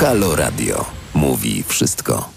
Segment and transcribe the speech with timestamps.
[0.00, 0.84] Halo Radio.
[1.14, 2.28] Mówi wszystko.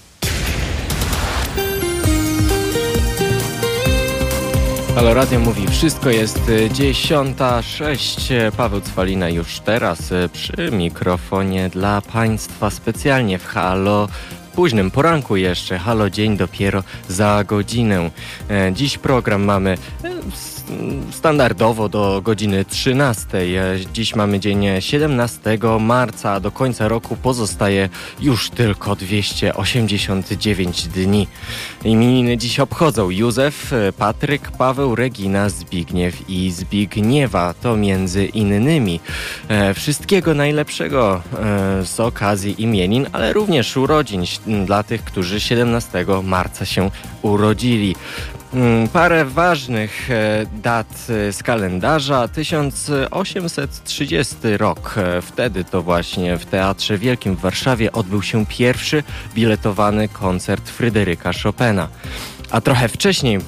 [4.95, 8.51] Halo Radio mówi wszystko, jest 10.06.
[8.57, 14.07] Paweł Cwalina już teraz e, przy mikrofonie dla Państwa specjalnie w Halo
[14.55, 15.77] późnym poranku jeszcze.
[15.77, 18.11] Halo dzień dopiero za godzinę.
[18.49, 19.77] E, dziś program mamy
[21.11, 23.27] standardowo do godziny 13.
[23.93, 31.27] Dziś mamy dzień 17 marca, a do końca roku pozostaje już tylko 289 dni.
[31.83, 37.53] Imieniny dziś obchodzą Józef, Patryk, Paweł, Regina, Zbigniew i Zbigniewa.
[37.61, 38.99] To między innymi.
[39.47, 44.23] E, wszystkiego najlepszego e, z okazji imienin, ale również urodzin
[44.65, 46.91] dla tych, którzy 17 marca się
[47.21, 47.95] urodzili.
[48.53, 52.27] Mm, parę ważnych e, dat e, z kalendarza.
[52.27, 54.95] 1830 rok.
[54.97, 59.03] E, wtedy to właśnie w Teatrze Wielkim w Warszawie odbył się pierwszy
[59.35, 61.87] biletowany koncert Fryderyka Chopina.
[62.51, 63.39] A trochę wcześniej,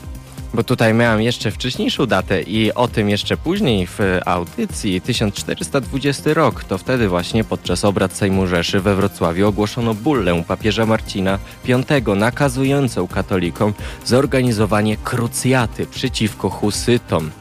[0.54, 6.64] bo tutaj miałem jeszcze wcześniejszą datę i o tym jeszcze później w audycji 1420 rok.
[6.64, 13.08] To wtedy właśnie podczas obrad Sejmu Rzeszy we Wrocławiu ogłoszono bullę papieża Marcina V nakazującą
[13.08, 13.74] katolikom
[14.06, 17.32] zorganizowanie krucjaty przeciwko husytom.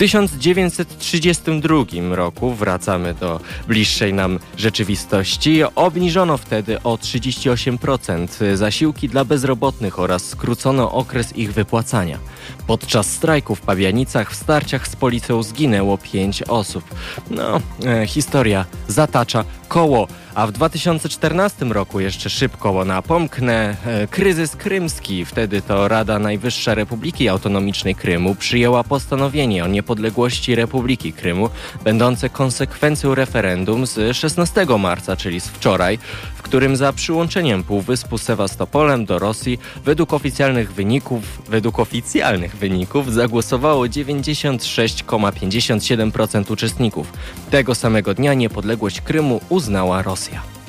[0.00, 10.24] 1932 roku, wracamy do bliższej nam rzeczywistości, obniżono wtedy o 38% zasiłki dla bezrobotnych oraz
[10.24, 12.18] skrócono okres ich wypłacania.
[12.66, 16.84] Podczas strajku w Pawianicach w starciach z policją zginęło 5 osób.
[17.30, 20.08] No, e, historia zatacza koło.
[20.40, 25.24] A w 2014 roku jeszcze szybko napomknę e, kryzys krymski.
[25.24, 31.50] Wtedy to Rada Najwyższa Republiki Autonomicznej Krymu przyjęła postanowienie o niepodległości Republiki Krymu,
[31.84, 35.98] będące konsekwencją referendum z 16 marca, czyli z wczoraj,
[36.40, 43.84] w którym za przyłączeniem Półwyspu Sewastopolem do Rosji według oficjalnych wyników, według oficjalnych wyników zagłosowało
[43.84, 47.12] 96,57% uczestników.
[47.50, 50.59] Tego samego dnia niepodległość Krymu uznała Rosja.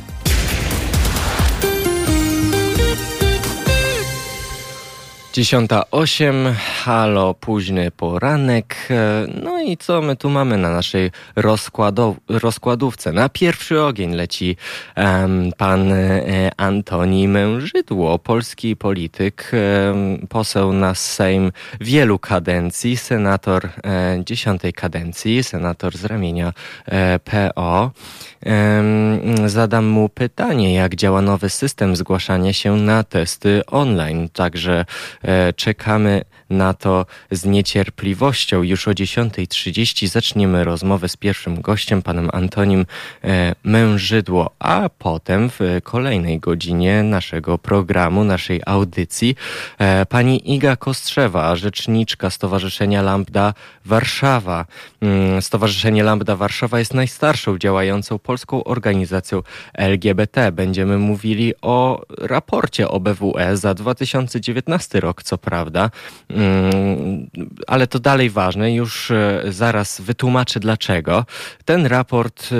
[5.33, 6.35] Dziesiąta osiem,
[6.83, 8.87] halo, późny poranek.
[9.43, 11.11] No i co my tu mamy na naszej
[12.29, 13.11] rozkładówce?
[13.11, 14.57] Na pierwszy ogień leci
[14.97, 19.51] um, pan e, Antoni Mężydło, polski polityk,
[19.87, 26.53] um, poseł na Sejm wielu kadencji, senator e, dziesiątej kadencji, senator z ramienia
[26.85, 27.91] e, PO.
[29.46, 34.29] Zadam mu pytanie, jak działa nowy system zgłaszania się na testy online.
[34.29, 34.85] Także
[35.22, 38.63] e, czekamy na to z niecierpliwością.
[38.63, 42.85] Już o 10.30 zaczniemy rozmowę z pierwszym gościem, panem Antonim
[43.23, 49.35] e, Mężydło, a potem w kolejnej godzinie naszego programu, naszej audycji,
[49.78, 53.53] e, pani Iga Kostrzewa, rzeczniczka Stowarzyszenia Lambda
[53.85, 54.66] Warszawa.
[55.01, 60.51] Mm, Stowarzyszenie Lambda Warszawa jest najstarszą działającą polską organizacją LGBT.
[60.51, 65.90] Będziemy mówili o raporcie OBWE za 2019 rok, co prawda.
[66.41, 67.29] Mm,
[67.68, 71.25] ale to dalej ważne, już e, zaraz wytłumaczę dlaczego.
[71.66, 72.56] Ten raport e,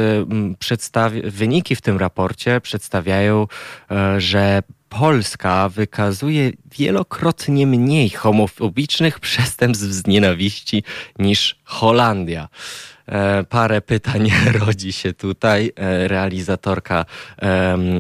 [0.60, 3.48] przedstawia, wyniki w tym raporcie przedstawiają,
[3.92, 10.84] e, że Polska wykazuje wielokrotnie mniej homofobicznych przestępstw z nienawiści
[11.20, 12.48] niż Holandia.
[13.12, 14.32] E, parę pytań
[14.66, 15.72] rodzi się tutaj.
[15.76, 17.06] E, realizatorka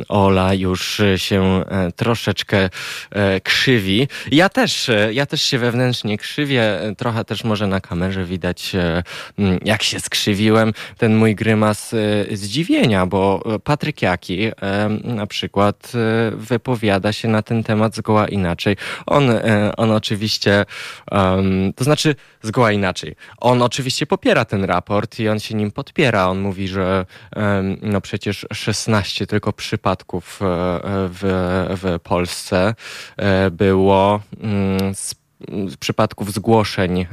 [0.08, 2.70] Ola już się e, troszeczkę
[3.44, 4.08] krzywi.
[4.32, 6.80] Ja też, ja też się wewnętrznie krzywię.
[6.98, 8.72] Trochę też może na kamerze widać,
[9.66, 10.74] jak się skrzywiłem.
[10.98, 11.96] Ten mój grymas
[12.32, 14.52] zdziwienia, bo Patryk Jaki
[15.04, 15.92] na przykład
[16.34, 18.78] wypowiada się na ten temat zgoła inaczej.
[19.06, 19.30] On,
[19.78, 20.66] on oczywiście,
[21.76, 23.16] to znaczy zgoła inaczej.
[23.38, 26.28] On oczywiście popiera ten raport, raport i on się nim podpiera.
[26.28, 27.06] On mówi, że
[27.82, 30.46] no przecież 16 tylko przypadków e,
[31.10, 31.22] w,
[31.82, 32.76] w Polsce
[33.18, 35.21] e, było mm, z
[35.80, 37.06] przypadków zgłoszeń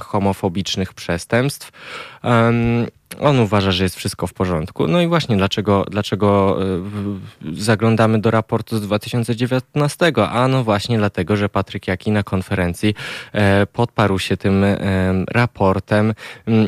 [0.00, 1.72] homofobicznych przestępstw.
[3.20, 4.88] On uważa, że jest wszystko w porządku.
[4.88, 10.12] No i właśnie dlaczego, dlaczego e, zaglądamy do raportu z 2019?
[10.30, 12.94] A no właśnie dlatego, że Patryk Jaki na konferencji
[13.32, 14.64] e, podparł się tym
[15.28, 16.14] raportem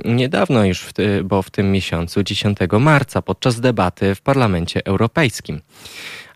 [0.05, 0.87] niedawno już,
[1.25, 5.61] bo w tym miesiącu, 10 marca, podczas debaty w Parlamencie Europejskim.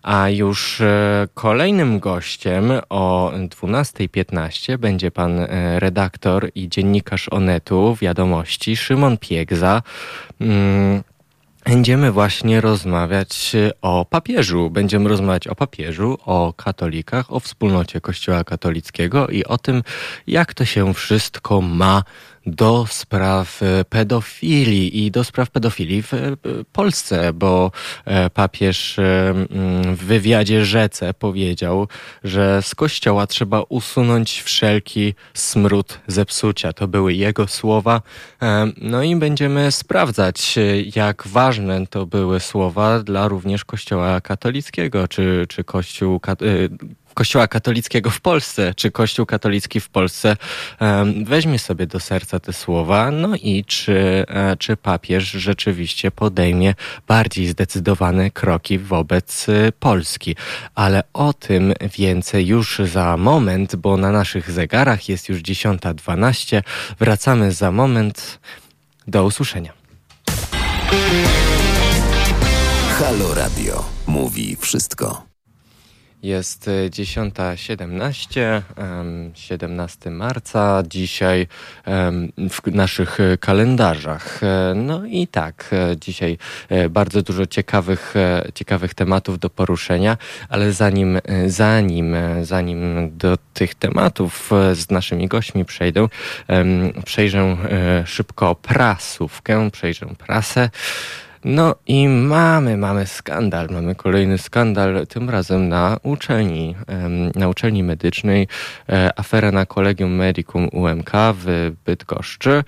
[0.05, 8.77] A już e, kolejnym gościem o 12.15 będzie pan e, redaktor i dziennikarz Onetu Wiadomości
[8.77, 9.81] Szymon Piegza.
[10.41, 11.03] Mm,
[11.65, 14.69] będziemy właśnie rozmawiać o papieżu.
[14.69, 19.83] Będziemy rozmawiać o papieżu, o katolikach, o wspólnocie Kościoła katolickiego i o tym,
[20.27, 22.03] jak to się wszystko ma
[22.45, 26.17] do spraw e, pedofilii i do spraw pedofilii w e,
[26.71, 27.71] Polsce, bo
[28.05, 28.95] e, papież
[29.95, 31.87] w wywiadzie Rzece powiedział,
[32.23, 36.73] że z kościoła trzeba usunąć wszelki smród zepsucia.
[36.73, 38.01] To były jego słowa.
[38.77, 40.55] No i będziemy sprawdzać,
[40.95, 46.19] jak ważne to były słowa dla również kościoła katolickiego, czy, czy kościół
[47.15, 50.37] Kościoła katolickiego w Polsce, czy Kościół katolicki w Polsce
[51.23, 56.73] weźmie sobie do serca te słowa, no i czy, e, czy papież rzeczywiście podejmie
[57.07, 60.35] bardziej zdecydowane kroki wobec e, Polski.
[60.75, 66.61] Ale o tym więcej już za moment, bo na naszych zegarach jest już 10.12.
[66.99, 68.39] Wracamy za moment.
[69.07, 69.73] Do usłyszenia.
[72.99, 75.34] Halo Radio mówi wszystko.
[76.23, 78.61] Jest 10.17, e,
[79.33, 81.47] 17 marca, dzisiaj
[82.49, 84.43] w naszych kalendarzach.
[84.43, 86.37] E, no i tak, e, dzisiaj
[86.89, 88.13] bardzo dużo ciekawych,
[88.53, 90.17] ciekawych tematów do poruszenia,
[90.49, 96.07] ale zanim, zanim, zanim do tych tematów z naszymi gośćmi przejdę,
[97.05, 97.57] przejrzę
[98.05, 100.69] szybko prasówkę, przejrzę prasę.
[101.47, 106.75] No i mamy, mamy skandal, mamy kolejny skandal, tym razem na uczelni,
[107.35, 108.47] na uczelni medycznej,
[108.89, 112.63] e, afera na Kolegium Medicum UMK w Bydgoszczy.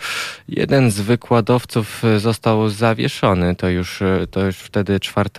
[0.47, 5.29] Jeden z wykładowców został zawieszony, to już, to już wtedy 4,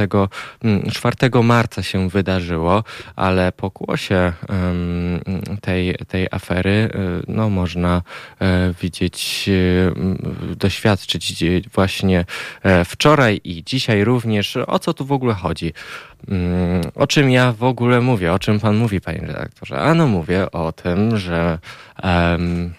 [0.92, 2.84] 4 mm, marca się wydarzyło,
[3.16, 4.32] ale po głosie
[5.60, 6.98] tej, tej afery e,
[7.28, 8.02] no, można
[8.40, 9.50] e, widzieć,
[10.56, 11.44] doświadczyć
[11.74, 12.24] właśnie
[12.84, 14.56] wczoraj wczoraj i dzisiaj również.
[14.66, 15.72] O co tu w ogóle chodzi?
[16.28, 18.32] Mm, o czym ja w ogóle mówię?
[18.32, 19.78] O czym pan mówi, panie redaktorze?
[19.78, 21.58] Ano mówię o tym, że
[22.02, 22.74] um,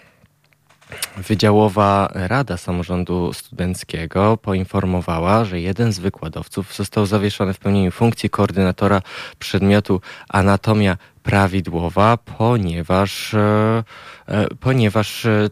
[1.16, 9.02] Wydziałowa Rada Samorządu Studenckiego poinformowała, że jeden z wykładowców został zawieszony w pełnieniu funkcji koordynatora
[9.38, 13.84] przedmiotu anatomia prawidłowa, ponieważ, e,
[14.26, 15.48] e, ponieważ e,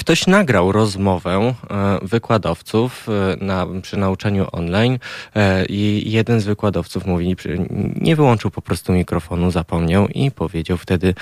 [0.00, 1.30] Ktoś nagrał rozmowę
[1.70, 4.98] e, wykładowców e, na, przy nauczaniu online
[5.34, 7.36] e, i jeden z wykładowców mówi,
[7.96, 11.14] nie wyłączył po prostu mikrofonu, zapomniał i powiedział wtedy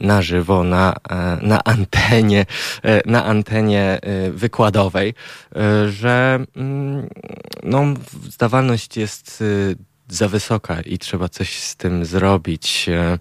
[0.00, 0.96] na żywo, na,
[1.42, 2.46] na antenie,
[3.06, 4.00] na antenie
[4.30, 5.14] wykładowej,
[5.88, 7.08] że mm,
[7.62, 7.84] no,
[8.28, 9.44] zdawalność jest
[10.08, 12.88] za wysoka i trzeba coś z tym zrobić.
[12.88, 13.18] E,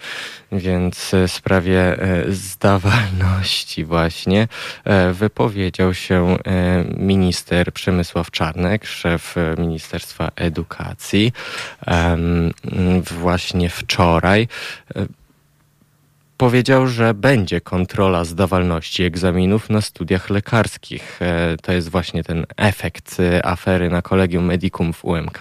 [0.51, 4.47] więc w sprawie e, zdawalności właśnie
[4.83, 6.37] e, wypowiedział się
[6.97, 11.31] minister Przemysław Czarnek, szef Ministerstwa Edukacji
[13.11, 14.47] właśnie wczoraj
[16.37, 21.21] powiedział, że będzie kontrola zdawalności egzaminów na studiach lekarskich.
[21.21, 25.39] E, to jest właśnie ten efekt e, afery na Kolegium Medicum w UMK.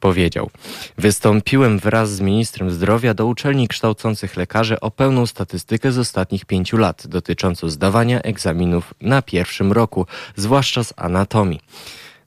[0.00, 0.50] Powiedział:
[0.98, 6.76] Wystąpiłem wraz z ministrem zdrowia do uczelni kształcących lekarzy o pełną statystykę z ostatnich pięciu
[6.76, 10.06] lat dotyczącą zdawania egzaminów na pierwszym roku,
[10.36, 11.60] zwłaszcza z anatomii.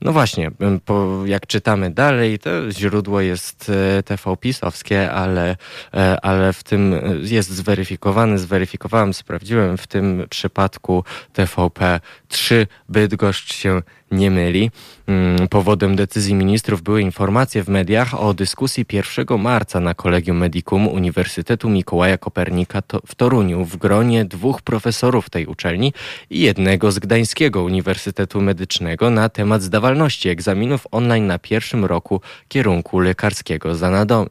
[0.02, 0.52] No właśnie,
[0.86, 5.56] po, jak czytamy dalej, to źródło jest e, TV pisowskie, ale,
[5.94, 11.04] e, ale w tym e, jest zweryfikowany, zweryfikowałem, sprawdziłem, w tym przypadku
[11.34, 14.72] TVP 3 Bydgoszcz się nie myli.
[15.08, 20.88] Mm, powodem decyzji ministrów były informacje w mediach o dyskusji 1 marca na Kolegium Medicum
[20.88, 25.94] Uniwersytetu Mikołaja Kopernika w Toruniu w gronie dwóch profesorów tej uczelni
[26.30, 33.00] i jednego z Gdańskiego Uniwersytetu Medycznego na temat zdawalności egzaminów online na pierwszym roku kierunku
[33.00, 33.76] lekarskiego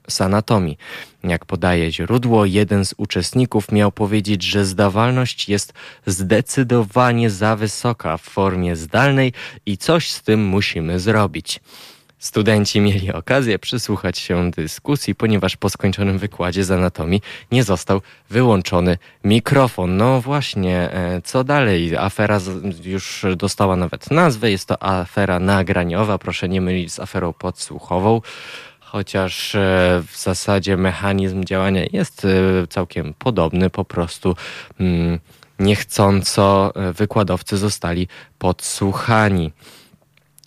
[0.08, 0.78] z anatomii.
[1.24, 5.72] Jak podaje źródło, jeden z uczestników miał powiedzieć, że zdawalność jest
[6.06, 9.32] zdecydowanie za wysoka w formie zdalnej
[9.66, 11.60] i coś z tym musimy zrobić.
[12.18, 17.22] Studenci mieli okazję przysłuchać się dyskusji, ponieważ po skończonym wykładzie z anatomii
[17.52, 19.96] nie został wyłączony mikrofon.
[19.96, 21.96] No właśnie, e, co dalej?
[21.96, 22.40] Afera
[22.84, 24.50] już dostała nawet nazwę.
[24.50, 26.18] Jest to afera nagraniowa.
[26.18, 28.20] Proszę nie mylić z aferą podsłuchową
[28.92, 29.58] chociaż e,
[30.06, 34.36] w zasadzie mechanizm działania jest e, całkiem podobny, po prostu
[34.80, 35.18] mm,
[35.58, 39.52] niechcąco e, wykładowcy zostali podsłuchani.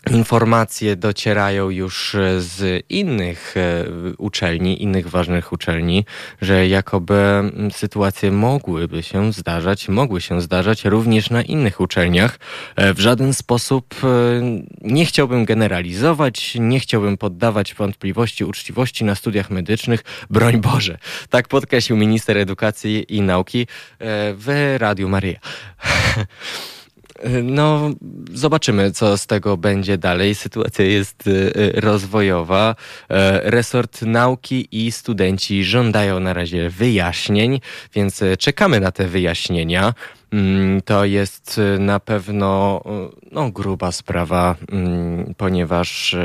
[0.10, 3.86] Informacje docierają już e, z innych e,
[4.18, 6.06] uczelni, innych ważnych uczelni,
[6.42, 12.40] że jakoby sytuacje mogłyby się zdarzać, mogły się zdarzać również na innych uczelniach.
[12.76, 13.96] E, w żaden sposób
[14.82, 20.04] nie chciałbym generalizować, nie chciałbym poddawać wątpliwości uczciwości na studiach medycznych.
[20.30, 20.98] Broń Boże.
[21.30, 23.68] Tak podkreślił minister edukacji i nauki
[24.36, 25.40] w Radiu Maryja.
[27.44, 27.90] No,
[28.34, 30.36] zobaczymy, co z tego będzie dalej.
[30.36, 32.76] Sytuacja jest y, y, rozwojowa.
[33.10, 37.62] E, resort nauki i studenci żądają na razie wyjaśnień,
[37.94, 39.94] więc e, czekamy na te wyjaśnienia.
[40.32, 42.82] Mm, to jest y, na pewno
[43.32, 46.16] no, gruba sprawa, mm, ponieważ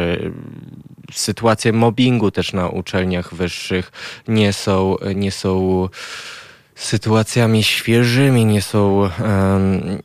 [1.12, 3.92] sytuacje mobbingu też na uczelniach wyższych
[4.28, 5.88] nie są, nie są
[6.74, 10.02] sytuacjami świeżymi, nie są um,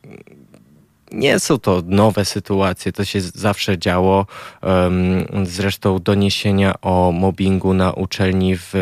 [1.12, 4.26] nie są to nowe sytuacje, to się zawsze działo.
[5.44, 8.78] Zresztą doniesienia o mobbingu na uczelni w, e,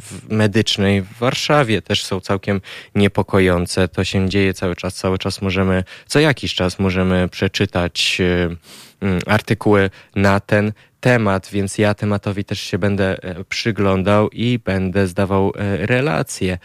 [0.00, 2.60] w medycznej w Warszawie też są całkiem
[2.94, 3.88] niepokojące.
[3.88, 8.56] To się dzieje cały czas, cały czas możemy, co jakiś czas możemy przeczytać e,
[9.26, 15.52] artykuły na ten temat, więc ja tematowi też się będę e, przyglądał i będę zdawał
[15.78, 16.58] relacje.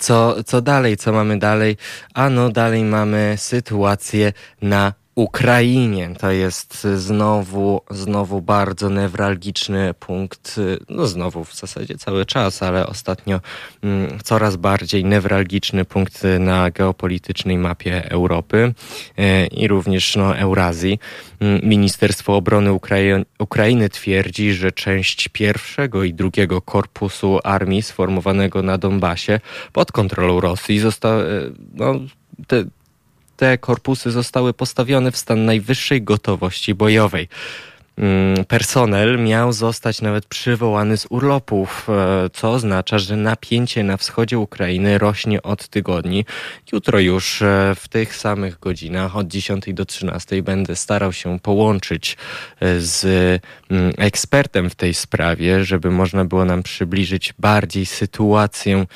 [0.00, 1.76] Co, co dalej, co mamy dalej?
[2.14, 6.10] Ano dalej mamy sytuację na Ukrainie.
[6.18, 13.40] To jest znowu, znowu bardzo newralgiczny punkt, no znowu w zasadzie cały czas, ale ostatnio
[13.82, 18.74] mm, coraz bardziej newralgiczny punkt na geopolitycznej mapie Europy
[19.16, 20.98] e, i również no, Eurazji.
[21.40, 28.78] Mm, Ministerstwo Obrony Ukrai Ukrainy twierdzi, że część pierwszego i drugiego korpusu armii sformowanego na
[28.78, 29.40] Donbasie
[29.72, 31.26] pod kontrolą Rosji została, e,
[31.74, 31.94] no,
[33.40, 37.28] te korpusy zostały postawione w stan najwyższej gotowości bojowej.
[38.00, 44.38] Mm, personel miał zostać nawet przywołany z urlopów, e, co oznacza, że napięcie na wschodzie
[44.38, 46.24] Ukrainy rośnie od tygodni.
[46.72, 52.16] Jutro już e, w tych samych godzinach od 10 do 13 będę starał się połączyć
[52.60, 53.04] e, z
[53.70, 58.86] mm, ekspertem w tej sprawie, żeby można było nam przybliżyć bardziej sytuację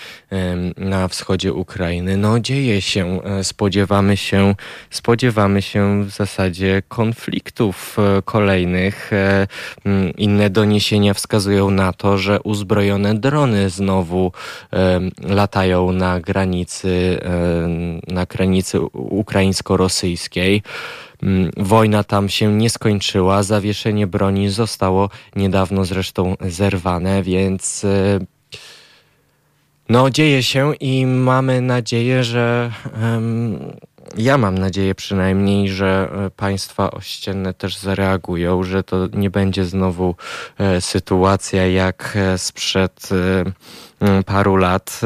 [0.77, 2.17] na wschodzie Ukrainy.
[2.17, 4.55] No dzieje się, spodziewamy się,
[4.91, 9.47] spodziewamy się w zasadzie konfliktów kolejnych E,
[10.17, 14.33] inne doniesienia wskazują na to, że uzbrojone drony znowu
[14.73, 20.63] e, latają na granicy, e, na granicy ukraińsko-rosyjskiej.
[21.57, 27.87] Wojna tam się nie skończyła, zawieszenie broni zostało niedawno zresztą zerwane, więc
[29.89, 32.73] no dzieje się i mamy nadzieję, że
[33.03, 33.59] um,
[34.17, 40.15] ja mam nadzieję przynajmniej, że e, państwa ościenne też zareagują, że to nie będzie znowu
[40.59, 43.09] e, sytuacja jak e, sprzed
[44.27, 45.01] paru lat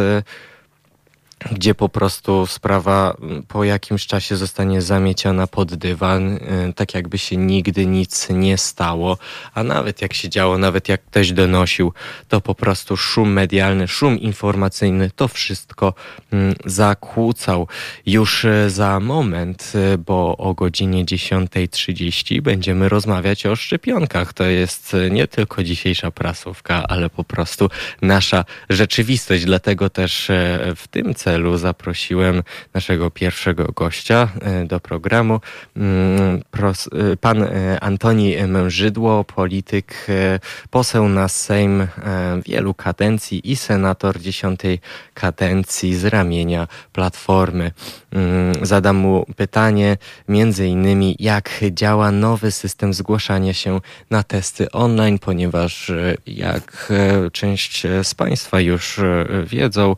[1.52, 7.18] gdzie po prostu sprawa mm, po jakimś czasie zostanie zamieciona pod dywan, y, tak jakby
[7.18, 9.18] się nigdy nic nie stało,
[9.54, 11.92] a nawet jak się działo, nawet jak ktoś donosił,
[12.28, 15.94] to po prostu szum medialny, szum informacyjny, to wszystko
[16.32, 17.68] mm, zakłócał.
[18.06, 24.32] Już y, za moment, y, bo o godzinie 10.30 będziemy rozmawiać o szczepionkach.
[24.32, 27.70] To jest nie tylko dzisiejsza prasówka, ale po prostu
[28.02, 30.30] nasza rzeczywistość, dlatego też
[30.76, 32.42] w tym celu celu zaprosiłem
[32.74, 35.40] naszego pierwszego gościa e, do programu,
[35.76, 36.40] mm,
[37.12, 40.06] e, pan e, Antoni Mężydło, polityk,
[40.70, 41.86] poseł na Sejm
[42.46, 44.80] wielu kadencji i senator dziesiątej
[45.14, 47.70] kadencji z ramienia Platformy.
[48.12, 49.96] Mm, zadam mu pytanie
[50.28, 53.80] między innymi, jak działa nowy system zgłaszania się
[54.10, 55.92] na testy online, ponieważ
[56.26, 56.92] jak
[57.32, 59.00] część z Państwa już
[59.44, 59.96] wiedzą,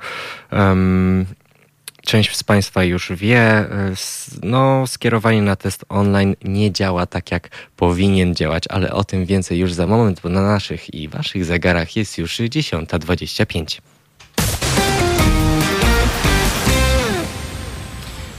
[2.02, 3.68] część z Państwa już wie,
[4.42, 9.58] no, skierowanie na test online nie działa tak, jak powinien działać, ale o tym więcej
[9.58, 13.80] już za moment, bo na naszych i Waszych zegarach jest już 10.25.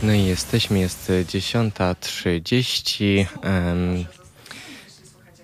[0.04, 3.26] No i jesteśmy, jest 10.30.
[3.44, 4.06] Um,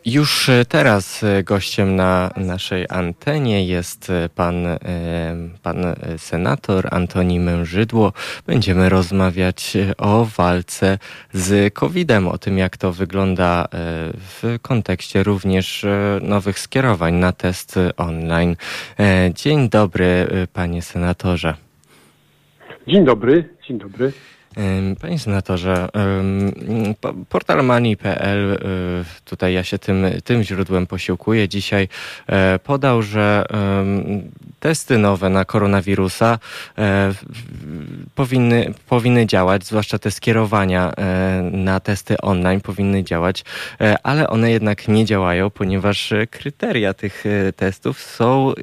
[0.08, 4.68] już e, teraz e, gościem na naszej antenie jest e, pan,
[5.64, 5.86] pan
[6.18, 8.14] senator Antoni Mężydło.
[8.48, 11.00] Będziemy rozmawiać o walce
[11.34, 13.68] z COVID-em, o tym jak to wygląda
[14.14, 15.86] w kontekście również
[16.22, 18.56] nowych skierowań na test online.
[19.34, 21.54] Dzień dobry, panie senatorze.
[22.88, 24.14] Dzień dobry, dzień dobry.
[25.02, 25.90] Panie senatorze,
[27.30, 28.58] portal money.pl, y,
[29.26, 31.88] tutaj ja się tym, tym źródłem posiłkuję, dzisiaj
[32.28, 33.46] e, podał, że
[34.60, 36.40] testy nowe na koronawirusa
[36.78, 37.14] e,
[38.16, 43.46] powinny, powinny działać, zwłaszcza te skierowania e, na testy online powinny działać,
[44.04, 47.24] ale one jednak nie działają, ponieważ kryteria tych
[47.56, 48.54] testów są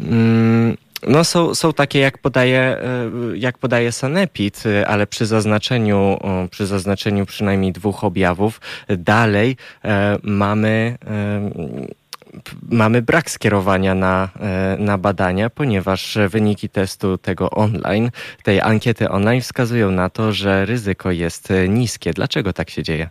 [0.00, 0.76] mm,
[1.06, 6.18] no są, są takie, jak podaje, e, jak podaje Sanepid, e, ale przy zaznaczeniu,
[6.50, 10.98] przy zaznaczeniu przynajmniej dwóch objawów, dalej e, mamy
[12.70, 14.28] mamy brak skierowania na,
[14.78, 18.10] na badania, ponieważ wyniki testu tego online,
[18.42, 22.12] tej ankiety online wskazują na to, że ryzyko jest niskie.
[22.12, 23.08] Dlaczego tak się dzieje?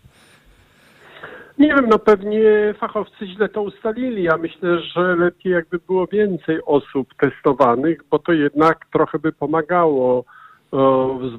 [1.57, 4.23] Nie wiem, no pewnie fachowcy źle to ustalili.
[4.23, 10.25] Ja myślę, że lepiej jakby było więcej osób testowanych, bo to jednak trochę by pomagało
[10.71, 11.37] w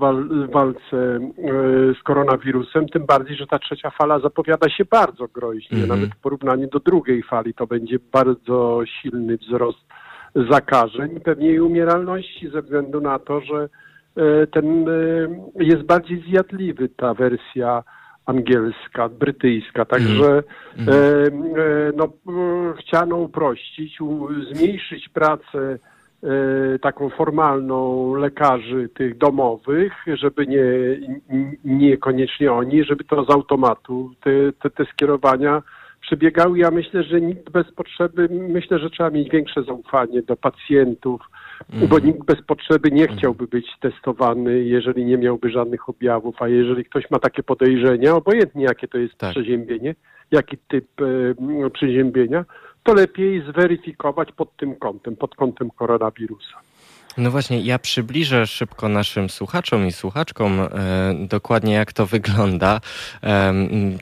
[0.52, 1.20] walce e,
[2.00, 5.76] z koronawirusem, tym bardziej, że ta trzecia fala zapowiada się bardzo groźnie.
[5.76, 5.88] Mm -hmm.
[5.88, 9.78] Nawet w porównaniu do drugiej fali to będzie bardzo silny wzrost
[10.50, 13.68] zakażeń i pewnie i umieralności ze względu na to, że
[14.16, 14.94] e, ten e,
[15.64, 17.82] jest bardziej zjadliwy ta wersja
[18.28, 20.42] angielska, brytyjska, także
[20.78, 20.88] mm.
[20.88, 22.08] e, e, no,
[22.78, 25.78] chciano uprościć, u, zmniejszyć pracę
[26.22, 30.62] e, taką formalną lekarzy tych domowych, żeby nie,
[31.64, 34.30] niekoniecznie oni, żeby to z automatu te,
[34.62, 35.62] te, te skierowania
[36.00, 36.58] przebiegały.
[36.58, 41.20] Ja myślę, że nikt bez potrzeby, myślę, że trzeba mieć większe zaufanie do pacjentów,
[41.72, 41.88] mm.
[41.88, 43.18] bo nikt bez potrzeby nie mhm.
[43.18, 48.64] chciałby być testowany, jeżeli nie miałby żadnych objawów, a jeżeli ktoś ma takie podejrzenia, obojętnie
[48.64, 49.30] jakie to jest tak.
[49.30, 49.94] przeziębienie,
[50.30, 52.44] jaki typ e, przeziębienia,
[52.82, 56.58] to lepiej zweryfikować pod tym kątem, pod kątem koronawirusa.
[57.18, 60.68] No właśnie, ja przybliżę szybko naszym słuchaczom i słuchaczkom e,
[61.20, 62.80] dokładnie jak to wygląda.
[63.22, 63.54] E,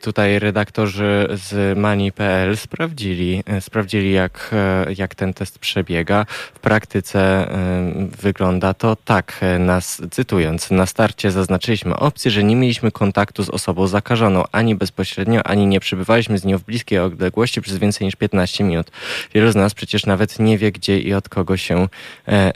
[0.03, 6.27] tutaj redaktorzy z Mani.pl sprawdzili, e, sprawdzili jak, e, jak ten test przebiega.
[6.55, 12.57] W praktyce e, wygląda to tak, e, nas, cytując, na starcie zaznaczyliśmy opcję, że nie
[12.57, 17.63] mieliśmy kontaktu z osobą zakażoną ani bezpośrednio, ani nie przebywaliśmy z nią w bliskiej odległości
[17.63, 18.91] przez więcej niż 15 minut.
[19.35, 21.89] Wielu z nas przecież nawet nie wie, gdzie i od kogo się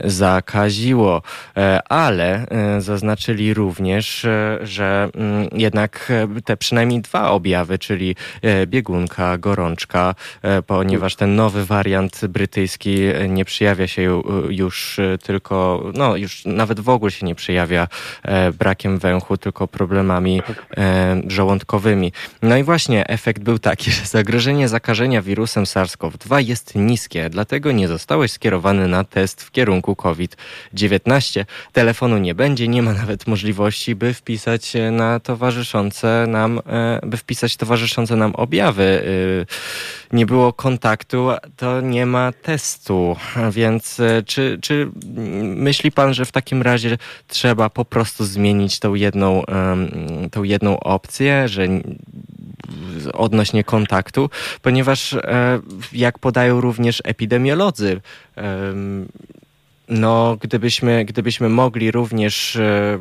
[0.05, 1.23] zakażono zakaziło,
[1.57, 6.13] e, ale e, zaznaczyli również, e, że mm, jednak
[6.45, 8.17] te przynajmniej dwa objawy, czyli
[8.67, 10.15] biegunka, gorączka,
[10.67, 17.11] ponieważ ten nowy wariant brytyjski nie przejawia się już tylko, no już nawet w ogóle
[17.11, 17.89] się nie przejawia
[18.59, 20.43] brakiem węchu, tylko problemami
[21.27, 22.13] żołądkowymi.
[22.43, 27.89] No i właśnie efekt był taki, że zagrożenie zakażenia wirusem SARS-CoV-2 jest niskie, dlatego nie
[27.89, 30.37] zostałeś skierowany na test w kierunku COVID
[30.75, 31.47] 19.
[31.73, 37.57] Telefonu nie będzie, nie ma nawet możliwości, by wpisać na towarzyszące nam, e, by wpisać
[37.57, 39.03] towarzyszące nam objawy.
[40.13, 43.17] E, nie było kontaktu, to nie ma testu.
[43.53, 44.91] Więc e, czy, czy
[45.43, 46.99] myśli pan, że w takim razie
[47.29, 49.43] trzeba po prostu zmienić tą jedną,
[50.31, 51.69] tą jedną opcję, że
[53.13, 54.31] odnośnie kontaktu,
[54.63, 55.17] ponieważ
[55.93, 58.01] jak podają również epidemiolodzy,
[59.91, 62.99] no, gdybyśmy, gdybyśmy mogli również e,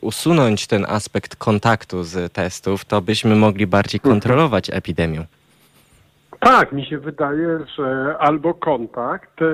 [0.00, 4.14] usunąć ten aspekt kontaktu z testów, to byśmy mogli bardziej mhm.
[4.14, 5.24] kontrolować epidemię.
[6.40, 9.46] Tak, mi się wydaje, że albo kontakt, e,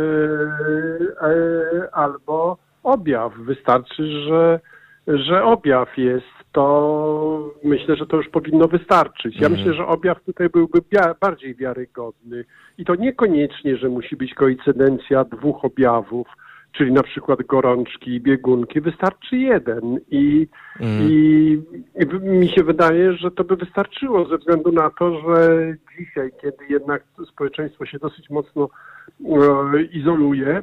[1.27, 3.33] e, albo objaw.
[3.35, 4.61] Wystarczy, że,
[5.07, 9.37] że objaw jest, to myślę, że to już powinno wystarczyć.
[9.37, 9.53] Ja mhm.
[9.53, 10.79] myślę, że objaw tutaj byłby
[11.21, 12.45] bardziej wiarygodny.
[12.79, 16.29] I to niekoniecznie, że musi być koincydencja dwóch objawów,
[16.73, 20.01] czyli na przykład gorączki i biegunki, wystarczy jeden.
[20.11, 20.49] I,
[20.81, 21.09] mm.
[21.11, 21.63] i,
[21.95, 25.59] I, mi się wydaje, że to by wystarczyło ze względu na to, że
[25.99, 28.69] dzisiaj, kiedy jednak społeczeństwo się dosyć mocno
[29.25, 30.63] e, izoluje e,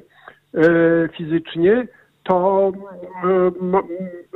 [1.17, 1.87] fizycznie,
[2.23, 2.71] to
[3.23, 3.51] e,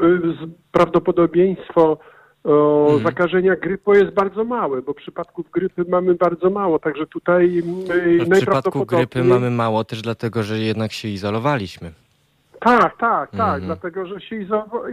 [0.06, 1.98] e
[2.44, 3.04] prawdopodobieństwo hmm.
[3.04, 7.62] zakażenia grypą jest bardzo małe, bo przypadków grypy mamy bardzo mało, także tutaj
[8.20, 11.92] w przypadku grypy mamy mało też dlatego, że jednak się izolowaliśmy.
[12.60, 13.66] Tak, tak, tak, mm.
[13.66, 14.36] dlatego, że się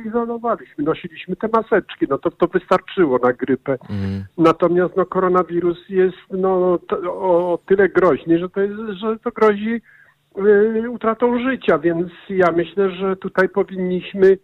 [0.07, 3.79] izolowaliśmy, nosiliśmy te maseczki, no to to wystarczyło na grypę.
[3.91, 4.25] Mm.
[4.39, 9.81] Natomiast no, koronawirus jest no, to, o tyle groźny, że to, jest, że to grozi
[10.39, 14.39] y, utratą życia, więc ja myślę, że tutaj powinniśmy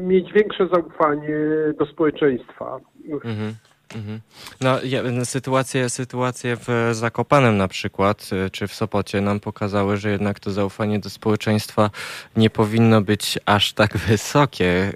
[0.00, 1.36] mieć większe zaufanie
[1.78, 2.80] do społeczeństwa.
[3.24, 3.54] Mhm.
[3.94, 4.20] Mhm.
[4.60, 4.78] No,
[5.24, 10.50] sytuacje, sytuacje w Zakopanem na przykład, y, czy w Sopocie nam pokazały, że jednak to
[10.50, 11.90] zaufanie do społeczeństwa
[12.36, 14.92] nie powinno być aż tak wysokie.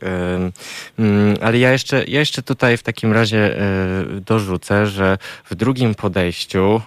[0.98, 3.62] Mm, ale ja jeszcze, ja jeszcze tutaj w takim razie
[4.16, 5.18] y, dorzucę, że
[5.50, 6.80] w drugim podejściu,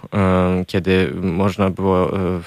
[0.66, 2.40] kiedy można było y,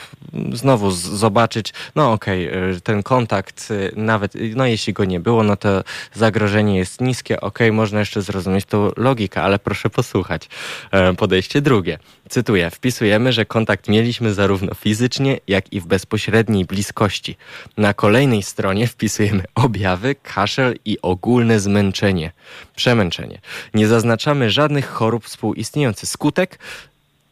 [0.54, 5.84] znowu zobaczyć, no okej, okay, ten kontakt, nawet, no jeśli go nie było, no to
[6.14, 10.50] zagrożenie jest niskie, okej, okay, można jeszcze zrozumieć tą logikę, ale proszę posłuchać.
[10.92, 12.00] E, podejście drugie.
[12.30, 12.70] Cytuję.
[12.70, 17.38] Wpisujemy, że kontakt mieliśmy zarówno fizycznie, jak i w bezpośredniej bliskości.
[17.78, 22.32] Na kolejnej stronie wpisujemy objawy, kaszel i ogólne zmęczenie.
[22.76, 23.42] Przemęczenie.
[23.74, 26.10] Nie zaznaczamy żadnych chorób współistniejących.
[26.10, 26.60] Skutek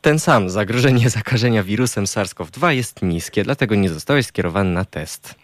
[0.01, 0.49] ten sam.
[0.49, 5.36] Zagrożenie zakażenia wirusem SARS-CoV-2 jest niskie, dlatego nie zostałeś skierowany na test.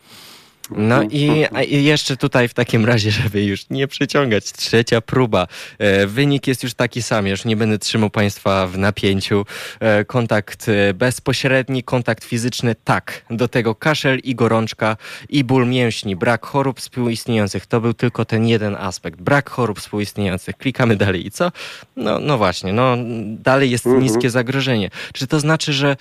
[0.72, 5.48] No i, i, jeszcze tutaj w takim razie, żeby już nie przyciągać, trzecia próba.
[5.78, 9.46] E, wynik jest już taki sam, już nie będę trzymał Państwa w napięciu.
[9.80, 13.26] E, kontakt e, bezpośredni, kontakt fizyczny, tak.
[13.30, 14.98] Do tego kaszel i gorączka
[15.30, 17.66] i ból mięśni, brak chorób współistniejących.
[17.66, 19.22] To był tylko ten jeden aspekt.
[19.22, 20.58] Brak chorób współistniejących.
[20.58, 21.52] Klikamy dalej i co?
[21.96, 24.04] No, no właśnie, no dalej jest mhm.
[24.04, 24.90] niskie zagrożenie.
[25.14, 25.98] Czy to znaczy, że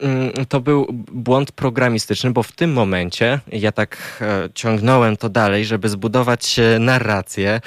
[0.00, 5.64] mm, to był błąd programistyczny, bo w tym momencie ja tak E, ciągnąłem to dalej,
[5.64, 7.60] żeby zbudować narrację.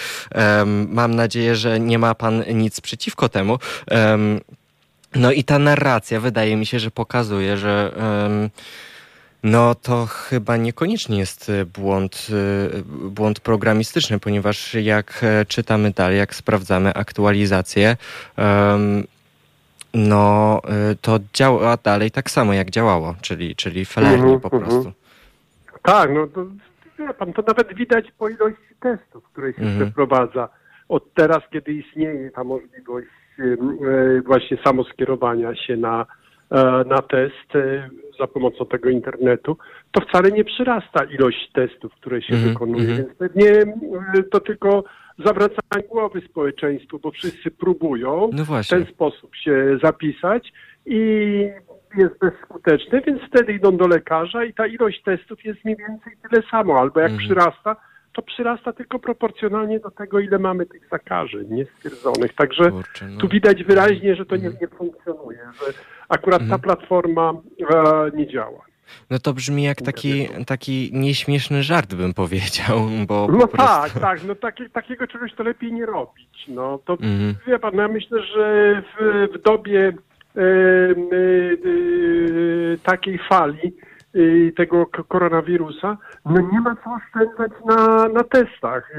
[0.87, 3.59] Mam nadzieję, że nie ma pan nic przeciwko temu.
[5.15, 7.91] No i ta narracja wydaje mi się, że pokazuje, że
[9.43, 16.93] no to chyba niekoniecznie jest błąd, e, błąd programistyczny, ponieważ jak czytamy dalej, jak sprawdzamy
[16.93, 17.97] aktualizację,
[19.93, 24.91] no e, to działa dalej tak samo jak działało, czyli, czyli felernie mhm, po prostu.
[25.83, 26.45] Tak, no to
[26.99, 29.79] wie pan, to nawet widać po ilości testów, które się mhm.
[29.79, 30.49] przeprowadza.
[30.89, 33.07] Od teraz, kiedy istnieje ta możliwość
[33.39, 36.05] e, właśnie samoskierowania się na,
[36.51, 37.89] e, na test e,
[38.19, 39.57] za pomocą tego internetu,
[39.91, 42.53] to wcale nie przyrasta ilość testów, które się mhm.
[42.53, 42.97] wykonuje, mhm.
[42.97, 43.73] więc pewnie
[44.31, 44.83] to tylko
[45.25, 50.53] zawracanie głowy społeczeństwu, bo wszyscy próbują no w ten sposób się zapisać
[50.85, 51.49] i
[51.97, 56.43] jest bezskuteczny, więc wtedy idą do lekarza i ta ilość testów jest mniej więcej tyle
[56.51, 57.27] samo, albo jak mhm.
[57.27, 57.75] przyrasta,
[58.13, 62.33] to przyrasta tylko proporcjonalnie do tego, ile mamy tych zakażeń niestwierdzonych.
[62.35, 63.19] Także Kurczę, no.
[63.19, 65.73] tu widać wyraźnie, że to nie, nie funkcjonuje, że
[66.09, 66.59] akurat mhm.
[66.59, 67.33] ta platforma
[67.73, 68.69] e, nie działa.
[69.09, 73.57] No to brzmi jak taki, taki nieśmieszny żart, bym powiedział, bo No prostu...
[73.57, 76.45] tak, tak, no taki, takiego czegoś to lepiej nie robić.
[76.47, 77.35] No to mhm.
[77.47, 79.93] wie pan, no ja myślę, że w, w dobie
[82.83, 83.73] takiej fali
[84.57, 88.91] tego koronawirusa, no nie ma co oszczędzać na, na testach,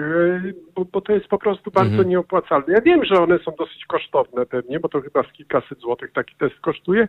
[0.74, 2.08] bo, bo to jest po prostu bardzo mhm.
[2.08, 2.74] nieopłacalne.
[2.74, 6.34] Ja wiem, że one są dosyć kosztowne pewnie, bo to chyba z kilkaset złotych taki
[6.34, 7.08] test kosztuje,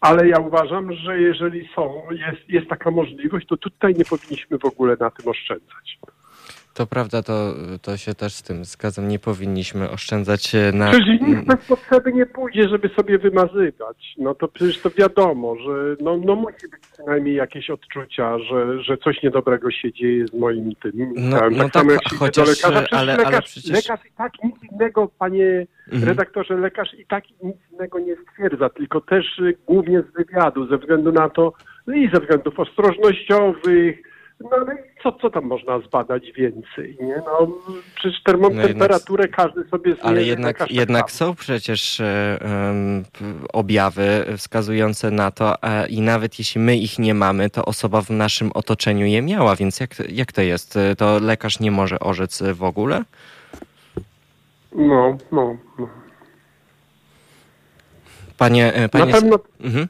[0.00, 4.64] ale ja uważam, że jeżeli są, jest, jest taka możliwość, to tutaj nie powinniśmy w
[4.64, 5.98] ogóle na tym oszczędzać.
[6.76, 9.08] To prawda, to, to się też z tym zgadzam.
[9.08, 10.90] Nie powinniśmy oszczędzać na...
[10.90, 14.14] Przecież nikt bez potrzeby nie pójdzie, żeby sobie wymazywać.
[14.18, 18.96] No to przecież to wiadomo, że no, no musi być przynajmniej jakieś odczucia, że, że
[18.96, 21.12] coś niedobrego się dzieje z moim tym.
[21.16, 23.72] No, tak, no tak, jak chociaż, lekarza, ale, lekarz, ale przecież...
[23.72, 26.08] lekarz i tak nic innego, panie mhm.
[26.08, 31.12] redaktorze, lekarz i tak nic innego nie stwierdza, tylko też głównie z wywiadu, ze względu
[31.12, 31.52] na to,
[31.86, 37.16] no i ze względów ostrożnościowych, no ale co, co tam można zbadać więcej, nie?
[37.16, 37.48] No
[37.94, 40.08] przecież termotemperaturę no każdy sobie zmierzy.
[40.08, 43.04] Ale jednak, jednak są przecież um,
[43.52, 48.10] objawy wskazujące na to e, i nawet jeśli my ich nie mamy, to osoba w
[48.10, 50.78] naszym otoczeniu je miała, więc jak, jak to jest?
[50.98, 53.04] To lekarz nie może orzec w ogóle?
[54.72, 55.88] No, no, no.
[58.38, 59.06] Panie, e, panie...
[59.06, 59.38] Na pewno...
[59.60, 59.88] Mhm.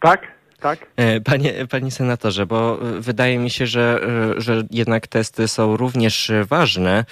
[0.00, 0.33] Tak?
[0.64, 0.86] Tak?
[0.96, 4.00] E, panie, panie senatorze, bo e, wydaje mi się, że,
[4.36, 7.04] e, że jednak testy są również ważne,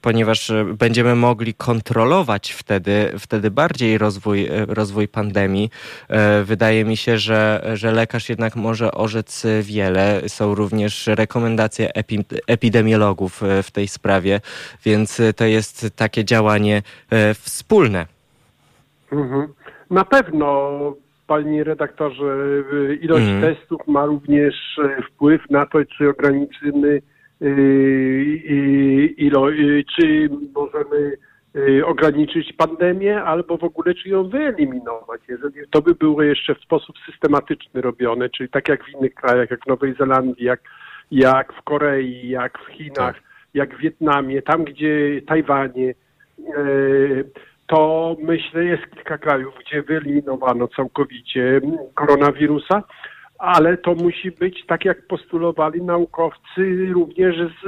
[0.00, 5.70] ponieważ będziemy mogli kontrolować wtedy, wtedy bardziej rozwój, rozwój pandemii.
[6.44, 10.22] Wydaje mi się, że, że lekarz jednak może orzec wiele.
[10.28, 11.90] Są również rekomendacje
[12.46, 14.40] epidemiologów w tej sprawie,
[14.84, 16.82] więc to jest takie działanie
[17.34, 18.06] wspólne.
[19.12, 19.54] Mhm.
[19.90, 20.70] Na pewno
[21.32, 22.36] panie redaktorze,
[23.00, 23.40] ilość mm.
[23.40, 27.02] testów ma również e, wpływ na to, czy ograniczymy
[27.42, 27.46] e,
[29.16, 29.46] ilo,
[29.96, 31.12] czy możemy
[31.84, 35.20] ograniczyć pandemię, albo w ogóle czy ją wyeliminować.
[35.28, 39.50] Jeżeli to by było jeszcze w sposób systematyczny robione, czyli tak jak w innych krajach,
[39.50, 40.60] jak w Nowej Zelandii, jak,
[41.10, 43.22] jak w Korei, jak w Chinach, tak
[43.54, 45.94] jak w Wietnamie, tam gdzie Tajwanie,
[47.72, 51.60] to myślę jest kilka krajów, gdzie wyeliminowano całkowicie
[51.94, 52.82] koronawirusa,
[53.38, 57.64] ale to musi być tak jak postulowali naukowcy również z,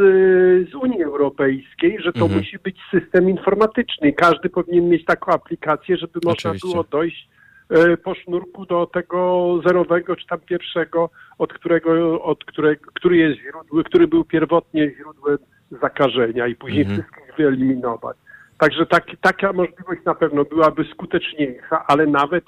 [0.70, 2.40] z Unii Europejskiej, że to mhm.
[2.40, 4.12] musi być system informatyczny.
[4.12, 6.68] Każdy powinien mieć taką aplikację, żeby można Oczywiście.
[6.68, 7.28] było dojść
[7.70, 13.40] e, po sznurku do tego zerowego czy tam pierwszego, od którego, od którego, który jest
[13.40, 15.38] źródłem, który był pierwotnie źródłem
[15.82, 17.02] zakażenia i później mhm.
[17.02, 18.16] wszystkich wyeliminować.
[18.64, 22.44] Także tak, taka możliwość na pewno byłaby skuteczniejsza, ale nawet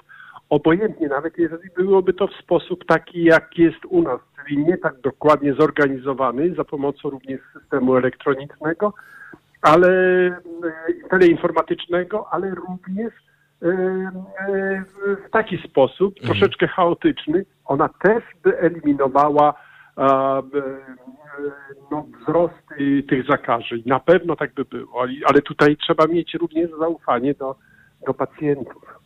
[0.49, 5.01] obojętnie, nawet jeżeli byłoby to w sposób taki, jak jest u nas, czyli nie tak
[5.01, 8.93] dokładnie zorganizowany za pomocą również systemu elektronicznego,
[9.61, 10.33] ale e,
[11.09, 13.13] teleinformatycznego, ale również
[13.61, 14.83] e, e,
[15.27, 16.27] w taki sposób, mhm.
[16.27, 19.53] troszeczkę chaotyczny, ona też by eliminowała
[21.91, 22.53] no, wzrost
[23.09, 23.83] tych zakażeń.
[23.85, 27.55] Na pewno tak by było, ale tutaj trzeba mieć również zaufanie do,
[28.07, 28.97] do pacjentów.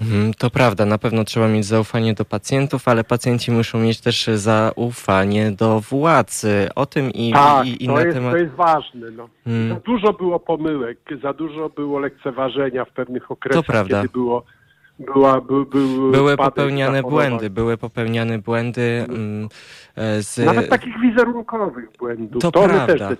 [0.00, 4.26] Mhm, to prawda, na pewno trzeba mieć zaufanie do pacjentów, ale pacjenci muszą mieć też
[4.26, 6.68] zaufanie do władzy.
[6.74, 8.32] O tym i, tak, i, i to na jest, temat.
[8.32, 9.10] To jest ważne.
[9.10, 9.28] No.
[9.44, 9.68] Hmm.
[9.68, 14.02] Za dużo było pomyłek, za dużo było lekceważenia w pewnych okresach, to prawda.
[14.02, 14.44] kiedy było
[15.00, 19.48] była, by, by, były popełniane błędy, były popełniane błędy mm,
[19.96, 20.38] e, z...
[20.38, 22.42] Nawet takich wizerunkowych błędów.
[22.42, 23.10] To, to prawda.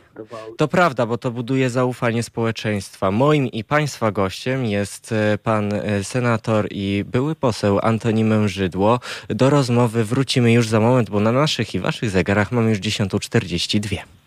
[0.57, 3.11] To prawda, bo to buduje zaufanie społeczeństwa.
[3.11, 9.01] Moim i Państwa gościem jest e, pan e, senator i były poseł Antoni Mężydło.
[9.29, 14.20] Do rozmowy wrócimy już za moment, bo na naszych i Waszych zegarach mamy już 10.42.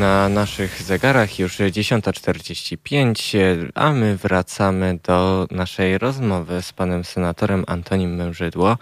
[0.00, 8.14] na naszych zegarach już 10.45, a my wracamy do naszej rozmowy z panem senatorem Antonim
[8.14, 8.78] Mężydło.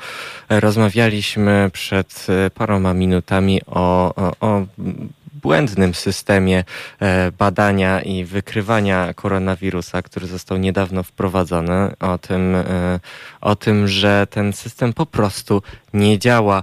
[0.48, 4.66] Rozmawialiśmy przed paroma minutami o, o, o
[5.42, 6.64] błędnym systemie
[7.00, 13.00] e, badania i wykrywania koronawirusa, który został niedawno wprowadzony, o tym, e,
[13.40, 15.62] o tym, że ten system po prostu
[15.94, 16.62] nie działa.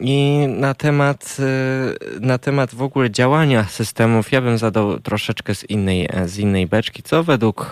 [0.00, 5.64] I na temat, e, na temat w ogóle działania systemów, ja bym zadał troszeczkę z
[5.64, 7.02] innej, z innej beczki.
[7.02, 7.70] Co według,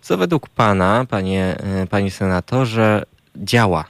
[0.00, 1.56] co według Pana, panie,
[1.90, 3.02] panie senatorze,
[3.36, 3.84] działa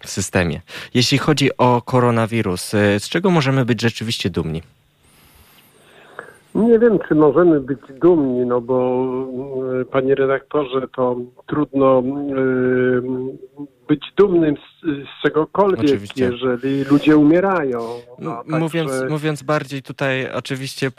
[0.00, 0.60] w systemie?
[0.94, 4.62] Jeśli chodzi o koronawirus, z czego możemy być rzeczywiście dumni?
[6.54, 9.04] Nie wiem, czy możemy być dumni, no bo
[9.80, 12.02] e, panie redaktorze, to trudno e,
[13.88, 16.24] być dumnym z, z czegokolwiek, oczywiście.
[16.24, 18.00] jeżeli ludzie umierają.
[18.18, 20.90] No, mówiąc, mówiąc bardziej tutaj oczywiście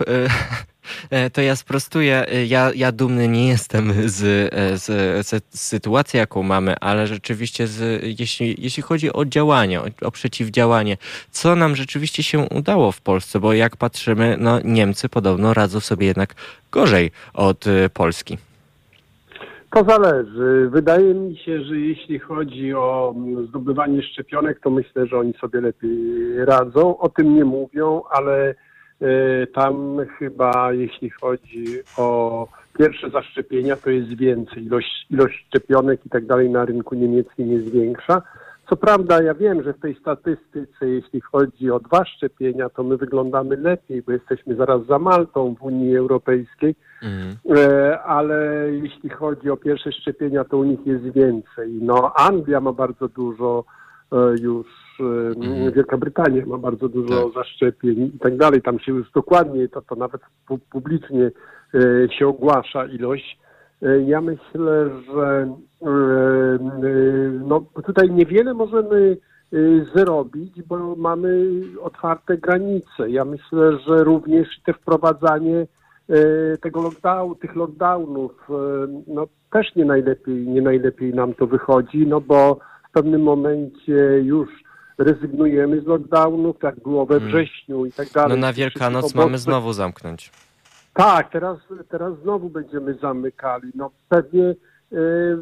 [1.09, 2.25] e, to ja sprostuję.
[2.47, 4.85] Ja, ja dumny nie jestem z, z,
[5.27, 10.97] z, sytuacji, jaką mamy, ale rzeczywiście z, jeśli, jeśli chodzi o działanie, o, o, przeciwdziałanie,
[11.31, 16.07] co nam rzeczywiście się udało w Polsce, bo jak patrzymy, no Niemcy podobno radzą sobie
[16.07, 16.35] jednak
[16.71, 18.37] gorzej od Polski.
[19.75, 20.69] To zależy.
[20.69, 23.15] Wydaje mi się, że jeśli chodzi o
[23.47, 25.99] zdobywanie szczepionek, to myślę, że oni sobie lepiej
[26.45, 26.97] radzą.
[26.97, 28.55] O tym nie mówią, ale
[29.01, 31.65] e, tam chyba jeśli chodzi
[31.97, 34.65] o pierwsze zaszczepienia, to jest więcej.
[34.65, 38.21] Ilość, ilość szczepionek i tak dalej na rynku niemieckim jest większa.
[38.69, 42.97] Co prawda ja wiem, że w tej statystyce, jeśli chodzi o dwa szczepienia, to my
[42.97, 47.35] wyglądamy lepiej, bo jesteśmy zaraz za Maltą w Unii Europejskiej, mhm.
[47.57, 51.79] E, ale jeśli chodzi o pierwsze szczepienia, to u nich jest więcej.
[51.81, 53.63] No Anglia ma bardzo dużo
[54.11, 54.67] e, już,
[54.99, 55.71] e, mhm.
[55.71, 57.33] Wielka Brytania ma bardzo dużo tak.
[57.33, 58.61] zaszczepień i tak dalej.
[58.61, 60.21] Tam się już dokładnie, to, to nawet
[60.71, 61.31] publicznie
[62.19, 63.39] się ogłasza ilość.
[64.05, 65.55] Ja myślę, że
[67.47, 69.17] no, tutaj niewiele możemy
[69.95, 71.47] zrobić, bo mamy
[71.81, 73.09] otwarte granice.
[73.09, 75.67] Ja myślę, że również te wprowadzanie
[76.61, 78.31] tego lockdown, tych lockdownów,
[79.07, 82.59] no też nie najlepiej, nie najlepiej nam to wychodzi, no bo
[82.89, 84.49] w pewnym momencie już
[84.97, 88.29] rezygnujemy z lockdownów, tak było we wrześniu i tak dalej.
[88.29, 90.31] No na Wielkanoc mamy znowu zamknąć.
[90.95, 91.57] Tak, teraz,
[91.89, 93.71] teraz znowu będziemy zamykali.
[93.75, 95.37] No pewnie y,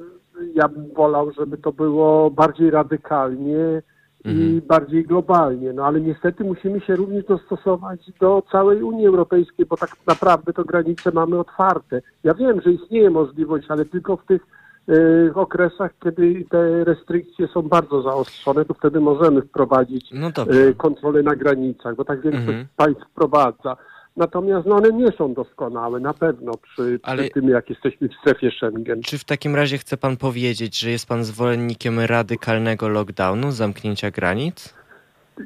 [0.56, 3.82] ja bym wolał, żeby to było bardziej radykalnie
[4.26, 4.50] mhm.
[4.50, 5.74] i bardziej globalnie.
[5.74, 10.64] No ale niestety musimy się również dostosować do całej Unii Europejskiej, bo tak naprawdę to
[10.64, 12.02] granice mamy otwarte.
[12.24, 14.42] Ja wiem, że istnieje możliwość, ale tylko w tych
[14.90, 21.24] y, okresach, kiedy te restrykcje są bardzo zaostrzone, to wtedy możemy wprowadzić no y, kontrolę
[21.24, 22.68] na granicach, bo tak większość mhm.
[22.76, 23.78] państw wprowadza.
[24.18, 28.14] Natomiast no, one nie są doskonałe, na pewno przy, Ale- przy tym, jak jesteśmy w
[28.22, 29.02] strefie Schengen.
[29.02, 34.74] Czy w takim razie chce pan powiedzieć, że jest pan zwolennikiem radykalnego lockdownu, zamknięcia granic?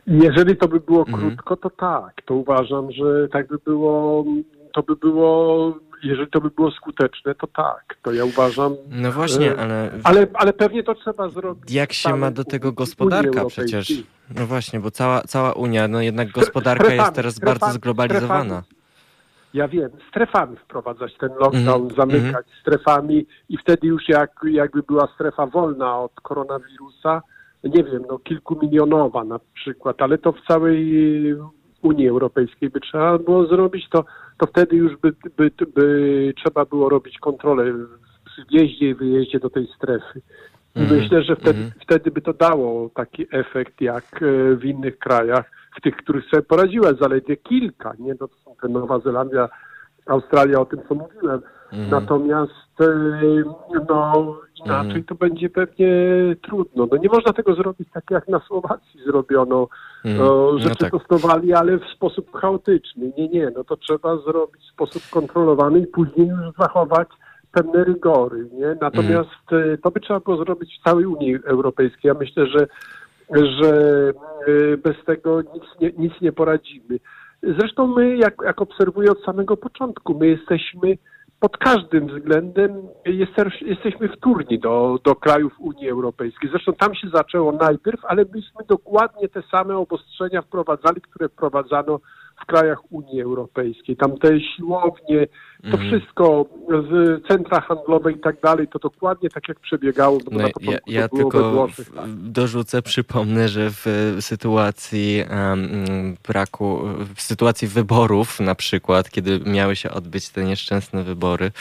[0.08, 1.18] Jeżeli to by było Mhm.
[1.30, 2.14] krótko, to tak.
[2.26, 4.26] To uważam, że tak by było,
[4.74, 5.74] to by było,
[6.04, 7.96] jeżeli to by było skuteczne, to tak.
[8.02, 8.76] To ja uważam.
[8.90, 11.72] No właśnie, E, ale Ale, ale pewnie to trzeba zrobić.
[11.72, 13.94] jak się ma do tego gospodarka przecież?
[14.36, 18.44] No właśnie, bo cała, cała Unia, no jednak gospodarka jest Strefami, teraz strefami, bardzo zglobalizowana.
[18.44, 18.78] strefami.
[19.54, 25.08] Ja wiem, strefami wprowadzać ten lockdown, Mhm, zamykać strefami i wtedy już jak, jakby była
[25.16, 27.22] strefa wolna od koronawirusa,
[27.64, 31.36] nie wiem, no kilkumilionowa na przykład, ale to w całej
[31.88, 34.06] Unii Europejskiej by trzeba było zrobić, to,
[34.38, 37.74] to wtedy już by, by, by trzeba było robić kontrolę
[38.26, 40.22] przy wjeździe i wyjeździe do tej strefy.
[40.76, 41.72] I Mhm, myślę, że wtedy, mhm.
[41.82, 46.44] wtedy by to dało taki efekt jak e, w innych krajach, w tych, których sobie
[46.44, 48.16] poradziła zaledwie kilka, nie?
[48.20, 49.50] No, to są te Nowa Zelandia,
[50.06, 51.42] Australia, o tym co mówiłem.
[51.74, 51.90] Mhm.
[51.92, 52.86] Natomiast e,
[53.90, 55.04] no inaczej Mhm.
[55.04, 55.88] to będzie pewnie
[56.42, 56.88] trudno.
[56.92, 59.68] No nie można tego zrobić tak jak na Słowacji zrobiono,
[60.06, 60.26] Mhm.
[60.28, 60.92] No że tak.
[60.92, 63.12] testowali, ale w sposób chaotyczny.
[63.18, 67.08] Nie, nie, no to trzeba zrobić w sposób kontrolowany i później już zachować
[67.52, 68.76] pewne rygory, nie?
[68.82, 69.74] Natomiast Mhm.
[69.74, 72.10] e, to by trzeba było zrobić w całej Unii Europejskiej.
[72.10, 72.68] Ja myślę, że,
[73.36, 73.74] że
[74.48, 77.00] e, bez tego nic nie, nic nie poradzimy.
[77.44, 80.98] Zresztą my, jak, jak obserwuję od samego początku, my jesteśmy
[81.40, 86.50] pod każdym względem jest, jesteśmy wtórni do, do krajów Unii Europejskiej.
[86.50, 92.00] Zresztą tam się zaczęło najpierw, ale myśmy dokładnie te same obostrzenia wprowadzali, które wprowadzano
[92.42, 93.98] w krajach Unii Europejskiej.
[93.98, 95.28] Tam te siłownie,
[95.72, 95.90] to Mhm.
[95.90, 96.46] wszystko
[96.90, 100.18] z centra handlowe i tak dalej, to dokładnie tak jak przebiegało.
[100.18, 102.06] Bo No, na ja, początku ja było tylko Włoszech, tak.
[102.10, 103.86] dorzucę, przypomnę, że w
[104.20, 106.80] sytuacji em, braku,
[107.16, 111.52] w sytuacji wyborów na przykład, kiedy miały się odbyć te nieszczęsne wybory,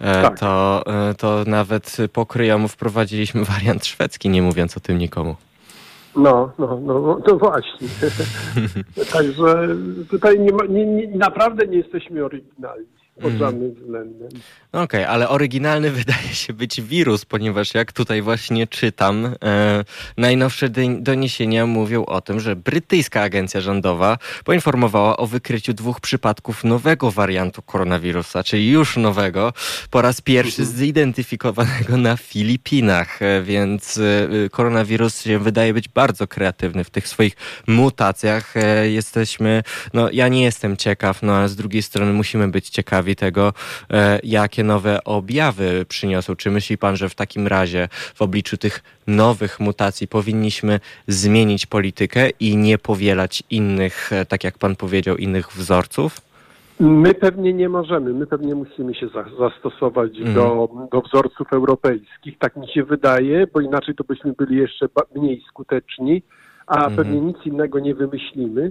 [0.00, 0.38] e, Tak.
[0.38, 5.36] to, e, to nawet po kryjomu wprowadziliśmy wariant szwedzki, nie mówiąc o tym nikomu.
[6.16, 7.88] No, no, no, no właśnie.
[9.12, 9.68] Także
[10.10, 13.38] tutaj nie ma, nie, nie, naprawdę nie jesteśmy oryginalni pod Mhm.
[13.38, 14.28] żadnym względem.
[14.72, 19.84] Okej, ale oryginalny wydaje się być wirus, ponieważ jak tutaj właśnie czytam, e,
[20.16, 27.10] najnowsze doniesienia mówią o tym, że brytyjska agencja rządowa poinformowała o wykryciu dwóch przypadków nowego
[27.10, 29.52] wariantu koronawirusa, czyli już nowego,
[29.90, 36.84] po raz pierwszy zidentyfikowanego na Filipinach, e, więc e, koronawirus się wydaje być bardzo kreatywny
[36.84, 38.56] w tych swoich mutacjach.
[38.56, 43.01] E, jesteśmy, no ja nie jestem ciekaw, no a z drugiej strony musimy być ciekawi
[43.16, 43.52] tego,
[43.90, 46.36] e, jakie nowe objawy przyniosą.
[46.36, 52.30] Czy myśli pan, że w takim razie w obliczu tych nowych mutacji powinniśmy zmienić politykę
[52.40, 56.20] i nie powielać innych, e, tak jak pan powiedział, innych wzorców?
[56.80, 60.34] My pewnie nie możemy, my pewnie musimy się za, zastosować Mhm.
[60.34, 64.86] do, do wzorców europejskich, tak mi się wydaje, bo inaczej to byśmy byli jeszcze
[65.16, 66.22] mniej skuteczni,
[66.66, 66.96] a Mhm.
[66.96, 68.68] pewnie nic innego nie wymyślimy.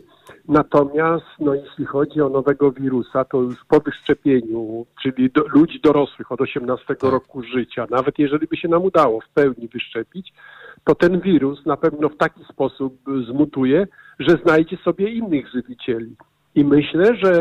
[0.47, 6.31] Natomiast no, jeśli chodzi o nowego wirusa, to już po wyszczepieniu, czyli do, ludzi dorosłych
[6.31, 7.11] od 18 Tak.
[7.11, 10.33] roku życia, nawet jeżeli by się nam udało w pełni wyszczepić,
[10.83, 13.87] to ten wirus na pewno w taki sposób zmutuje,
[14.19, 16.15] że znajdzie sobie innych żywicieli.
[16.55, 17.33] I myślę, że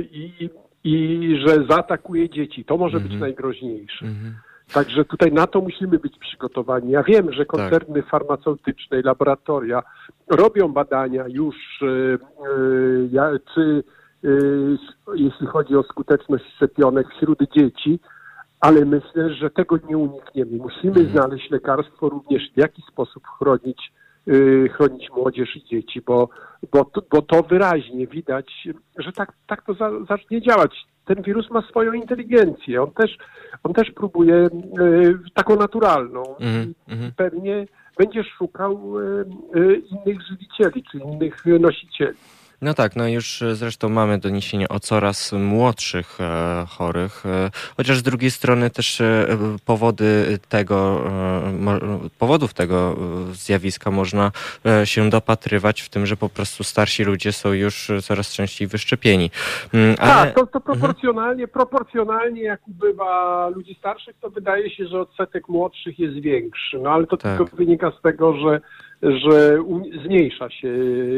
[0.00, 0.50] i,
[0.84, 2.64] i że zaatakuje dzieci.
[2.64, 3.20] To może być Mhm.
[3.20, 4.06] najgroźniejsze.
[4.06, 4.34] Mhm.
[4.72, 6.90] Także tutaj na to musimy być przygotowani.
[6.90, 9.82] Ja wiem, że koncerny farmaceutyczne i laboratoria
[10.30, 11.56] robią badania już,
[13.12, 13.84] ja- czy
[14.24, 14.28] e,
[15.14, 17.98] jeśli chodzi o skuteczność szczepionek wśród dzieci,
[18.60, 20.56] ale myślę, że tego nie unikniemy.
[20.56, 21.08] Musimy Mhm.
[21.08, 23.92] znaleźć lekarstwo również, w jaki sposób chronić,
[24.28, 26.28] e, chronić młodzież i dzieci, bo,
[26.72, 30.86] bo, to- bo to wyraźnie widać, że tak, tak to za, zacznie działać.
[31.04, 32.82] Ten wirus ma swoją inteligencję.
[32.82, 33.18] On też,
[33.62, 34.48] on też próbuje e,
[35.34, 36.22] taką naturalną.
[36.40, 36.44] I
[36.92, 37.12] Mhm.
[37.16, 37.66] Pewnie
[37.98, 39.02] będzie szukał e,
[39.60, 42.16] e, innych żywicieli, czy innych nosicieli.
[42.64, 47.98] No tak, no już e, zresztą mamy doniesienia o coraz młodszych e, chorych, e, chociaż
[47.98, 49.02] z drugiej strony też
[49.64, 51.04] powody tego,
[52.18, 52.96] powodów tego
[53.32, 54.32] zjawiska można
[54.84, 59.30] się dopatrywać w tym, że po prostu starsi ludzie są już coraz częściej wyszczepieni.
[59.74, 65.00] Mm, Ale, Tak, to, to proporcjonalnie, proporcjonalnie jak ubywa ludzi starszych, to wydaje się, że
[65.00, 66.78] odsetek młodszych jest większy.
[66.78, 67.38] No ale to Tak.
[67.38, 68.60] tylko wynika z tego, że
[69.04, 69.58] że
[70.04, 70.68] zmniejsza się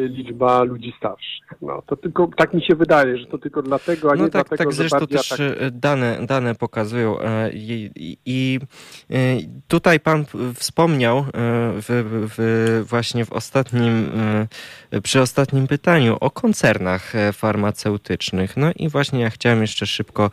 [0.09, 1.47] liczba ludzi starszych.
[1.63, 4.49] No, to tylko tak mi się wydaje, że to tylko dlatego, a no nie tak,
[4.49, 7.17] dlatego, tak, zresztą że też e, dane, dane pokazują
[7.53, 8.61] i, i, i,
[9.69, 11.87] tutaj pan wspomniał w,
[12.37, 14.11] w, właśnie w ostatnim,
[15.03, 18.57] przy ostatnim pytaniu o koncernach farmaceutycznych.
[18.57, 20.31] No i właśnie ja chciałem jeszcze szybko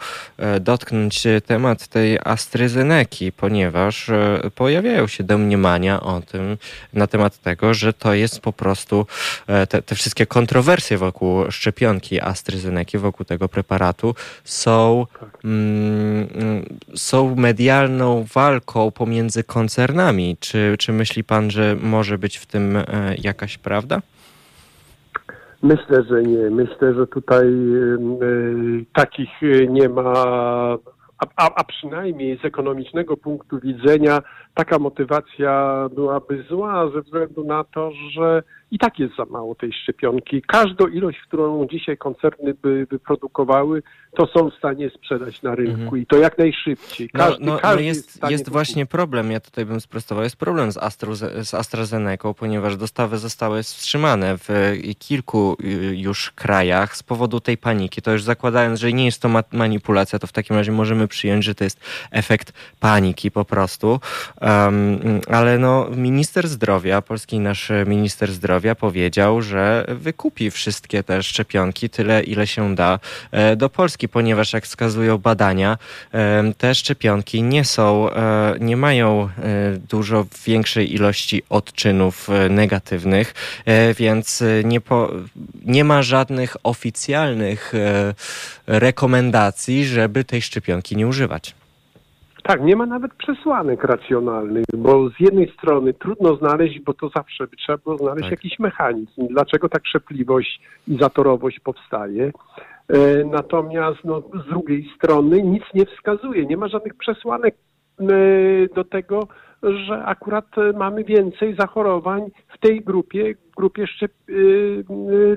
[0.62, 4.12] dotknąć temat tej AstraZeneki, ponieważ
[4.56, 6.58] pojawiają się domniemania o tym,
[6.94, 9.06] na temat tego, że to jest po prostu
[9.48, 15.06] e, te, te wszystkie kontrowersje wokół szczepionki AstraZeneca, wokół tego preparatu są,
[15.44, 16.28] mm,
[16.96, 20.38] są medialną walką pomiędzy koncernami.
[20.40, 22.86] Czy, czy myśli pan, że może być w tym e,
[23.18, 24.02] jakaś prawda?
[25.64, 26.50] Myślę, że nie.
[26.50, 29.30] Myślę, że tutaj y, takich
[29.70, 30.14] nie ma
[31.36, 34.22] a, a, przynajmniej z ekonomicznego punktu widzenia
[34.54, 38.44] taka motywacja byłaby zła ze względu na to, że
[38.74, 40.42] i tak jest za mało tej szczepionki.
[40.42, 43.84] Każdą ilość, którą dzisiaj koncerny by wyprodukowały,
[44.18, 46.02] to są w stanie sprzedać na rynku mhm.
[46.02, 47.10] i to jak najszybciej.
[47.14, 50.24] No, każdy, no, no, każdy no jest, jest, jest właśnie problem, ja tutaj bym sprostował,
[50.24, 54.50] jest problem z, Astro, z AstraZeneką, ponieważ dostawy zostały wstrzymane w
[55.00, 58.02] kilku y, już krajach z powodu tej paniki.
[58.02, 61.46] To już zakładając, że nie jest to ma manipulacja, to w takim razie możemy przyjąć,
[61.46, 61.80] że to jest
[62.12, 64.00] efekt paniki po prostu.
[64.44, 71.90] Um, ale no, minister zdrowia, polski nasz minister zdrowia powiedział, że wykupi wszystkie te szczepionki,
[71.90, 73.00] tyle ile się da
[73.32, 75.78] e, do Polski, ponieważ jak wskazują badania,
[76.14, 79.30] e, te szczepionki nie są, e, nie mają
[79.90, 83.34] dużo większej ilości odczynów negatywnych,
[83.98, 85.12] więc nie, po,
[85.66, 87.74] nie ma żadnych oficjalnych
[88.68, 91.56] rekomendacji, żeby tej szczepionki nie używać.
[92.44, 97.48] Tak, nie ma nawet przesłanek racjonalnych, bo z jednej strony trudno znaleźć, bo to zawsze
[97.48, 98.32] by trzeba było znaleźć tak.
[98.32, 102.32] jakiś mechanizm, dlaczego ta krzepliwość i zatorowość powstaje.
[102.90, 107.56] E, natomiast no, z drugiej strony nic nie wskazuje, nie ma żadnych przesłanek
[108.00, 108.06] e,
[108.76, 109.28] do tego,
[109.64, 112.22] że akurat mamy więcej zachorowań
[112.56, 114.34] w tej grupie, grupie szczep, e,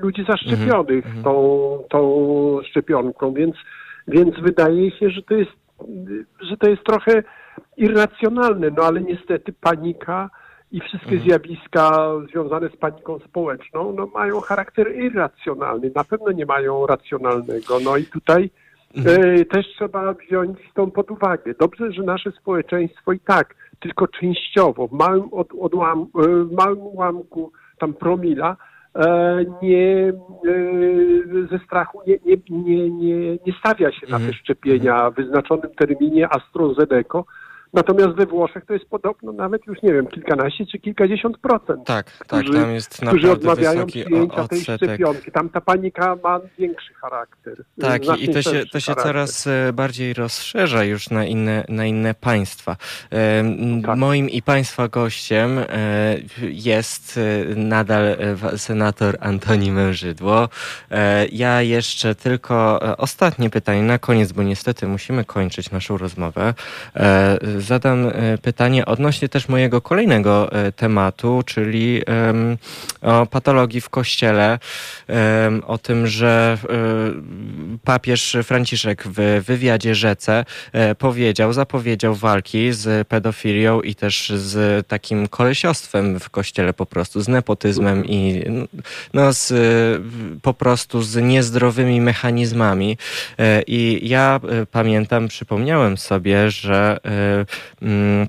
[0.02, 1.24] ludzi zaszczepionych mm -hmm.
[1.24, 3.56] tą, tą szczepionką, więc,
[4.08, 5.65] więc wydaje się, że to jest
[6.40, 7.22] że to jest trochę
[7.76, 10.30] irracjonalne, no ale niestety panika
[10.72, 11.22] i wszystkie mhm.
[11.22, 17.80] zjawiska związane z paniką społeczną no, mają charakter irracjonalny, na pewno nie mają racjonalnego.
[17.84, 18.50] No i tutaj
[18.96, 19.20] mhm.
[19.20, 21.54] e, też trzeba wziąć to pod uwagę.
[21.60, 26.78] Dobrze, że nasze społeczeństwo i tak tylko częściowo, w małym, od, odłam, e, w małym
[26.78, 28.56] ułamku tam promila,
[29.62, 32.90] nie, e, ze strachu nie, nie, nie,
[33.46, 34.32] nie, stawia się na te mhm.
[34.32, 37.22] szczepienia w wyznaczonym terminie AstraZeneca,
[37.72, 41.86] Natomiast we Włoszech to jest podobno nawet już nie wiem, kilkanaście czy kilkadziesiąt procent.
[41.86, 45.32] Tak, tak, którzy, tam jest Którzy odmawiają przyjęcia tej szczepionki.
[45.32, 47.64] Tam ta panika ma większy charakter.
[47.80, 52.14] Tak, i to się, to się coraz e, bardziej rozszerza już na inne, na inne
[52.14, 52.76] państwa.
[53.82, 53.98] Tak.
[53.98, 55.66] Moim i państwa gościem e,
[56.42, 58.16] jest e, nadal
[58.56, 60.48] senator Antoni Mężydło.
[61.32, 66.54] Ja jeszcze tylko ostatnie pytanie na koniec, bo niestety musimy kończyć naszą rozmowę
[67.58, 72.02] zadam e, pytanie odnośnie też mojego kolejnego e, tematu, czyli
[73.02, 74.58] o patologii w kościele,
[75.66, 76.66] o tym, że e,
[77.84, 80.44] papież Franciszek w wywiadzie Rzece
[80.98, 87.28] powiedział, zapowiedział walki z pedofilią i też z takim kolesiostwem w kościele po prostu, z
[87.28, 88.44] nepotyzmem i
[89.14, 89.52] no, z,
[90.42, 92.98] po prostu z niezdrowymi mechanizmami.
[93.66, 94.40] I ja
[94.70, 96.98] pamiętam, przypomniałem sobie, że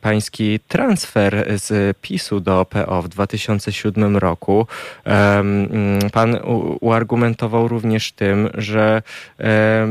[0.01, 4.67] pański transfer z PiSu do PO w 2007 roku.
[5.03, 5.69] Mm,
[6.13, 6.37] pan
[6.81, 9.01] uargumentował również tym, że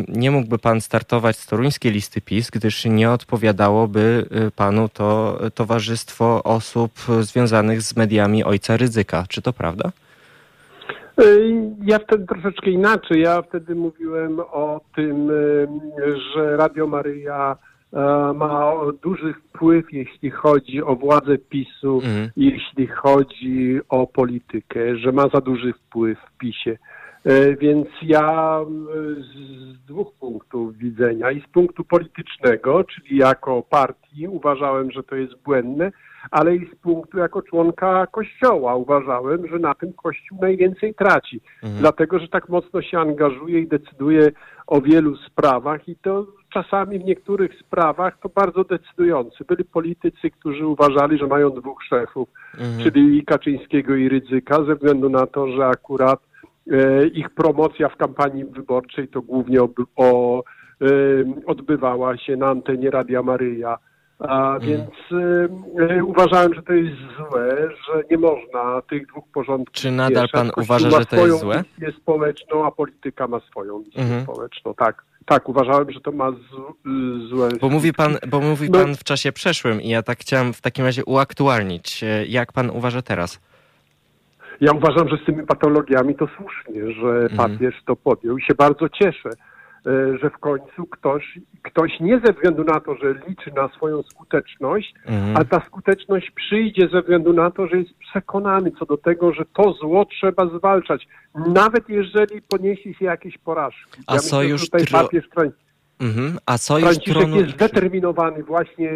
[0.09, 6.43] nie mógłby pan startować z toruńskiej listy PiS, gdyż nie odpowiadałoby y, panu to towarzystwo
[6.43, 9.24] osób związanych z mediami ojca Ryzyka.
[9.29, 9.91] Czy to prawda?
[11.20, 11.55] Y,
[11.85, 13.20] ja wtedy troszeczkę inaczej.
[13.20, 15.66] Ja wtedy mówiłem o tym, y,
[16.35, 17.57] że Radio Maryja
[18.34, 18.72] ma
[19.03, 22.30] duży wpływ, jeśli chodzi o władzę PiSu, mhm.
[22.36, 26.78] jeśli chodzi o politykę, że ma za duży wpływ w PiSie.
[27.24, 28.61] E, więc ja
[29.18, 35.42] z dwóch punktów widzenia i z punktu politycznego, czyli jako partii uważałem, że to jest
[35.44, 35.92] błędne,
[36.31, 41.81] ale i z punktu jako członka Kościoła uważałem, że na tym Kościół najwięcej traci, mhm.
[41.81, 44.31] dlatego że tak mocno się angażuje i decyduje
[44.66, 49.45] o wielu sprawach i to czasami w niektórych sprawach to bardzo decydujący.
[49.49, 52.83] Byli politycy, którzy uważali, że mają dwóch szefów, mhm.
[52.83, 56.20] czyli Kaczyńskiego i Rydzyka, ze względu na to, że akurat
[56.70, 60.43] e, ich promocja w kampanii wyborczej to głównie o, o,
[60.83, 60.87] e,
[61.47, 63.79] odbywała się na antenie Radia Maryja.
[64.19, 64.91] A więc
[65.91, 69.75] y, uważałem, że to jest złe, że nie można tych dwóch porządków.
[69.75, 71.64] Czy nadal pan uważa, że to jest złe?
[71.73, 74.23] Misję społeczną, a polityka ma swoją misję mhm.
[74.23, 74.75] społeczną.
[74.75, 76.37] Tak, tak, uważałem, że to ma z,
[77.29, 77.49] złe.
[77.61, 78.79] Bo mówi pan, bo mówi no.
[78.79, 82.05] pan w czasie przeszłym i ja tak chciałem w takim razie uaktualnić.
[82.29, 83.41] Jak pan uważa teraz?
[84.61, 87.37] Ja uważam, że z tymi patologiami to słusznie, że mhm.
[87.37, 89.31] papież to podjął i się bardzo cieszę.
[89.87, 94.03] E, że w końcu ktoś, ktoś nie ze względu na to, że liczy na swoją
[94.03, 95.37] skuteczność, mhm.
[95.37, 99.45] a ta skuteczność przyjdzie ze względu na to, że jest przekonany co do tego, że
[99.55, 104.01] to zło trzeba zwalczać, nawet jeżeli poniesie się jakieś porażki.
[104.07, 105.28] A ja sojusz myślę, tutaj papież
[106.01, 106.39] mhm.
[106.47, 107.37] A sojusz Franciszek tronu...
[107.37, 108.91] jest zdeterminowany właśnie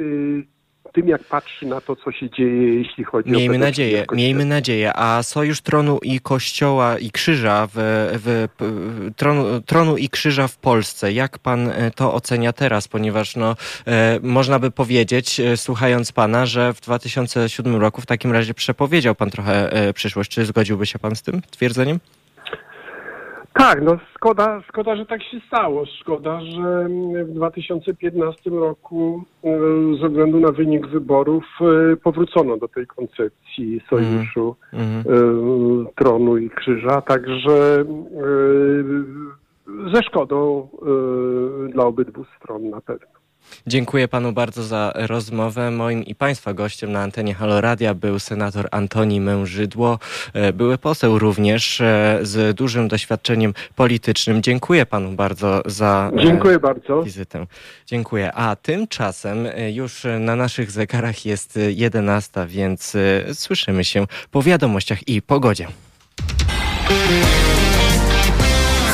[0.00, 0.46] y,
[0.92, 4.92] tym, jak patrzy na to, co się dzieje, jeśli chodzi miejmy o nadzieję, Miejmy nadzieję.
[4.96, 7.76] A Sojusz Tronu i Kościoła i Krzyża w,
[8.24, 8.48] w,
[9.16, 12.88] tronu, tronu, i Krzyża w Polsce, jak pan e, to ocenia teraz?
[12.88, 18.32] Ponieważ no, e, można by powiedzieć, e, słuchając pana, że w 2007 roku w takim
[18.32, 20.30] razie przepowiedział pan trochę przyszłość.
[20.30, 22.00] Czy zgodziłby się pan z tym twierdzeniem?
[23.58, 25.86] Tak, no szkoda, szkoda, że tak się stało.
[25.86, 26.88] Szkoda, że
[27.24, 29.48] w 2015 roku e,
[30.00, 35.04] ze względu na wynik wyborów e, powrócono do tej koncepcji sojuszu mm.
[35.94, 37.84] tronu i krzyża, także
[39.94, 40.68] ze szkodą
[41.72, 43.17] dla obydwu stron na pewno.
[43.66, 45.70] Dziękuję panu bardzo za rozmowę.
[45.70, 49.98] Moim i państwa gościem na antenie Haloradia był senator Antoni Mężydło,
[50.32, 54.42] e, były poseł również e, z dużym doświadczeniem politycznym.
[54.42, 57.02] Dziękuję panu bardzo za e, Dziękuję bardzo.
[57.02, 57.46] wizytę.
[57.86, 58.32] Dziękuję.
[58.32, 62.96] A tymczasem już na naszych zegarach jest 11, więc
[63.34, 65.66] słyszymy się po wiadomościach i pogodzie.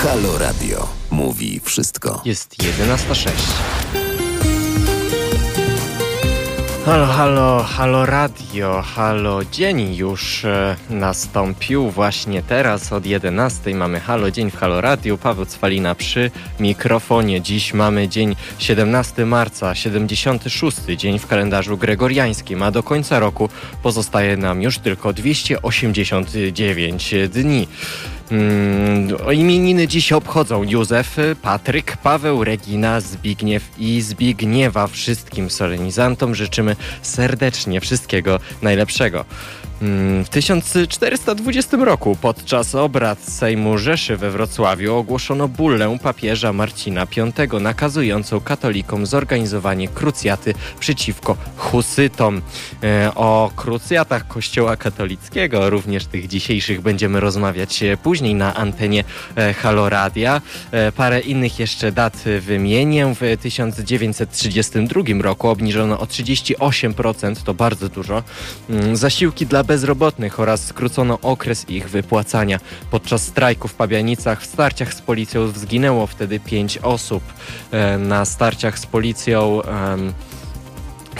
[0.03, 2.23] Halo Radio mówi wszystko.
[2.25, 4.04] Jest 11.06.
[6.85, 14.31] Halo, halo, halo radio, halo dzień już e, nastąpił właśnie teraz od 11 mamy halo
[14.31, 16.31] dzień w halo radio, Paweł Cwalina przy
[16.61, 17.41] mikrofonie.
[17.41, 23.49] Dziś mamy dzień 17 marca, 76 dzień w kalendarzu gregoriańskim, a do końca roku
[23.83, 27.69] pozostaje nam już tylko 289 dni.
[28.31, 34.87] Mm, imieniny dziś obchodzą Józef, Patryk, Paweł, Regina, Zbigniew i Zbigniewa.
[34.87, 39.25] Wszystkim solenizantom życzymy serdecznie wszystkiego najlepszego.
[39.83, 47.61] Mm, w 1420 roku podczas obrad Sejmu Rzeszy we Wrocławiu ogłoszono bullę papieża Marcina V
[47.61, 52.43] nakazującą katolikom zorganizowanie krucjaty przeciwko husytom.
[52.83, 59.05] E, o krucjatach Kościoła katolickiego, również tych dzisiejszych, będziemy rozmawiać później na antenie
[59.37, 60.43] e, Haloradia.
[60.71, 63.15] E, parę innych jeszcze dat wymienię.
[63.21, 68.23] W 1932 roku obniżono o 38%, to bardzo dużo,
[68.71, 72.61] mm, zasiłki dla bezrobotnych oraz skrócono okres ich wypłacania.
[72.91, 77.23] Podczas strajku w Pabianicach w starciach z policją zginęło wtedy pięć osób.
[77.71, 79.63] E, na starciach z policją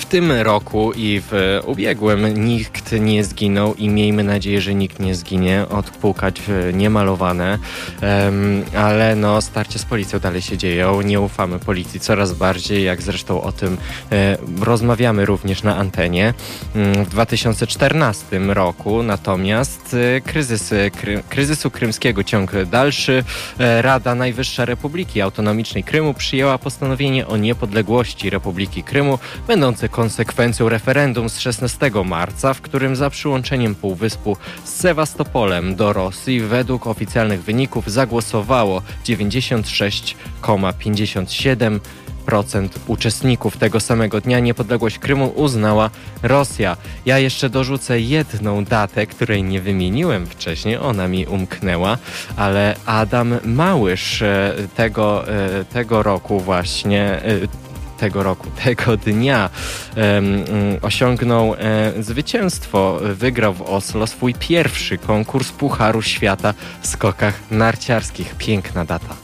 [0.01, 5.15] w tym roku i w ubiegłym nikt nie zginął i miejmy nadzieję, że nikt nie
[5.15, 5.67] zginie.
[5.71, 6.41] Odpukać
[6.73, 7.59] niemalowane,
[8.03, 11.03] um, ale no starcie z policją dalej się dzieją.
[11.03, 13.77] Nie ufamy policji coraz bardziej, jak zresztą o tym
[14.13, 16.35] e, rozmawiamy również na antenie.
[16.75, 23.25] Mm, w 2014 roku natomiast e, kryzys, kry, kryzysu krymskiego ciąg dalszy.
[23.59, 31.29] E, Rada Najwyższa Republiki Autonomicznej Krymu przyjęła postanowienie o niepodległości Republiki Krymu, będące konsekwencją referendum
[31.29, 37.91] z 16 marca, w którym za przyłączeniem Półwyspu z Sewastopolem do Rosji według oficjalnych wyników
[37.91, 41.81] zagłosowało 96,57
[42.25, 45.91] procent uczestników tego samego dnia niepodległość Krymu uznała
[46.23, 46.77] Rosja.
[47.07, 51.99] Ja jeszcze dorzucę jedną datę, której nie wymieniłem wcześniej, ona mi umknęła,
[52.37, 57.64] ale Adam Małysz e, tego, e, tego roku właśnie e,
[57.95, 59.51] tego roku, tego dnia
[59.97, 60.45] um,
[60.83, 62.99] osiągnął e, zwycięstwo.
[63.15, 68.35] Wygrał w Oslo swój pierwszy konkurs Pucharu Świata w skokach narciarskich.
[68.39, 69.24] Piękna data.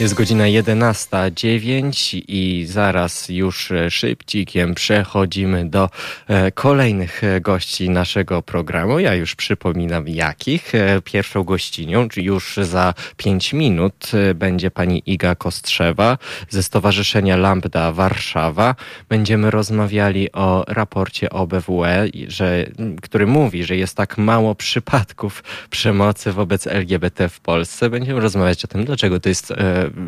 [0.00, 5.90] Jest godzina 11.09 i zaraz już e, szybcikiem przechodzimy do
[6.28, 8.98] e, kolejnych e, gości naszego programu.
[8.98, 10.72] Ja już przypominam jakich.
[11.04, 16.18] Pierwszą gościnią, już za 5 minut, będzie pani Iga Kostrzewa
[16.48, 18.74] ze Stowarzyszenia Lambda Warszawa.
[19.08, 22.66] Będziemy rozmawiali o raporcie OBWE, że,
[23.02, 27.90] który mówi, że jest tak mało przypadków przemocy wobec LGBT w Polsce.
[27.90, 29.52] Będziemy rozmawiać o tym, dlaczego to jest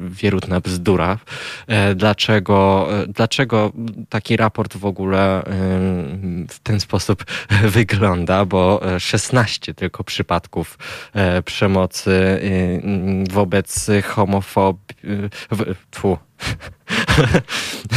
[0.08, 1.18] wierutna bzdura.
[1.66, 3.72] E, dlaczego, e, dlaczego
[4.08, 5.42] taki raport w ogóle e,
[6.48, 7.24] w ten sposób
[7.78, 8.44] wygląda?
[8.44, 10.78] Bo 16 tylko przypadków
[11.44, 12.40] przemocy
[13.30, 14.78] wobec homofobii.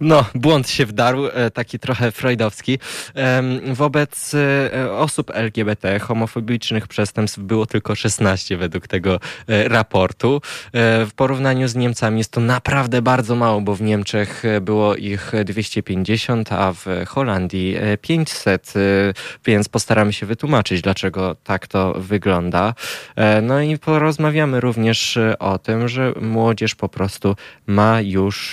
[0.00, 2.78] No, błąd się wdarł, e, taki trochę freudowski.
[3.72, 10.40] Wobec e, osób LGBT homofobicznych przestępstw było tylko 16 według tego e, raportu.
[11.06, 16.52] W porównaniu z Niemcami jest to naprawdę bardzo mało, bo w Niemczech było ich 250,
[16.52, 18.74] a w Holandii 500,
[19.44, 22.74] więc postaramy się wytłumaczyć, dlaczego tak to wygląda.
[23.42, 27.36] No i porozmawiamy również o tym, że młodzież po prostu
[27.66, 28.45] ma już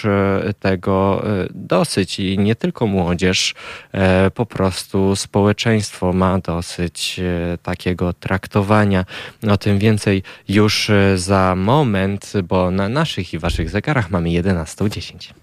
[0.60, 3.54] tego dosyć i nie tylko młodzież,
[3.92, 9.06] e, po prostu społeczeństwo ma dosyć e, takiego traktowania.
[9.50, 15.34] O tym więcej już e, za moment, bo na naszych i waszych zegarach mamy 11.10.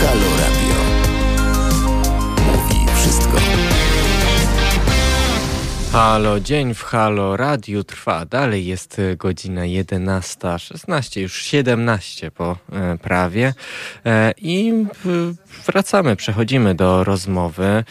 [0.00, 0.61] Halo Radio.
[5.92, 8.24] Halo, dzień w Halo Radiu trwa.
[8.26, 13.54] Dalej jest e, godzina 11.16, już 17 po e, prawie.
[14.06, 14.72] E, I
[15.66, 17.84] wracamy, przechodzimy do rozmowy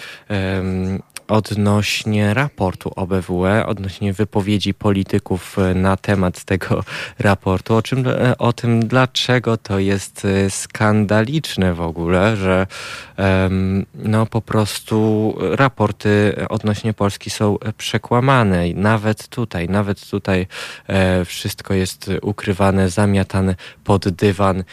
[1.31, 6.83] odnośnie raportu OBWE, odnośnie wypowiedzi polityków e, na temat tego
[7.19, 12.67] raportu, o, czym, e, o tym, dlaczego to jest e, skandaliczne w ogóle, że
[13.95, 18.73] no po prostu raporty odnośnie Polski są przekłamane.
[18.75, 20.47] Nawet tutaj, nawet tutaj
[21.25, 24.63] wszystko jest ukrywane, zamiatane pod dywan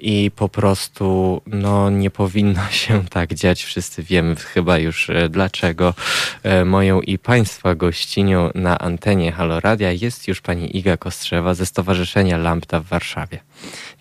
[0.00, 3.62] i po prostu no nie powinno się tak dziać.
[3.62, 5.94] Wszyscy wiemy chyba już dlaczego.
[6.42, 12.38] E, moją i Państwa gościnią na antenie Haloradia jest już pani Iga Kostrzewa ze Stowarzyszenia
[12.38, 13.38] Lambda w Warszawie.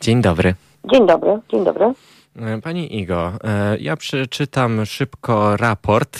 [0.01, 0.55] Dzień dobry.
[0.91, 1.93] Dzień dobry, dzień dobry.
[2.35, 6.19] E, pani Igo, e, ja przeczytam szybko raport.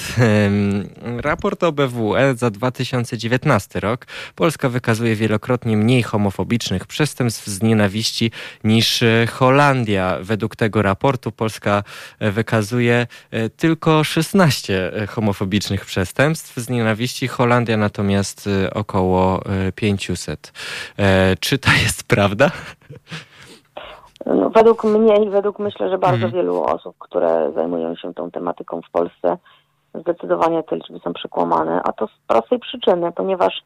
[1.17, 4.07] Raport OBWE za 2019 rok.
[4.35, 8.31] Polska wykazuje wielokrotnie mniej homofobicznych przestępstw z nienawiści
[8.63, 10.17] niż Holandia.
[10.21, 11.83] Według tego raportu Polska
[12.19, 19.43] wykazuje e, tylko 16 homofobicznych przestępstw z nienawiści, Holandia natomiast około
[19.75, 20.53] 500.
[21.39, 22.51] Czy to jest prawda?
[24.25, 26.33] No, według mnie i według myślę, że bardzo mhm.
[26.33, 29.37] wielu osób, które zajmują się tą tematyką w Polsce,
[29.93, 33.63] zdecydowanie te liczby są przekłamane, a to z prostej przyczyny, ponieważ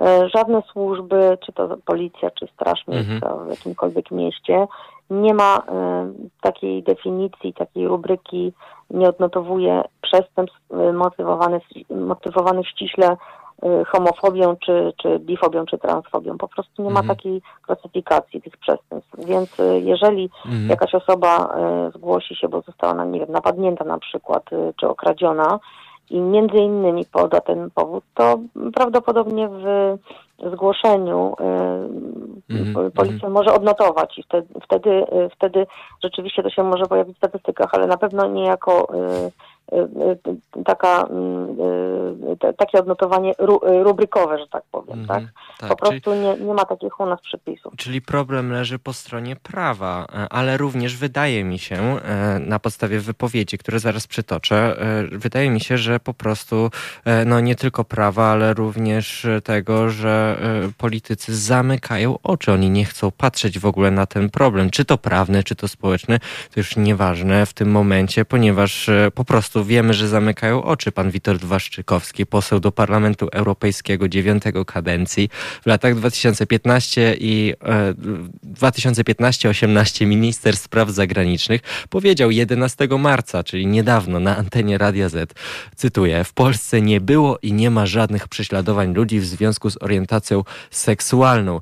[0.00, 3.46] e, żadne służby, czy to policja, czy Straż Miejska mhm.
[3.46, 4.66] w jakimkolwiek mieście,
[5.10, 8.52] nie ma e, takiej definicji, takiej rubryki,
[8.90, 13.16] nie odnotowuje przestępstw e, motywowanych, motywowanych ściśle
[13.86, 16.38] homofobią, czy, czy bifobią, czy transfobią.
[16.38, 17.16] Po prostu nie ma mhm.
[17.16, 19.26] takiej klasyfikacji tych przestępstw.
[19.26, 20.68] Więc y, jeżeli mhm.
[20.68, 21.54] jakaś osoba
[21.88, 25.58] y, zgłosi się, bo została na, nie wiem, napadnięta na przykład, czy okradziona,
[26.10, 28.38] i między innymi poda ten powód, to
[28.74, 29.96] prawdopodobnie w
[30.52, 35.06] zgłoszeniu mm policja może odnotować i wtedy, wtedy,
[35.36, 35.66] wtedy
[36.02, 39.30] rzeczywiście to się może pojawić w statystykach, ale na pewno nie jako Y, y,
[40.64, 41.08] taka,
[42.44, 43.34] y, takie odnotowanie
[43.82, 45.00] rubrykowe, że tak powiem.
[45.00, 45.34] Mhm, tak?
[45.58, 45.68] tak?
[45.68, 47.72] Po prostu czyli, nie, nie ma takich u nas przepisów.
[47.76, 53.00] Czyli problem leży po stronie prawa, e, ale również wydaje mi się, e, na podstawie
[53.00, 56.70] wypowiedzi, które zaraz przytoczę, e, wydaje mi się, że po prostu
[57.26, 60.36] no nie tylko prawa, ale również tego, że
[60.78, 62.52] politycy zamykają oczy.
[62.52, 66.18] Oni nie chcą patrzeć w ogóle na ten problem, czy to prawny, czy to społeczny,
[66.54, 70.92] to już nieważne w tym momencie, ponieważ po prostu wiemy, że zamykają oczy.
[70.92, 75.28] Pan Witold Waszczykowski, poseł do Parlamentu Europejskiego dziewiątego kadencji
[75.62, 77.94] w latach 2015 i e,
[78.60, 85.34] 2015-18 minister spraw zagranicznych powiedział 11 marca, czyli niedawno na antenie Radia Z,
[85.76, 90.44] cytuję, w Polsce nie było i nie ma żadnych prześladowań ludzi w związku z orientacją
[90.70, 91.60] seksualną.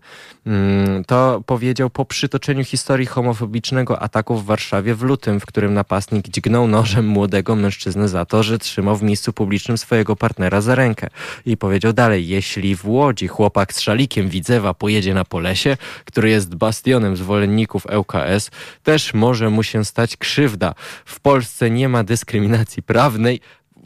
[0.48, 6.28] Mm, to powiedział po przytoczeniu historii homofobicznego ataku w Warszawie w lutym, w którym napastnik
[6.28, 11.08] dźgnął nożem młodego mężczyznę za to, że trzymał w miejscu publicznym swojego partnera za rękę.
[11.46, 16.54] I powiedział dalej, jeśli w Łodzi chłopak z szalikiem Widzewa pojedzie na Polesie, który jest
[16.54, 18.50] bastionem zwolenników ŁKS,
[18.82, 20.74] też może mu się stać krzywda.
[21.04, 23.40] W Polsce nie ma dyskryminacji prawnej,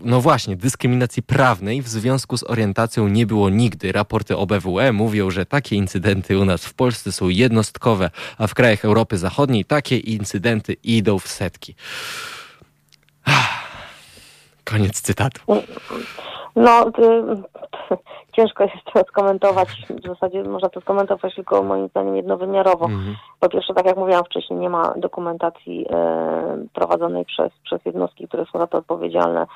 [0.04, 3.92] no właśnie, dyskryminacji prawnej w związku z orientacją nie było nigdy.
[3.92, 8.84] Raporty OBWE mówią, że takie incydenty u nas w Polsce są jednostkowe, a w krajach
[8.84, 11.74] Europy Zachodniej takie incydenty idą w setki.
[14.64, 15.40] Koniec cytatu.
[16.56, 16.92] No, y,
[18.36, 19.68] ciężko jest to skomentować.
[20.04, 22.84] W zasadzie można to skomentować tylko moim zdaniem jednowymiarowo.
[22.84, 23.16] Mhm.
[23.40, 28.44] Po pierwsze, tak jak mówiłam wcześniej, nie ma dokumentacji e, prowadzonej przez, przez jednostki, które
[28.52, 29.46] są za to odpowiedzialne.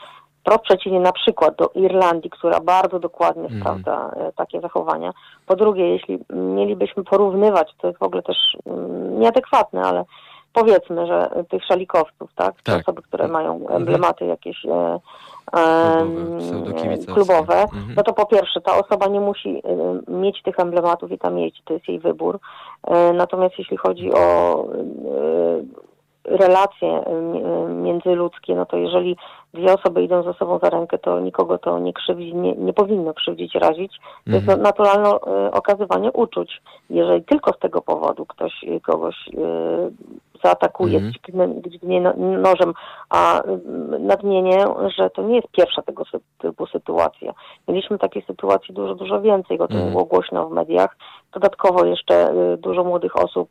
[0.46, 3.60] Wprost przeciwnie na przykład do Irlandii, która bardzo dokładnie mhm.
[3.60, 5.12] sprawdza e, takie zachowania.
[5.46, 8.36] Po drugie, jeśli mielibyśmy porównywać, to jest w ogóle też
[8.66, 10.04] mm, nieadekwatne, ale
[10.52, 12.54] powiedzmy, że tych szalikowców, tak?
[12.62, 12.80] tak.
[12.80, 13.44] osoby, które mhm.
[13.44, 14.98] mają emblematy jakieś e,
[15.52, 17.94] klubowe, klubowe mhm.
[17.96, 21.64] no to po pierwsze ta osoba nie musi e, mieć tych emblematów i tam jeździć,
[21.64, 22.38] to jest jej wybór.
[22.86, 25.86] E, natomiast jeśli chodzi o e,
[26.36, 27.04] relacje
[27.68, 29.16] międzyludzkie, no to jeżeli
[29.56, 33.14] dwie osoby idą ze sobą za rękę, to nikogo to nie krzywdzi, nie, nie powinno
[33.14, 34.00] krzywdzić, razić.
[34.24, 34.62] To jest mhm.
[34.62, 35.10] naturalne
[35.52, 36.62] okazywanie uczuć.
[36.90, 39.16] Jeżeli tylko z tego powodu ktoś kogoś
[40.44, 41.62] zaatakuje mm.
[41.66, 42.72] dźgnie no, nożem,
[43.10, 43.42] a
[43.98, 44.64] nadmienię,
[44.98, 46.02] że to nie jest pierwsza tego
[46.38, 47.32] typu sytuacja.
[47.68, 49.90] Mieliśmy takiej sytuacji dużo, dużo więcej, bo to mm.
[49.90, 50.96] było głośno w mediach.
[51.32, 53.48] Dodatkowo jeszcze dużo młodych osób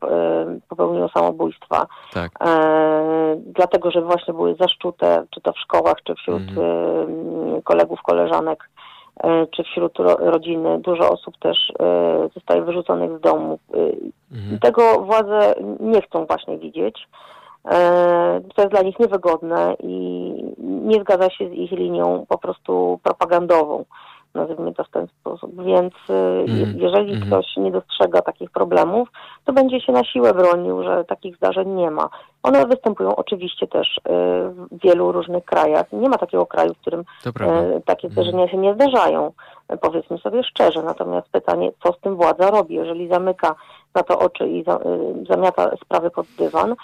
[0.70, 2.32] popełniło samobójstwa, tak.
[2.42, 7.62] E, dlatego, że właśnie były zaszczute, czy to w szkołach, czy wśród mm.
[7.62, 8.70] kolegów, koleżanek
[9.24, 10.80] E, czy wśród rodziny.
[10.80, 13.60] Dużo osób też e, zostaje wyrzuconych z domu.
[13.74, 13.78] E,
[14.36, 14.60] mhm.
[14.60, 17.08] Tego władze nie chcą właśnie widzieć.
[18.56, 23.86] To jest dla nich niewygodne i nie zgadza się z ich linią po prostu propagandową
[24.36, 25.64] nazwijmy to w ten sposób.
[25.64, 26.80] Więc mm.
[26.80, 27.28] jeżeli mm.
[27.28, 29.10] ktoś nie dostrzega takich problemów,
[29.46, 32.10] to będzie się na siłę bronił, że takich zdarzeń nie ma.
[32.44, 34.02] One występują oczywiście też y,
[34.50, 35.92] w wielu różnych krajach.
[35.92, 38.50] Nie ma takiego kraju, w którym y, takie zdarzenia mm.
[38.50, 39.32] się nie zdarzają,
[39.82, 40.84] powiedzmy sobie szczerze.
[40.84, 43.56] Natomiast pytanie, co z tym władza robi, jeżeli zamyka
[43.96, 44.66] na to oczy i
[45.30, 46.76] zamiata sprawy pod dywan,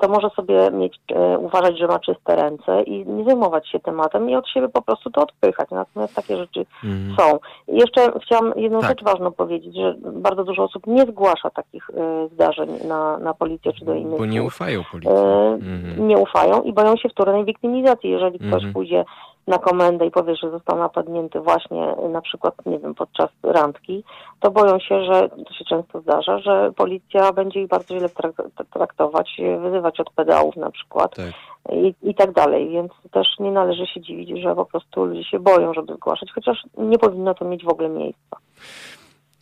[0.00, 4.30] to może sobie mieć, e, uważać, że ma czyste ręce i nie zajmować się tematem
[4.30, 5.70] i od siebie po prostu to odpychać.
[5.70, 7.16] Natomiast takie rzeczy mm.
[7.18, 7.38] są.
[7.68, 8.90] I jeszcze chciałam jedną tak.
[8.90, 13.72] rzecz ważną powiedzieć, że bardzo dużo osób nie zgłasza takich e, zdarzeń na, na policję
[13.72, 14.18] czy do innych.
[14.18, 15.16] Bo nie ufają policji.
[15.16, 16.08] Mm.
[16.08, 18.10] Nie ufają i boją się wtórnej wiktymizacji.
[18.10, 18.72] Jeżeli ktoś mm.
[18.72, 19.04] pójdzie
[19.46, 24.04] na komendę i powie, że został napadnięty właśnie na przykład, nie wiem, podczas randki,
[24.40, 28.08] to boją się, że to się często zdarza, że policja będzie ich bardzo źle
[28.72, 31.32] traktować, wyzywać od pedałów na przykład tak.
[31.72, 35.38] I, i tak dalej, więc też nie należy się dziwić, że po prostu ludzie się
[35.38, 38.36] boją, żeby zgłaszać, chociaż nie powinno to mieć w ogóle miejsca.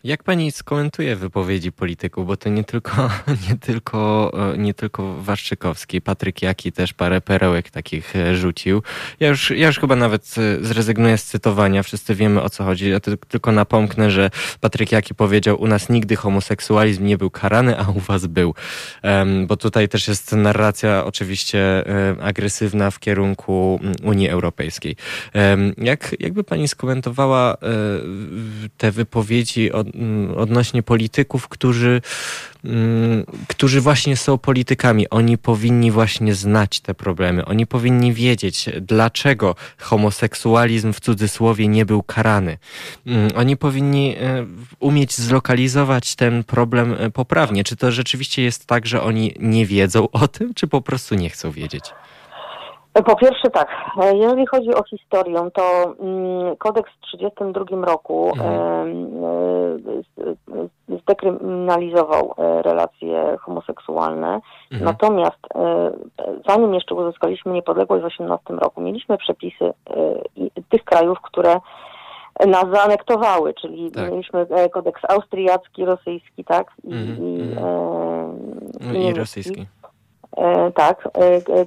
[0.04, 3.10] Jak pani skomentuje wypowiedzi polityków, bo to nie tylko,
[3.48, 8.82] nie tylko, e, nie tylko Waszczykowski, Patryk Jaki też parę perełek takich e, rzucił.
[9.20, 12.90] Ja już, ja już chyba nawet e, zrezygnuję z cytowania, wszyscy wiemy o co chodzi.
[12.90, 14.30] Ja tylko napomknę, że
[14.60, 18.54] Patryk Jaki powiedział, u nas nigdy homoseksualizm nie był karany, a u was był.
[19.46, 21.84] Bo tutaj też jest narracja oczywiście
[22.20, 24.96] agresywna w kierunku mm, Unii Europejskiej.
[25.78, 27.56] Jak, jakby pani skomentowała
[28.76, 29.87] te wypowiedzi od
[30.36, 32.00] odnośnie polityków, którzy,
[32.64, 35.08] mm, którzy właśnie są politykami.
[35.08, 37.44] Oni powinni właśnie znać te problemy.
[37.44, 42.58] Oni powinni wiedzieć, dlaczego homoseksualizm w cudzysłowie nie był karany.
[43.06, 44.46] Mm, oni powinni e,
[44.80, 47.64] umieć zlokalizować ten problem e, poprawnie.
[47.64, 51.30] Czy to rzeczywiście jest tak, że oni nie wiedzą o tym, czy po prostu nie
[51.30, 51.84] chcą wiedzieć?
[53.06, 53.68] Po pierwsze tak,
[54.02, 59.08] e, jeżeli chodzi o historię, to mm, kodeks w 1932 roku mhm.
[61.02, 64.40] zdekryminalizował e, relacje homoseksualne,
[64.72, 64.84] mhm.
[64.84, 65.90] natomiast e,
[66.48, 69.72] zanim jeszcze uzyskaliśmy niepodległość w 18 roku, mieliśmy przepisy
[70.68, 71.60] tych krajów, które
[72.46, 74.10] nas zaanektowały, czyli tak.
[74.10, 76.72] mieliśmy kodeks austriacki, rosyjski, tak?
[76.84, 77.16] I, mhm.
[77.26, 77.54] i,
[78.80, 79.66] no i rosyjski.
[80.38, 81.08] E, tak.
[81.18, 81.66] E, e,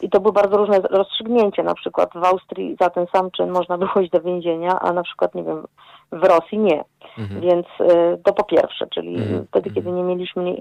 [0.00, 1.62] I to były bardzo różne rozstrzygnięcia.
[1.62, 5.02] Na przykład w Austrii za ten sam czyn można było iść do więzienia, a na
[5.02, 5.66] przykład, nie wiem,
[6.12, 6.84] w Rosji nie.
[7.18, 7.40] Mhm.
[7.40, 7.66] Więc
[8.24, 9.46] to po pierwsze, czyli mhm.
[9.46, 10.56] wtedy, kiedy nie mieliśmy,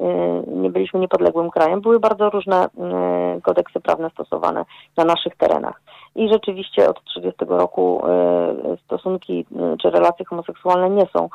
[0.47, 2.67] nie byliśmy niepodległym krajem, były bardzo różne
[3.43, 4.65] kodeksy prawne stosowane
[4.97, 5.81] na naszych terenach.
[6.17, 8.01] I rzeczywiście od 30 roku
[8.85, 9.45] stosunki
[9.81, 11.29] czy relacje homoseksualne nie są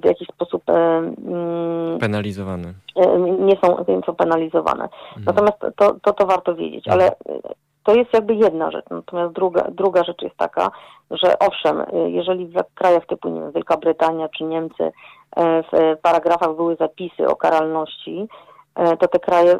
[0.00, 2.72] w jakiś sposób mm, penalizowane.
[3.38, 4.84] Nie są, nie są penalizowane.
[4.84, 5.24] Mhm.
[5.26, 7.10] Natomiast to, to, to warto wiedzieć, ale
[7.84, 8.84] to jest jakby jedna rzecz.
[8.90, 10.70] Natomiast druga, druga rzecz jest taka,
[11.10, 14.92] że owszem, jeżeli w krajach typu nie wiem, Wielka Brytania czy Niemcy
[15.72, 18.47] w paragrafach były zapisy o karalności, E,
[19.00, 19.58] to te kraje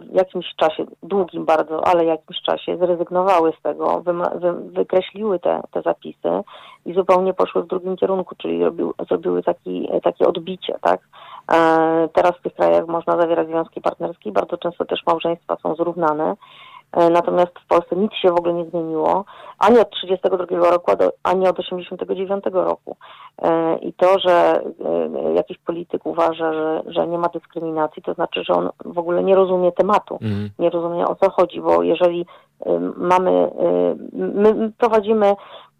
[0.00, 5.62] w jakimś czasie, długim bardzo, ale jakimś czasie zrezygnowały z tego, wy, wy, wykreśliły te,
[5.70, 6.42] te zapisy
[6.86, 11.00] i zupełnie poszły w drugim kierunku, czyli robił, zrobiły taki, takie odbicie, tak?
[11.52, 16.36] E, teraz w tych krajach można zawierać związki partnerskie, bardzo często też małżeństwa są zrównane.
[16.92, 19.24] E, natomiast w Polsce nic się w ogóle nie zmieniło,
[19.58, 20.90] ani od 1932 roku,
[21.22, 22.96] ani od 1989 roku.
[23.42, 24.62] E, I to, że
[25.24, 29.24] e, jakiś polityk uważa, że, że nie ma dyskryminacji, to znaczy, że on w ogóle
[29.24, 30.50] nie rozumie tematu, mm.
[30.58, 32.26] nie rozumie o co chodzi, bo jeżeli
[32.96, 33.50] mamy,
[34.12, 35.34] my prowadzimy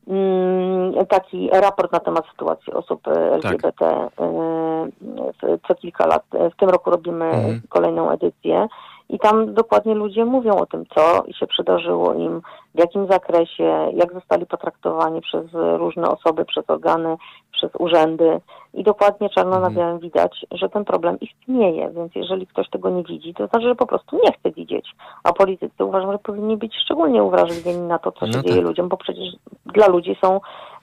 [0.08, 5.60] mm, taki raport na temat sytuacji osób LGBT tak.
[5.68, 6.22] co kilka lat.
[6.32, 7.60] W tym roku robimy mm.
[7.68, 8.68] kolejną edycję
[9.12, 12.42] i tam dokładnie ludzie mówią o tym, co się przydarzyło im,
[12.74, 17.16] w jakim zakresie, jak zostali potraktowani przez różne osoby, przez organy,
[17.52, 18.40] przez urzędy.
[18.74, 19.74] I dokładnie czarno na mhm.
[19.74, 21.90] białym widać, że ten problem istnieje.
[21.90, 24.94] Więc jeżeli ktoś tego nie widzi, to znaczy, że po prostu nie chce widzieć.
[25.24, 28.46] A politycy uważam, że powinni być szczególnie uwrażliwieni na to, co no się tak.
[28.46, 29.28] dzieje ludziom, bo przecież
[29.66, 30.40] dla ludzi są,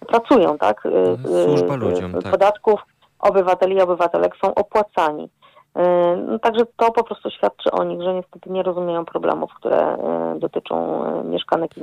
[0.08, 0.88] pracują, tak?
[1.46, 2.32] Służba ludziom, tak.
[2.32, 2.82] Podatków
[3.20, 5.30] obywateli i obywatelek są opłacani.
[5.78, 9.78] E, no, także to po prostu świadczy o nich, że niestety nie rozumieją problemów, które
[9.78, 11.82] e, dotyczą e, mieszkanek i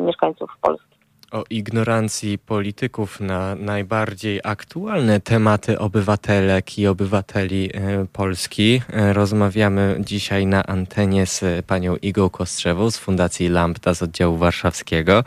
[0.00, 0.94] mieszkańców Polski.
[1.32, 7.70] O ignorancji polityków na najbardziej aktualne tematy obywatelek i obywateli
[8.12, 15.24] Polski rozmawiamy dzisiaj na antenie z panią Igą Kostrzewą z Fundacji Lambda z oddziału warszawskiego.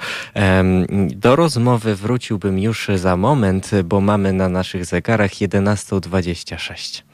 [1.15, 7.06] Do rozmowy wróciłbym już za moment, bo mamy na naszych zegarach 11.26.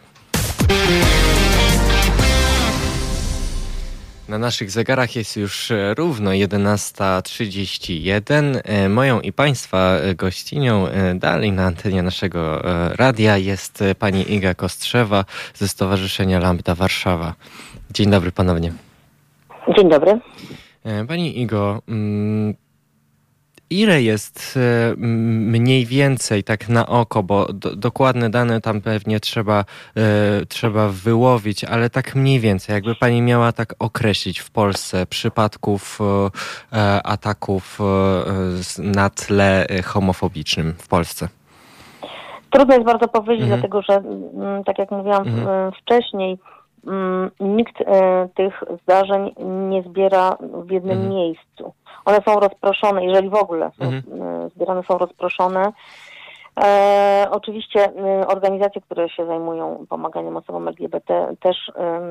[4.34, 8.62] Na naszych zegarach jest już e, równo 11.31.
[8.64, 12.62] E, moją i Państwa e, gościnią dalej na antenie naszego
[12.96, 17.34] radia jest pani Iga Kostrzewa ze Stowarzyszenia Lambda Warszawa.
[17.92, 18.74] Dzień dobry ponownie.
[19.78, 20.20] Dzień dobry.
[21.08, 22.54] Pani Igo, mm,
[23.70, 29.60] ile jest e, mniej więcej tak na oko, bo do, dokładne dane tam pewnie trzeba,
[29.60, 36.00] e, trzeba wyłowić, ale tak mniej więcej, jakby pani miała tak określić w Polsce przypadków
[36.74, 37.80] e, ataków
[38.80, 41.28] na tle homofobicznym w Polsce?
[42.50, 43.60] Trudno jest bardzo powiedzieć, mhm.
[43.62, 45.72] dlatego że mm, tak jak mówiłam mhm.
[45.72, 46.38] wcześniej,
[46.88, 47.78] mm, nikt
[48.36, 49.32] tych zdarzeń
[49.70, 51.16] nie zbiera w jednym mhm.
[51.16, 51.74] miejscu.
[52.06, 54.22] One są rozproszone, jeżeli w ogóle są, mhm.
[54.22, 55.72] E, zbierane są rozproszone.
[56.60, 62.02] E, oczywiście e, organizacje, które się zajmują pomaganiem osobom LGBT też e,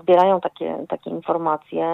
[0.00, 1.84] zbierają takie, takie informacje.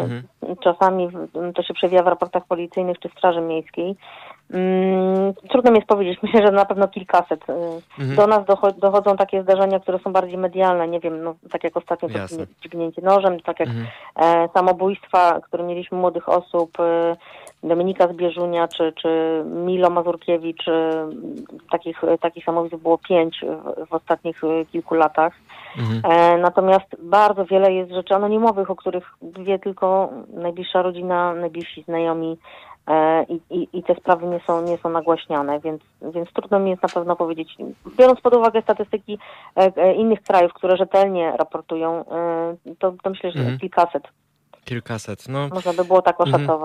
[0.00, 0.22] Mhm.
[0.60, 1.08] Czasami
[1.54, 3.96] to się przewija w raportach policyjnych czy Straży Miejskiej.
[4.50, 7.50] Mm, trudno mi jest powiedzieć, myślę, że na pewno kilkaset.
[7.50, 7.54] E,
[7.98, 8.16] mhm.
[8.16, 8.40] Do nas
[8.78, 12.14] dochodzą takie zdarzenia, które są bardziej medialne, nie wiem, no, tak jak ostatnio to
[12.64, 13.86] dźgnięcie nożem, tak jak mhm.
[14.16, 17.16] e, samobójstwa, które mieliśmy młodych osób, e,
[17.62, 21.08] Dominika Zbierzunia czy, czy Milo Mazurkiewicz, e,
[21.70, 24.40] takich, takich samobójstw było pięć w, w ostatnich
[24.72, 25.32] kilku latach.
[25.78, 26.00] Mhm.
[26.04, 32.38] E, natomiast bardzo wiele jest rzeczy anonimowych, o których wie tylko najbliższa rodzina, najbliżsi znajomi,
[33.28, 35.82] i, i, i te sprawy nie są, nie są nagłaśniane, więc,
[36.14, 37.56] więc trudno mi jest na pewno powiedzieć.
[37.98, 39.18] Biorąc pod uwagę statystyki
[39.56, 42.04] e, e, innych krajów, które rzetelnie raportują,
[42.78, 43.58] to, to myślę, że mhm.
[43.58, 44.02] kilkaset.
[44.64, 45.48] Kilkaset, no.
[45.48, 46.60] Można by było tak mhm.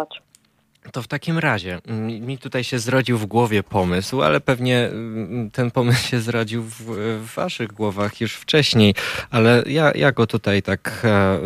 [0.91, 5.51] To w takim razie, mm, mi tutaj się zrodził w głowie pomysł, ale pewnie mm,
[5.51, 6.81] ten pomysł się zrodził w,
[7.21, 8.95] w waszych głowach już wcześniej,
[9.31, 11.39] ale ja, ja go tutaj tak e,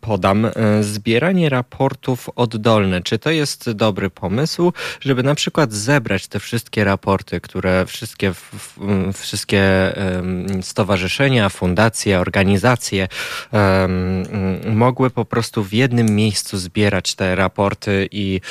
[0.00, 0.44] podam.
[0.44, 0.50] E,
[0.80, 3.02] zbieranie raportów oddolne.
[3.02, 8.32] Czy to jest dobry pomysł, żeby na przykład zebrać te wszystkie raporty, które wszystkie,
[9.14, 9.92] wszystkie
[10.62, 13.08] stowarzyszenia, fundacje, organizacje
[14.66, 18.45] mogły po prostu w jednym miejscu zbierać te raporty i E,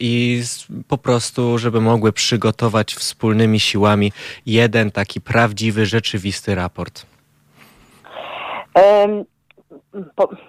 [0.00, 0.42] i
[0.88, 4.12] po prostu, żeby mogły przygotować wspólnymi siłami
[4.46, 7.06] jeden taki prawdziwy, rzeczywisty raport?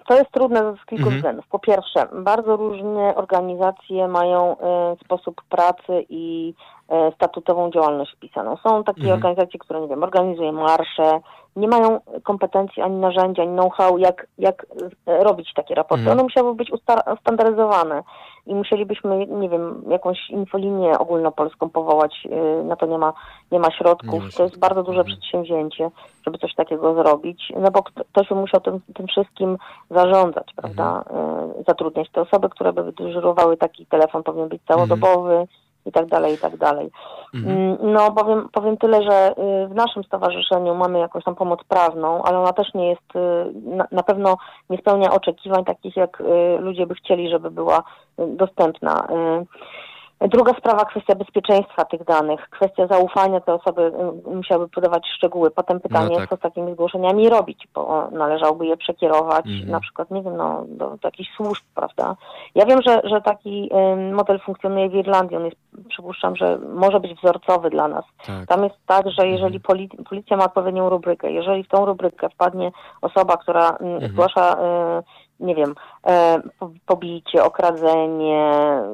[0.08, 1.16] To jest trudne z kilku mhm.
[1.16, 1.46] względów.
[1.48, 6.54] Po pierwsze, bardzo różne organizacje mają e, sposób pracy i
[6.90, 8.58] e, statutową działalność wpisaną.
[8.58, 9.18] Są takie mhm.
[9.18, 11.20] organizacje, które, nie wiem, organizują marsze,
[11.56, 14.66] nie mają kompetencji ani narzędzi, ani know-how, jak, jak
[15.08, 16.02] e, robić takie raporty.
[16.02, 16.18] Mhm.
[16.18, 18.04] One musiały być usta- ustandaryzowane
[18.46, 22.28] i musielibyśmy, nie wiem, jakąś infolinię ogólnopolską powołać.
[22.62, 23.14] y, Na to nie ma,
[23.52, 24.24] nie ma środków.
[24.24, 25.18] Nie to jest bardzo duże Mhm.
[25.18, 25.92] przedsięwzięcie,
[26.26, 29.58] żeby coś takiego zrobić, no bo kto- ktoś by musiał tym, tym wszystkim
[29.90, 31.04] zarządzać, prawda?
[31.60, 33.58] Y, Zatrudniać te osoby, które by dyżurowały.
[33.58, 35.48] Taki telefon powinien być całodobowy
[35.86, 36.90] i tak dalej, i tak dalej.
[37.34, 37.58] Mhm.
[37.58, 42.24] Mm, No powiem, powiem tyle, że y, w naszym stowarzyszeniu mamy jakąś tam pomoc prawną,
[42.24, 44.38] ale ona też nie jest, y, na, na pewno
[44.70, 47.84] nie spełnia oczekiwań takich, jak y, ludzie by chcieli, żeby była
[48.18, 49.08] dostępna.
[50.26, 53.82] Y, Druga sprawa, kwestia bezpieczeństwa tych danych, kwestia zaufania, te osoby
[54.28, 55.52] y, musiały podawać szczegóły.
[55.52, 56.30] Potem pytanie, tak.
[56.30, 59.72] co z takimi zgłoszeniami robić, bo należałoby je przekierować Mhm.
[59.72, 62.16] na przykład, nie wiem, no, do, do jakichś służb, prawda?
[62.56, 65.58] Ja wiem, że, że taki y, model funkcjonuje w Irlandii, on jest,
[65.90, 68.06] przypuszczam, że może być wzorcowy dla nas.
[68.26, 68.48] Tak.
[68.48, 72.72] Tam jest tak, że jeżeli poli policja ma odpowiednią rubrykę, jeżeli w tą rubrykę wpadnie
[73.02, 75.04] osoba, która mm, zgłasza, e,
[75.40, 75.76] nie wiem,
[76.08, 78.52] e, po- pobicie, okradzenie,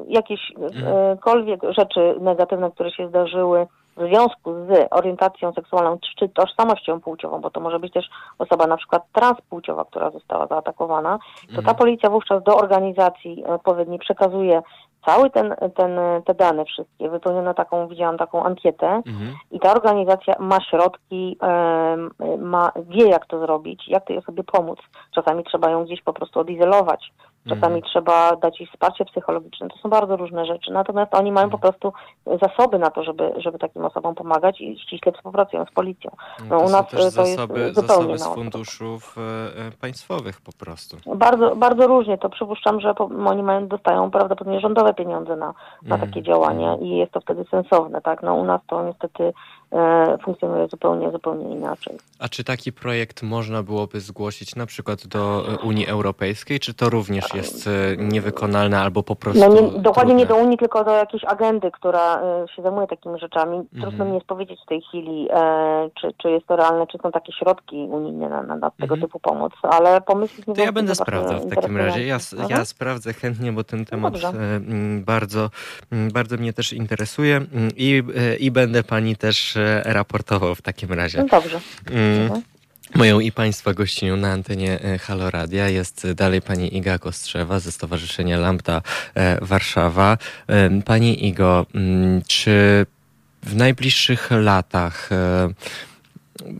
[0.08, 3.66] jakiekolwiek rzeczy negatywne, które się zdarzyły
[3.96, 8.76] w związku z orientacją seksualną czy tożsamością płciową, bo to może być też osoba na
[8.76, 11.18] przykład transpłciowa, która została zaatakowana,
[11.56, 14.62] to ta policja wówczas do organizacji odpowiedniej przekazuje
[15.06, 19.34] cały ten, ten, te dane wszystkie, wypełniono taką, widziałam taką ankietę Mhm.
[19.50, 21.38] i ta organizacja ma środki,
[22.38, 24.78] ma, wie jak to zrobić, jak tej osobie pomóc.
[25.14, 27.12] Czasami trzeba ją gdzieś po prostu odizolować,
[27.48, 27.82] czasami Mhm.
[27.82, 29.68] trzeba dać jej wsparcie psychologiczne.
[29.68, 30.72] To są bardzo różne rzeczy.
[30.72, 31.72] Natomiast oni mają po Mhm.
[31.72, 31.92] prostu
[32.46, 36.10] zasoby na to, żeby, żeby takim osobom pomagać i ściśle współpracują z policją.
[36.50, 40.52] No, to u nas to jest zasoby, zupełnie zasoby z funduszów e, e, państwowych po
[40.52, 40.96] prostu.
[41.14, 42.18] Bardzo, bardzo różnie.
[42.18, 42.94] To przypuszczam, że
[43.26, 45.46] oni mają, dostają prawdopodobnie rządowe pieniądze na,
[45.82, 46.00] na Mhm.
[46.10, 48.22] takie działania i jest to wtedy sensowne, tak?
[48.22, 49.32] No u nas to niestety
[50.24, 51.96] funkcjonuje zupełnie, zupełnie inaczej.
[52.18, 56.90] A czy taki projekt można byłoby zgłosić na przykład do e, Unii Europejskiej, czy to
[56.90, 60.44] również jest e, niewykonalne albo po prostu No nie, dokładnie nie do trudne?
[60.46, 63.62] Unii, tylko do jakiejś agendy, która e, się zajmuje takimi rzeczami.
[63.70, 64.08] Trudno Mhm.
[64.08, 67.32] mi jest powiedzieć w tej chwili, e, czy, czy jest to realne, czy są takie
[67.32, 69.00] środki unijne na, na, na tego Mhm.
[69.00, 72.06] typu pomoc, ale pomysł jest To ja będę sprawdzał w takim razie.
[72.06, 72.18] Ja,
[72.48, 74.28] ja sprawdzę chętnie, bo ten temat dobrze.
[74.28, 75.50] e, mm, bardzo,
[76.12, 77.40] bardzo mnie też interesuje
[77.76, 81.18] i, e, i będę pani też e, raportował w takim razie.
[81.18, 81.60] No dobrze.
[81.90, 82.42] Mm.
[82.94, 87.60] Moją i Państwa gościnią na antenie e, Halo Radia jest e, dalej pani Iga Kostrzewa
[87.60, 88.82] ze Stowarzyszenia Lambda
[89.14, 90.18] e, Warszawa.
[90.84, 92.86] Pani Igo, mm, czy
[93.42, 95.10] w najbliższych latach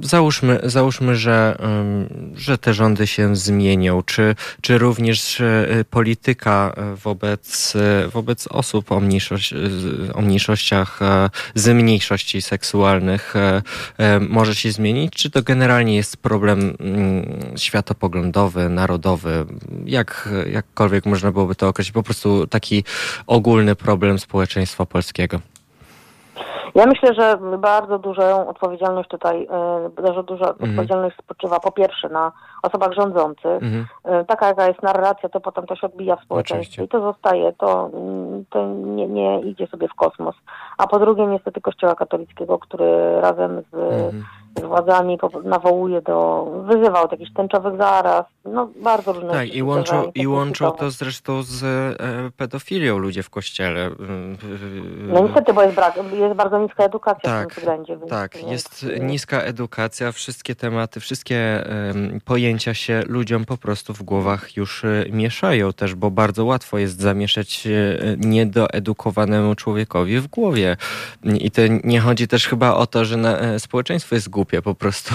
[0.01, 1.59] Załóżmy, załóżmy że,
[2.35, 4.03] że te rządy się zmienią.
[4.03, 9.01] Czy, czy również e, polityka e, wobec, e, wobec osób o,
[10.15, 11.01] o mniejszościach,
[11.55, 13.35] z mniejszości seksualnych
[14.29, 15.13] może się zmienić?
[15.13, 19.47] Czy to generalnie jest problem mm, światopoglądowy, narodowy?
[19.85, 21.93] Jak, jakkolwiek można byłoby to określić?
[21.93, 22.85] Po prostu taki
[23.27, 25.41] ogólny problem społeczeństwa polskiego.
[26.75, 29.49] Ja myślę, że bardzo dużą odpowiedzialność tutaj,
[30.03, 30.71] bardzo duża Mhm.
[30.71, 33.63] odpowiedzialność spoczywa po pierwsze na osobach rządzących.
[33.63, 33.87] Mhm.
[34.05, 36.85] E, Taka jaka jest narracja, to potem to się odbija w społeczeństwie Oczywiście.
[36.85, 40.35] i to zostaje, to, mm, to nie, nie idzie sobie w kosmos.
[40.79, 44.25] A po drugie niestety Kościoła katolickiego, który razem z, Mhm.
[44.57, 50.13] z władzami nawołuje do, wyzywał do jakichś tęczowych zaraz, no bardzo różne Tak, i łączą,
[50.15, 53.85] i łączą to zresztą z e, pedofilią ludzie w kościele.
[53.87, 54.37] Mm,
[55.13, 57.97] No niestety, bo jest brak, jest bardzo niska edukacja w Tak, tym względzie.
[57.97, 64.03] Więc, Tak, jest niska edukacja, wszystkie tematy, wszystkie em, pojęcia się ludziom po prostu w
[64.03, 67.71] głowach już e, mieszają też, bo bardzo łatwo jest zamieszać e,
[68.19, 70.77] niedoedukowanemu człowiekowi w głowie.
[71.25, 74.75] I to nie chodzi też chyba o to, że na, e, społeczeństwo jest głupie, po
[74.75, 75.15] prostu,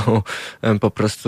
[0.82, 1.28] po prostu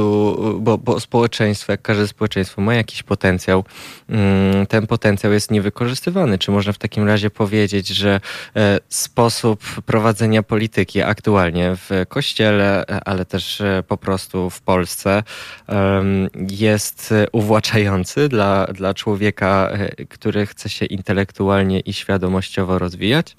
[0.59, 3.63] bo, bo społeczeństwo, jak każde społeczeństwo ma jakiś potencjał,
[4.09, 6.37] mm, ten potencjał jest niewykorzystywany.
[6.37, 8.19] Czy można w takim razie powiedzieć, że
[8.55, 15.23] e, sposób prowadzenia polityki aktualnie w kościele, e, ale też e, po prostu w Polsce
[16.49, 19.69] jest uwłaczający dla, dla człowieka,
[20.09, 23.35] który chce się intelektualnie i świadomościowo rozwijać?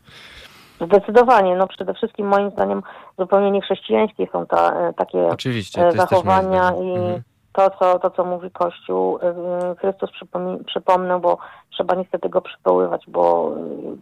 [0.81, 2.83] Zdecydowanie, no przede wszystkim moim zdaniem
[3.19, 7.30] zupełnie niechrześcijańskie są ta, takie Oczywiście, zachowania i Mhm.
[7.53, 9.19] To co, to, co mówi Kościół.
[9.23, 11.39] e, Chrystus, przypomi- przypomnę, bo
[11.71, 13.53] trzeba niestety go przywoływać, bo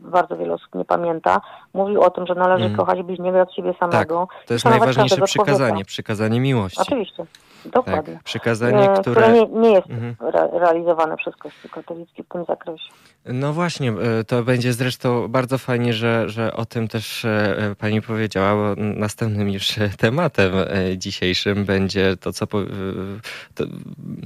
[0.04, 1.40] y, bardzo wiele osób nie pamięta,
[1.74, 2.76] mówił o tym, że należy mm.
[2.76, 4.28] kochać bliźniego od siebie samego.
[4.30, 5.88] Tak, to jest najważniejsze przykazanie, człowieka.
[5.88, 6.80] przykazanie miłości.
[6.80, 7.26] Oczywiście.
[7.64, 8.14] Dokładnie.
[8.14, 9.02] Tak, przykazanie, które...
[9.02, 10.16] które nie, nie jest mhm.
[10.20, 12.88] re realizowane przez Kościół katolicki w tym zakresie.
[13.32, 18.02] No właśnie, e, to będzie zresztą bardzo fajnie, że, że o tym też e, pani
[18.02, 23.64] powiedziała, bo następnym już tematem e, dzisiejszym będzie to, co to,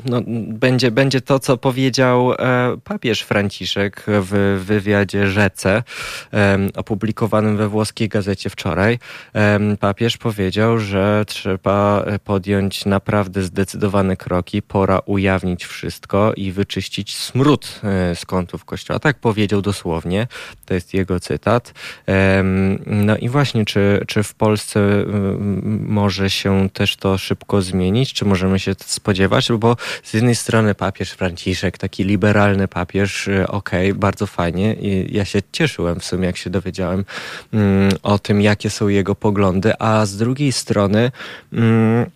[0.04, 2.32] no, będzie, będzie to, co powiedział
[2.84, 5.82] papież Franciszek w wywiadzie Rzece,
[6.76, 8.98] opublikowanym we włoskiej gazecie wczoraj.
[9.80, 12.86] Papież powiedział, że trzeba podjąć
[13.22, 17.80] naprawdę zdecydowane kroki, pora ujawnić wszystko i wyczyścić smród
[18.14, 20.26] z kątów kościoła tak powiedział dosłownie,
[20.66, 21.74] to jest jego cytat.
[22.86, 24.80] No i właśnie, czy, czy w Polsce
[25.80, 28.12] może się też to szybko zmienić?
[28.12, 29.52] Czy możemy się spodziewać?
[29.52, 34.74] Bo z jednej strony papież Franciszek, taki liberalny papież, y, okej, okay, bardzo fajnie.
[34.74, 37.04] I ja się cieszyłem w sumie, jak się dowiedziałem
[37.52, 41.10] mm, o tym, jakie są jego poglądy, a z drugiej strony
[41.52, 42.10] mm,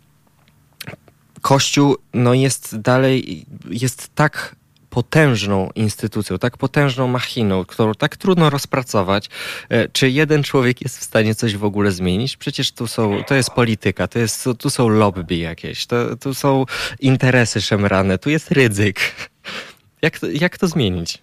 [1.47, 4.57] Kościół no jest dalej, jest tak
[4.90, 9.28] potężną instytucją, tak potężną machiną, którą tak trudno rozpracować,
[9.70, 12.36] e, czy jeden człowiek jest w stanie coś w ogóle zmienić?
[12.36, 16.64] Przecież tu są, to jest polityka, to jest, tu są lobby jakieś, to, tu są
[17.01, 18.97] interesy szemrane, tu jest ryzyk.
[20.03, 21.22] Jak to, jak to zmienić?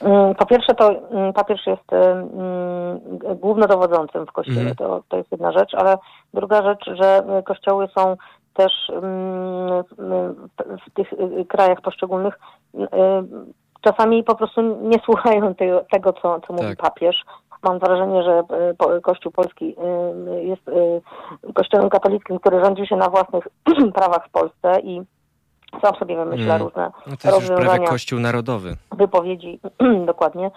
[0.00, 3.00] Mm, po pierwsze, to mm, papież jest mm,
[3.40, 4.76] głównodowodzącym w kościele, mm.
[4.76, 5.98] to, to jest jedna rzecz, ale
[6.34, 8.16] druga rzecz, że kościoły są
[8.56, 8.72] też
[10.86, 12.38] w tych y, krajach poszczególnych
[12.74, 12.78] y,
[13.80, 15.54] czasami po prostu nie słuchają
[15.92, 16.76] tego, co, co mówi tak.
[16.76, 17.24] papież.
[17.62, 18.42] Mam wrażenie, że
[18.96, 19.76] y, Kościół Polski
[20.40, 20.62] jest
[21.54, 23.48] kościołem katolickim, który rządzi się na własnych
[23.98, 25.02] prawach w Polsce i
[25.82, 26.62] sam sobie wymyśla mm.
[26.62, 27.60] różne no to jest rozwiązania.
[27.60, 28.76] Już prawie Kościół Narodowy.
[28.92, 29.60] Wypowiedzi,
[30.06, 30.50] dokładnie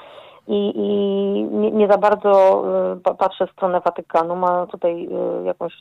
[0.50, 0.90] i, i
[1.44, 2.64] nie, nie, za bardzo
[3.12, 4.36] y, patrzę w stronę Watykanu.
[4.36, 5.08] Ma tutaj
[5.42, 5.74] y, jakąś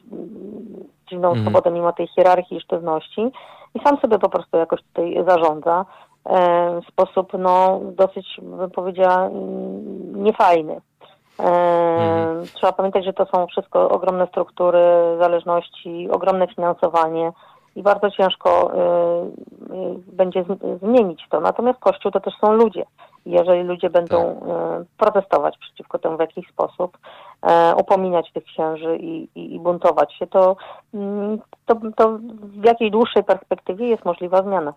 [1.10, 1.44] dziwną mhm.
[1.44, 3.32] swobodę mimo tej hierarchii i sztywności
[3.74, 5.84] i sam sobie po prostu jakoś tutaj zarządza
[6.82, 10.80] w sposób no, dosyć, bym powiedziała, mm, niefajny.
[11.38, 12.44] Mhm.
[12.54, 14.78] Trzeba pamiętać, że to są wszystko ogromne struktury
[15.18, 17.32] zależności, ogromne finansowanie
[17.76, 18.76] i bardzo ciężko y,
[20.12, 20.44] będzie
[20.82, 21.40] zmienić to.
[21.40, 22.84] Natomiast Kościół to też są ludzie
[23.30, 24.48] jeżeli ludzie będą tak.
[24.48, 26.98] E, protestować przeciwko temu w jakiś sposób,
[27.42, 30.56] e, upominać tych księży i, i, i buntować się, to,
[30.94, 34.74] mm, to, to w jakiejś dłuższej perspektywie jest możliwa zmiana.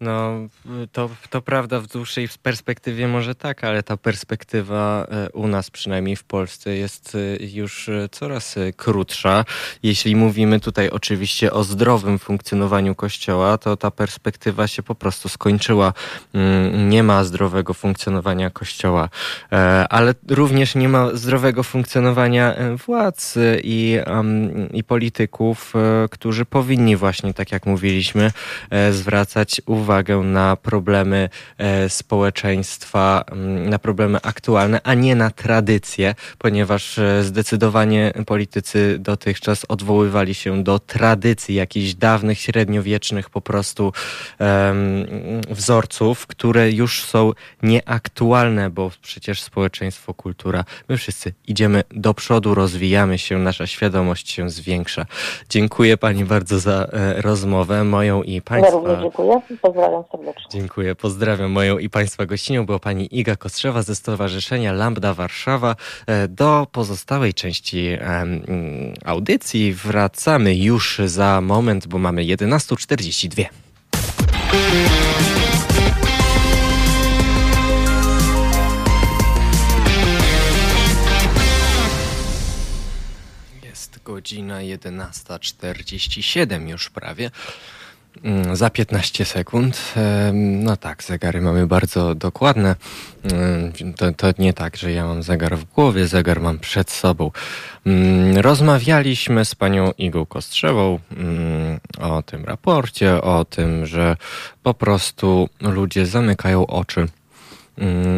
[0.00, 0.48] No,
[0.92, 6.16] to, to prawda, w dłuższej perspektywie może tak, ale ta perspektywa e, u nas, przynajmniej
[6.16, 9.44] w Polsce, jest e, już e, coraz krótsza.
[9.82, 15.92] Jeśli mówimy tutaj oczywiście o zdrowym funkcjonowaniu Kościoła, to ta perspektywa się po prostu skończyła.
[16.34, 19.08] Mm, nie ma zdrowego funkcjonowania Kościoła,
[19.90, 22.54] ale również nie ma zdrowego funkcjonowania
[22.86, 23.98] władz i,
[24.72, 25.74] i polityków,
[26.10, 28.32] którzy powinni właśnie, tak jak mówiliśmy,
[28.90, 31.28] zwracać uwagę uwagę na problemy
[31.58, 39.64] e, społeczeństwa, mm, na problemy aktualne, a nie na tradycje, ponieważ e, zdecydowanie politycy dotychczas
[39.68, 45.06] odwoływali się do tradycji jakichś dawnych, średniowiecznych po prostu um,
[45.50, 47.32] wzorców, które już są
[47.62, 54.50] nieaktualne, bo przecież społeczeństwo, kultura, my wszyscy idziemy do przodu, rozwijamy się, nasza świadomość się
[54.50, 55.06] zwiększa.
[55.48, 58.72] Dziękuję Pani bardzo za e, rozmowę, moją i Państwa.
[58.72, 59.40] Ja również dziękuję.
[59.76, 60.44] Pozdrawiam serdecznie.
[60.50, 62.66] Dziękuję, pozdrawiam moją i Państwa gościnią.
[62.66, 65.76] Była Pani Iga Kostrzewa ze Stowarzyszenia Lambda Warszawa.
[66.06, 67.88] E, do pozostałej części
[69.04, 73.44] audycji wracamy już za moment, bo mamy 11.42.
[83.62, 87.30] Jest godzina 11.47 już prawie.
[88.24, 89.94] Mm, za 15 sekund.
[90.32, 92.76] No tak, zegary mamy bardzo dokładne.
[93.32, 97.30] Mm, to, to, nie tak, że ja mam zegar w głowie, zegar mam przed sobą.
[97.86, 100.98] Mm, rozmawialiśmy z panią Igą Kostrzewą
[102.00, 104.16] o tym raporcie, o tym, że
[104.62, 107.06] po prostu ludzie zamykają oczy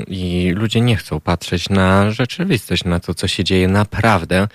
[0.07, 4.49] i ludzie nie chcą patrzeć na rzeczywistość, na to, co się dzieje naprawdę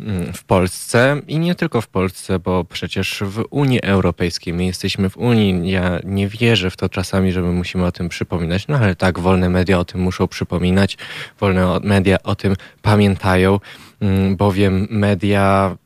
[0.00, 5.10] Mm, w Polsce i nie tylko w Polsce, bo przecież w Unii Europejskiej, my jesteśmy
[5.10, 8.76] w Unii, ja nie wierzę w to czasami, że my musimy o tym przypominać, no
[8.76, 10.98] ale tak, wolne media o tym muszą przypominać,
[11.40, 13.60] wolne media o tym pamiętają,
[14.00, 15.76] mm, bowiem media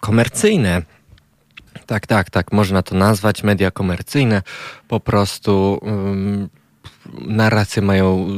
[0.00, 0.82] komercyjne,
[1.86, 4.42] tak, tak, tak, można to nazwać, media komercyjne
[4.88, 5.80] po prostu
[7.26, 8.28] narrację mają,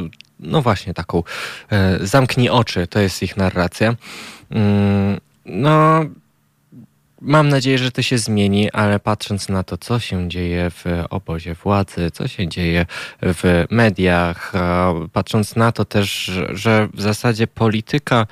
[0.40, 1.22] no właśnie taką,
[1.70, 3.94] e, zamknij oczy, to jest ich narracja.
[4.50, 6.04] Mm, no,
[7.26, 11.54] Mam nadzieję, że to się zmieni, ale patrząc na to, co się dzieje w obozie
[11.54, 12.86] władzy, co się dzieje
[13.22, 14.52] w mediach,
[15.12, 18.26] patrząc na to też, że w zasadzie polityka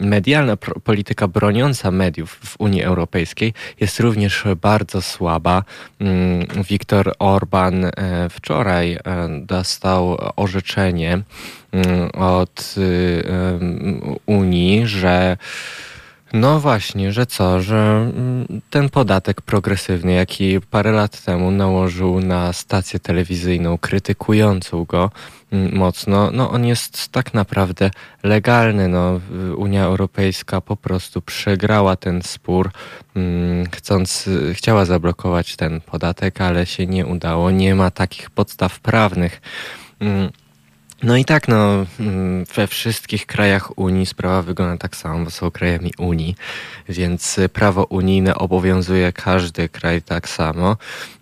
[0.00, 5.64] medialna, polityka broniąca mediów w Unii Europejskiej jest również bardzo słaba.
[6.00, 7.90] Mm, Viktor Orban e,
[8.30, 9.00] wczoraj e,
[9.40, 11.22] dostał orzeczenie
[11.72, 12.74] mm, od
[14.26, 15.36] Unii, że
[16.32, 22.52] no właśnie, że co, że mm, ten podatek progresywny, jaki parę lat temu nałożył na
[22.52, 25.10] stację telewizyjną krytykującą go
[25.52, 27.90] mm, mocno, no on jest tak naprawdę
[28.22, 28.88] legalny.
[28.88, 29.20] No,
[29.56, 32.70] Unia Europejska po prostu przegrała ten spór,
[33.16, 37.50] mm, chcąc, chciała zablokować ten podatek, ale się nie udało.
[37.50, 39.40] Nie ma takich podstaw prawnych.
[41.02, 45.50] No i tak, no, mm, we wszystkich krajach Unii sprawa wygląda tak samo, bo są
[45.50, 46.36] krajami Unii,
[46.88, 50.76] więc prawo unijne obowiązuje każdy kraj tak samo.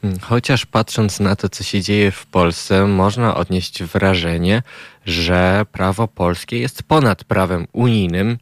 [0.04, 4.62] Mm, chociaż patrząc na to, co się dzieje w Polsce, można odnieść wrażenie,
[5.06, 8.38] że prawo polskie jest ponad prawem unijnym.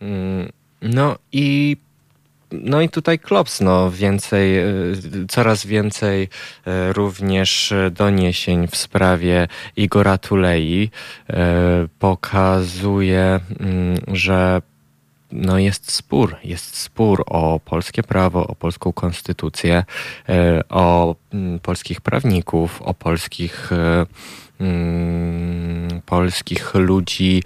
[0.00, 0.52] Mm,
[0.82, 1.76] no i
[2.52, 4.64] no i tutaj Klops, no więcej, e,
[5.28, 6.28] coraz więcej
[6.66, 10.90] e, również doniesień w sprawie Igora Tulei.
[11.30, 14.62] E, pokazuje, mm, że
[15.32, 19.84] no jest spór, jest spór o polskie prawo, o polską konstytucję,
[20.68, 23.70] o mm, polskich prawników, o polskich,
[24.60, 27.42] mm, polskich ludzi,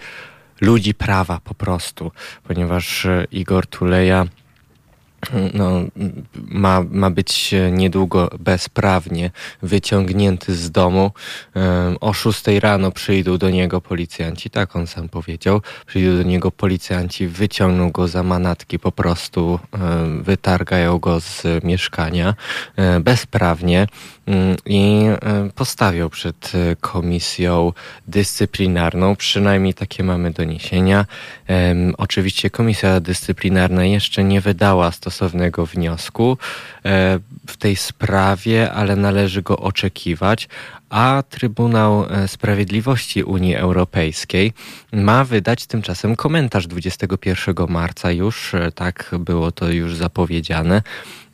[0.60, 2.12] ludzi prawa po prostu,
[2.44, 4.26] ponieważ Igor Tuleja
[5.54, 5.70] no,
[6.36, 9.30] ma, ma być niedługo bezprawnie
[9.62, 11.10] wyciągnięty z domu.
[12.00, 15.60] O 6 rano przyjdą do niego policjanci, tak on sam powiedział.
[15.86, 19.58] Przyjdą do niego policjanci, wyciągną go za manatki, po prostu
[20.20, 22.34] wytargają go z mieszkania
[23.00, 23.86] bezprawnie
[24.66, 25.04] i
[25.54, 27.72] postawią przed komisją
[28.08, 29.16] dyscyplinarną.
[29.16, 31.06] Przynajmniej takie mamy doniesienia.
[31.98, 36.38] Oczywiście komisja dyscyplinarna jeszcze nie wydała stosownego stosownego wniosku
[36.84, 40.48] e, w tej sprawie, ale należy go oczekiwać,
[40.94, 44.52] a Trybunał e, Sprawiedliwości Unii Europejskiej
[44.92, 48.12] ma wydać tymczasem komentarz 21 marca.
[48.12, 50.82] Już, e, tak było to już zapowiedziane,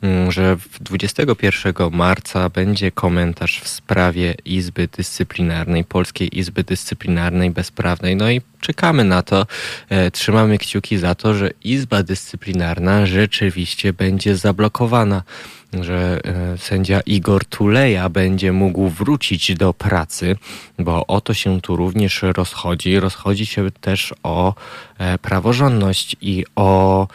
[0.01, 8.15] mm, że 21 marca będzie komentarz w sprawie Izby Dyscyplinarnej, Polskiej Izby Dyscyplinarnej Bezprawnej.
[8.15, 9.45] No i czekamy na to,
[9.89, 15.23] e, trzymamy kciuki za to, że Izba Dyscyplinarna rzeczywiście będzie zablokowana
[15.73, 20.35] że e, sędzia Igor Tuleja będzie mógł wrócić do pracy,
[20.79, 22.99] bo o to się tu również rozchodzi.
[22.99, 24.53] Rozchodzi się też o
[24.97, 27.07] e, praworządność i o,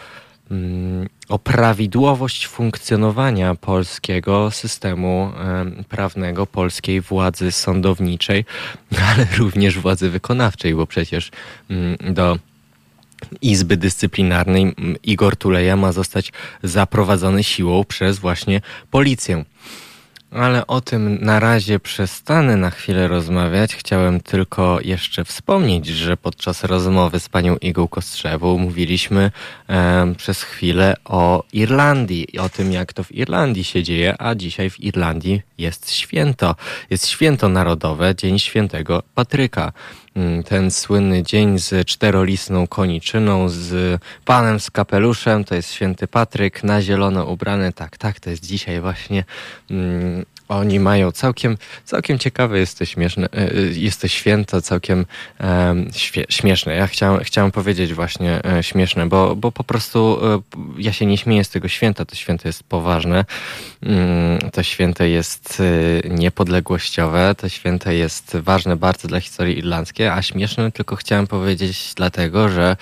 [0.51, 8.45] mm, o prawidłowość funkcjonowania polskiego systemu e, prawnego, polskiej władzy sądowniczej,
[9.13, 11.31] ale również władzy wykonawczej, bo przecież
[11.71, 12.39] mm, do
[13.43, 16.33] Izby Dyscyplinarnej Igor Tuleja ma zostać
[16.63, 18.61] zaprowadzony siłą przez właśnie
[18.91, 19.45] policję.
[20.31, 23.75] Ale o tym na razie przestanę na chwilę rozmawiać.
[23.75, 29.31] Chciałem tylko jeszcze wspomnieć, że podczas rozmowy z panią Igą Kostrzewą mówiliśmy
[29.69, 34.35] e, przez chwilę o Irlandii i o tym, jak to w Irlandii się dzieje, a
[34.35, 36.55] dzisiaj w Irlandii jest święto.
[36.91, 39.73] Jest święto narodowe, Dzień Świętego Patryka.
[40.17, 46.65] Mm, ten słynny dzień z czterolistną koniczyną, z panem z kapeluszem, to jest święty Patryk,
[46.65, 49.25] na zielono ubrany, tak, tak, to jest dzisiaj właśnie.
[50.49, 55.07] Oni mają całkiem, całkiem ciekawe jest to śmieszne, e, e, jest to święto całkiem
[55.41, 55.91] um,
[56.29, 56.75] śmieszne.
[56.75, 60.21] Ja chciałem, chciałem powiedzieć właśnie e, śmieszne, bo, bo po prostu
[60.79, 63.25] ja się nie śmieję z tego święta, to święto jest poważne,
[63.83, 65.63] mm, to święto jest
[66.11, 72.49] niepodległościowe, to święto jest ważne bardzo dla historii irlandzkiej, a śmieszne tylko chciałem powiedzieć dlatego,
[72.49, 72.77] że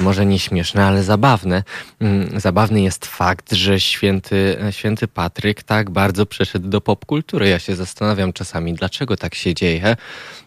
[0.00, 1.62] może nie śmieszne, ale zabawne.
[2.00, 7.48] Mm, zabawny jest fakt, że święty, święty Patryk tak bardzo przeszedł do popkultury.
[7.48, 9.96] Ja się zastanawiam czasami, dlaczego tak się dzieje.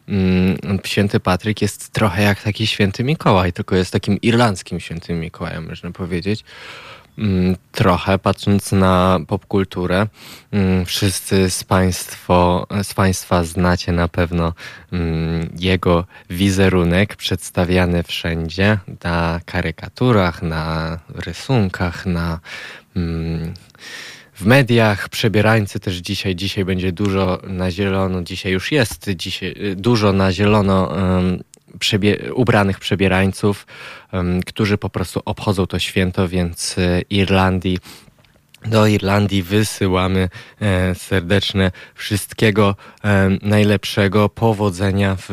[0.07, 5.69] Mm, święty Patryk jest trochę jak taki święty Mikołaj, tylko jest takim irlandzkim świętym Mikołajem,
[5.69, 6.43] można powiedzieć.
[7.17, 10.07] Mm, trochę patrząc na popkulturę,
[10.51, 14.53] mm, wszyscy z, państwo, z Państwa znacie na pewno
[15.59, 22.39] jego wizerunek przedstawiany wszędzie na karykaturach, na rysunkach, na
[24.40, 25.10] w mediach.
[25.10, 30.94] Przebierańcy też dzisiaj, dzisiaj będzie dużo na zielono, dzisiaj już jest dzisiaj dużo na zielono
[31.80, 33.68] przebie ubranych przebierańców,
[34.45, 36.76] którzy po prostu obchodzą to święto, więc
[37.10, 37.78] Irlandii
[38.65, 40.30] do Irlandii wysyłamy
[40.61, 45.30] e, serdeczne wszystkiego e, najlepszego, powodzenia w,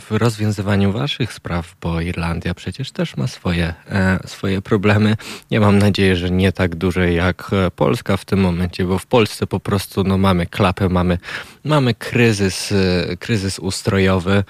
[0.00, 5.16] w rozwiązywaniu waszych spraw, bo Irlandia przecież też ma swoje, e, swoje problemy.
[5.50, 9.46] Ja mam nadzieję, że nie tak duże jak Polska w tym momencie, bo w Polsce
[9.46, 11.18] po prostu no, mamy klapę, mamy,
[11.64, 12.74] mamy kryzys,
[13.18, 14.44] kryzys ustrojowy,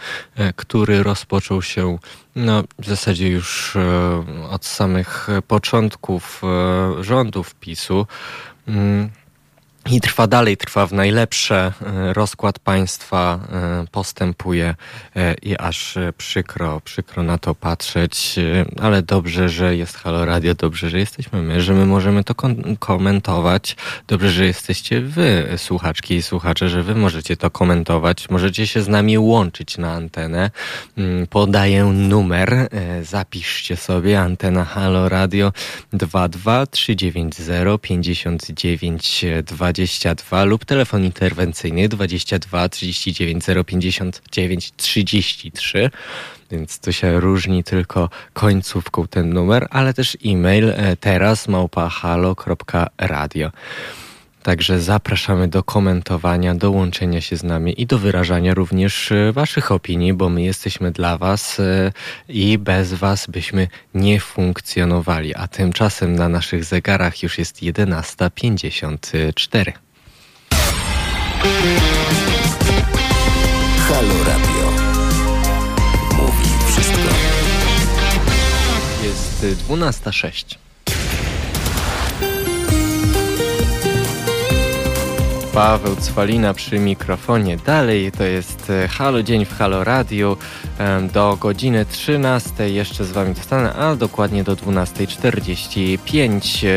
[0.57, 1.99] który rozpoczął się
[2.39, 8.07] no, w zasadzie już e, od samych początków e, rządów PiSu.
[9.91, 11.73] I trwa dalej, trwa w najlepsze.
[11.87, 14.75] E, rozkład państwa e, postępuje
[15.17, 18.37] e, i aż przykro, przykro na to patrzeć,
[18.81, 22.35] ale dobrze, że jest Halo Radio, dobrze, że jesteśmy my, że my możemy to
[22.79, 23.77] komentować.
[24.09, 28.31] Dobrze, że jesteście wy, słuchaczki i słuchacze, że wy możecie to komentować.
[28.31, 30.51] Możecie się z nami łączyć na antenę.
[30.99, 32.69] Mm, podaję numer,
[33.03, 35.53] zapiszcie sobie antena Halo Radio
[35.93, 45.91] 22390 59 20 22 lub telefon interwencyjny 22 39 059 33
[46.51, 53.51] więc to się różni tylko końcówką ten numer, ale też e-mail e, teraz małpahalo.radio.
[54.43, 59.73] Także zapraszamy do komentowania, do łączenia się z nami i do wyrażania również e, Waszych
[59.73, 61.93] opinii, bo my jesteśmy dla Was e,
[62.29, 65.35] i bez Was byśmy nie funkcjonowali.
[65.35, 69.73] A tymczasem na naszych zegarach już jest 11.54.
[73.89, 74.73] Halo Radio.
[76.17, 77.09] Mówi wszystko.
[79.03, 80.68] Jest 12.06.
[85.59, 87.57] Paweł Cwalina przy mikrofonie.
[87.57, 90.37] Dalej to jest e, Halo Dzień w Halo Radio
[91.13, 96.69] do godziny 13 jeszcze z Wami dostanę, a dokładnie do 12.45.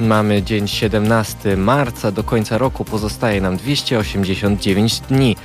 [0.00, 5.36] Mamy dzień 17 marca, do końca roku pozostaje nam 289 dni.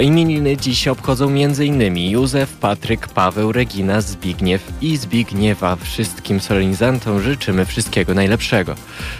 [0.00, 1.98] Imieniny dziś obchodzą m.in.
[1.98, 5.76] Józef, Patryk, Paweł, Regina, Zbigniew i Zbigniewa.
[5.76, 8.74] Wszystkim solenizantom życzymy wszystkiego najlepszego.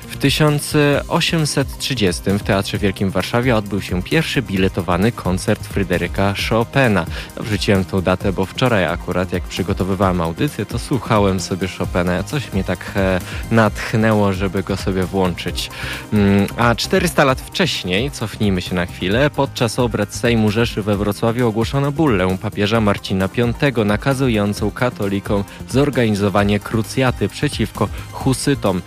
[0.09, 7.07] W 1830 w Teatrze Wielkim w Warszawie odbył się pierwszy biletowany koncert Fryderyka Chopina.
[7.37, 12.23] Wrzuciłem tą datę, bo wczoraj akurat jak przygotowywałem audycję, to słuchałem sobie Chopina.
[12.23, 13.21] Coś mnie tak e,
[13.51, 15.71] natchnęło, żeby go sobie włączyć.
[16.13, 21.49] Mm, a 400 lat wcześniej, cofnijmy się na chwilę, podczas obrad Sejmu Rzeszy we Wrocławiu
[21.49, 28.83] ogłoszono bullę papieża Marcina V nakazującą katolikom zorganizowanie krucjaty przeciwko husytom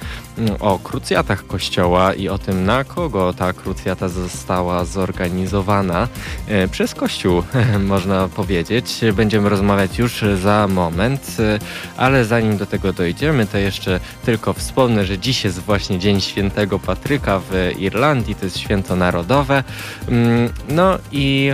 [0.60, 6.08] o krucjatach kościoła i o tym, na kogo ta krucjata została zorganizowana
[6.48, 7.44] e, przez kościół,
[7.80, 9.02] można powiedzieć.
[9.14, 11.60] Będziemy rozmawiać już za moment, e,
[11.98, 16.80] ale zanim do tego dojdziemy, to jeszcze tylko wspomnę, że dziś jest właśnie Dzień Świętego
[16.80, 19.64] Patryka w Irlandii, to jest święto narodowe.
[20.08, 21.52] Mm, no i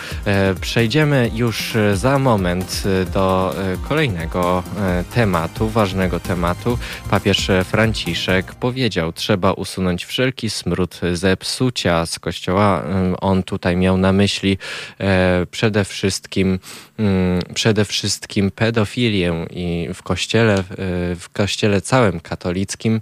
[0.61, 2.83] Przejdziemy już za moment
[3.13, 3.55] do
[3.89, 4.63] kolejnego
[5.13, 6.77] tematu, ważnego tematu.
[7.09, 12.83] Papież Franciszek powiedział, trzeba usunąć wszelki smród zepsucia z kościoła.
[13.21, 14.57] On tutaj miał na myśli
[15.51, 16.59] przede wszystkim
[16.99, 20.63] mm, przede wszystkim pedofilię i w kościele,
[21.19, 23.01] w kościele całym katolickim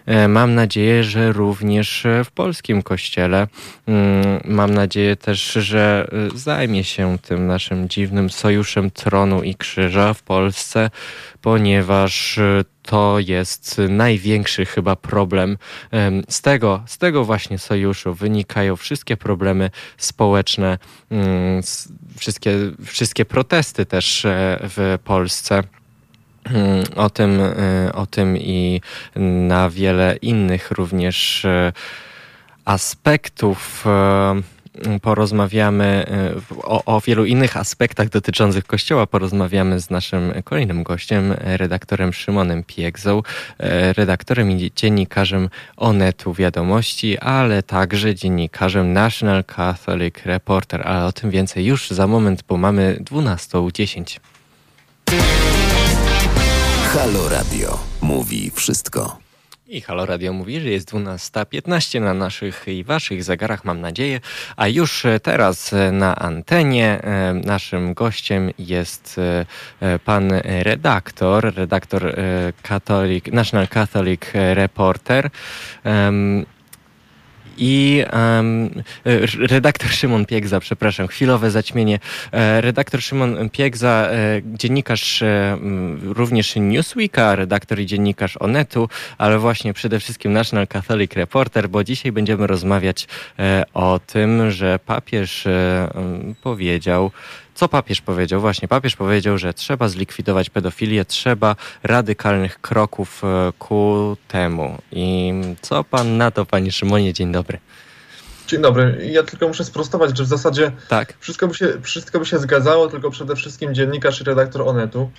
[0.27, 3.47] mam nadzieję, że również w polskim kościele.
[3.87, 10.13] Mm, mam nadzieję też, że e, zajmie się tym naszym dziwnym sojuszem tronu i krzyża
[10.13, 10.89] w Polsce,
[11.41, 15.57] ponieważ e, to jest największy chyba problem.
[16.29, 20.77] Z tego, z tego właśnie sojuszu wynikają wszystkie problemy społeczne,
[21.11, 21.61] mm,
[22.17, 22.51] wszystkie,
[22.85, 24.27] wszystkie protesty też
[24.61, 25.63] w Polsce.
[26.95, 28.81] O tym, y, o tym i
[29.15, 31.73] na wiele innych również y,
[32.65, 36.05] aspektów y, porozmawiamy
[36.63, 39.07] o, o, wielu innych aspektach dotyczących Kościoła.
[39.07, 43.21] Porozmawiamy z naszym kolejnym gościem, redaktorem Szymonem Piegzą,
[43.97, 50.87] redaktorem i dziennikarzem Onetu Wiadomości, ale także dziennikarzem National Catholic Reporter.
[50.87, 54.19] Ale o tym więcej już za moment, bo mamy 12.10.
[56.93, 59.17] Halo Radio mówi wszystko.
[59.67, 64.19] I Halo Radio mówi, że jest 12.15 na naszych i waszych zegarach, mam nadzieję.
[64.55, 69.19] A już teraz na antenie e, naszym gościem jest
[69.81, 72.15] e, pan redaktor, redaktor
[72.63, 75.29] Catholic, National Catholic Reporter
[77.61, 78.69] i um,
[79.49, 81.99] redaktor Szymon Piegza, przepraszam, chwilowe zaćmienie.
[82.31, 85.23] E, redaktor Szymon Piegza, e, dziennikarz
[86.03, 92.11] również Newsweeka, redaktor i dziennikarz Onetu, ale właśnie przede wszystkim National Catholic Reporter, bo dzisiaj
[92.11, 93.07] będziemy rozmawiać
[93.73, 95.47] o tym, że papież
[96.41, 97.11] powiedział,
[97.55, 98.41] co papież powiedział?
[98.41, 104.77] Właśnie papież powiedział, że trzeba zlikwidować pedofilię, trzeba radykalnych kroków e, ku temu.
[104.91, 107.13] I co pan na to, panie Szymonie?
[107.13, 107.59] Dzień dobry.
[108.47, 109.09] Dzień dobry.
[109.11, 111.13] Ja tylko muszę sprostować, że w zasadzie tak.
[111.19, 115.11] wszystko, by się, wszystko by się zgadzało, tylko przede wszystkim dziennikarz i redaktor Onetu.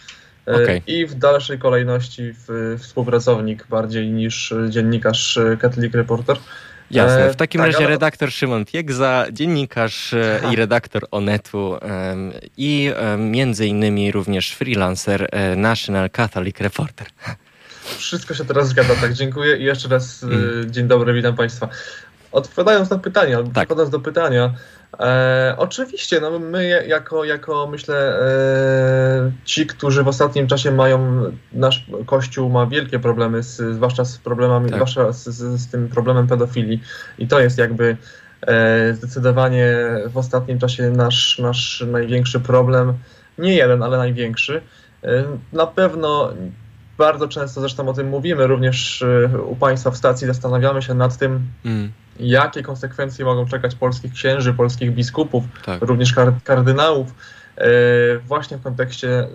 [0.49, 0.83] E, okay.
[0.87, 2.35] I w dalszej kolejności
[2.79, 6.37] współpracownik bardziej niż dziennikarz Catholic Reporter.
[6.93, 7.33] Jasne.
[7.33, 11.77] W takim tak, razie redaktor Szymon Piegza, dziennikarz e, i redaktor Onetu
[12.57, 17.07] i między innymi również freelancer e, National Catholic Reporter.
[17.99, 19.13] Wszystko się teraz zgadza, tak.
[19.13, 20.73] Dziękuję i jeszcze raz e, mm.
[20.73, 21.69] dzień dobry, witam Państwa.
[22.33, 23.91] Odpowiadając na pytanie, albo tak.
[23.91, 24.55] do pytania,
[25.01, 31.87] E, oczywiście, no my jako, jako myślę e, ci, którzy w ostatnim czasie mają, nasz
[32.07, 34.75] Kościół ma wielkie problemy, z, zwłaszcza z problemami, tak.
[34.75, 36.83] zwłaszcza z, z, z, tym problemem pedofilii
[37.19, 37.97] i to jest jakby
[38.47, 42.95] e, zdecydowanie w ostatnim czasie nasz, nasz największy problem,
[43.39, 44.63] nie jeden, ale największy.
[45.05, 46.33] E, na pewno
[46.99, 51.17] bardzo często zresztą o tym mówimy, również e, u Państwa w stacji zastanawiamy się nad
[51.17, 55.83] tym, mm jakie konsekwencje mogą czekać polskich księży, polskich biskupów, tak.
[55.83, 56.15] również
[56.45, 57.15] kardynałów,
[57.57, 57.69] e,
[58.19, 59.29] właśnie w kontekście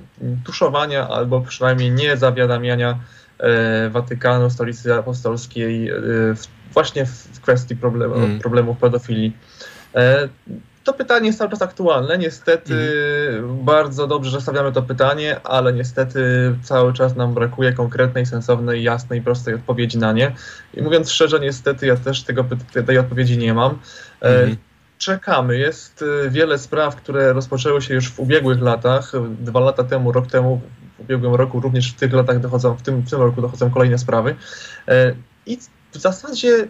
[0.43, 2.99] tuszowania albo przynajmniej nie zawiadamiania
[3.39, 5.91] e, Watykanu, stolicy apostolskiej,
[6.73, 8.39] właśnie w kwestii problemu, mm.
[8.39, 9.37] problemów pedofilii
[10.87, 12.17] to pytanie jest cały czas aktualne.
[12.17, 12.73] Niestety
[13.37, 13.65] mhm.
[13.65, 16.21] bardzo dobrze, że stawiamy to pytanie, ale niestety
[16.63, 20.35] cały czas nam brakuje konkretnej, sensownej, jasnej, prostej odpowiedzi na nie.
[20.73, 22.45] I mówiąc szczerze, niestety ja też tego,
[22.85, 23.79] tej odpowiedzi nie mam.
[24.21, 24.57] E, mhm.
[24.97, 25.57] Czekamy.
[25.57, 29.11] Jest e, wiele spraw, które rozpoczęły się już w ubiegłych latach.
[29.39, 30.61] Dwa lata temu, rok temu,
[30.97, 33.97] w ubiegłym roku, również w tych latach dochodzą, w tym, w tym roku dochodzą kolejne
[33.97, 34.35] sprawy.
[34.87, 35.13] E,
[35.45, 35.57] I
[35.91, 36.67] w zasadzie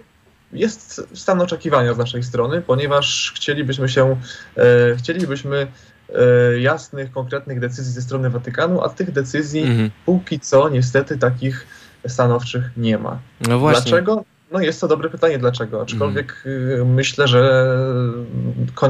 [0.53, 4.17] jest stan oczekiwania z naszej strony, ponieważ chcielibyśmy się,
[4.57, 5.67] e, chcielibyśmy
[6.09, 9.91] e, jasnych, konkretnych decyzji ze strony Watykanu, a tych decyzji mhm.
[10.05, 11.67] póki co niestety takich
[12.07, 13.19] stanowczych nie ma.
[13.47, 13.91] No właśnie.
[13.91, 14.23] Dlaczego?
[14.51, 16.93] No jest to dobre pytanie, dlaczego, aczkolwiek mhm.
[16.93, 17.67] myślę, że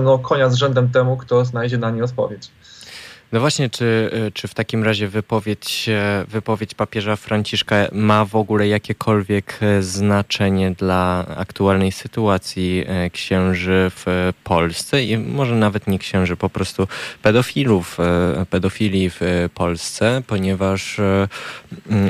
[0.03, 2.51] no, konia z rzędem temu, kto znajdzie na nie odpowiedź.
[3.31, 8.67] No właśnie, czy, czy w takim razie wypowiedź, e, wypowiedź papieża Franciszka ma w ogóle
[8.67, 16.35] jakiekolwiek e, znaczenie dla aktualnej sytuacji e, księży w Polsce i może nawet nie księży,
[16.35, 16.87] po prostu
[17.21, 17.97] pedofilów,
[18.49, 20.97] pedofilii w Polsce, ponieważ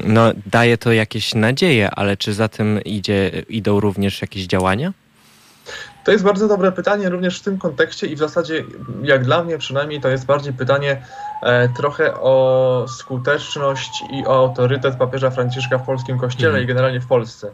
[0.03, 4.93] no, daje to jakieś nadzieje, ale czy za tym idzie, idą również jakieś działania?
[6.07, 8.63] To jest bardzo dobre pytanie również w tym kontekście i w zasadzie,
[9.03, 11.01] jak dla mnie przynajmniej, to jest bardziej pytanie
[11.41, 16.63] e, trochę o skuteczność i o autorytet papieża Franciszka w polskim kościele mhm.
[16.63, 17.51] i generalnie w Polsce.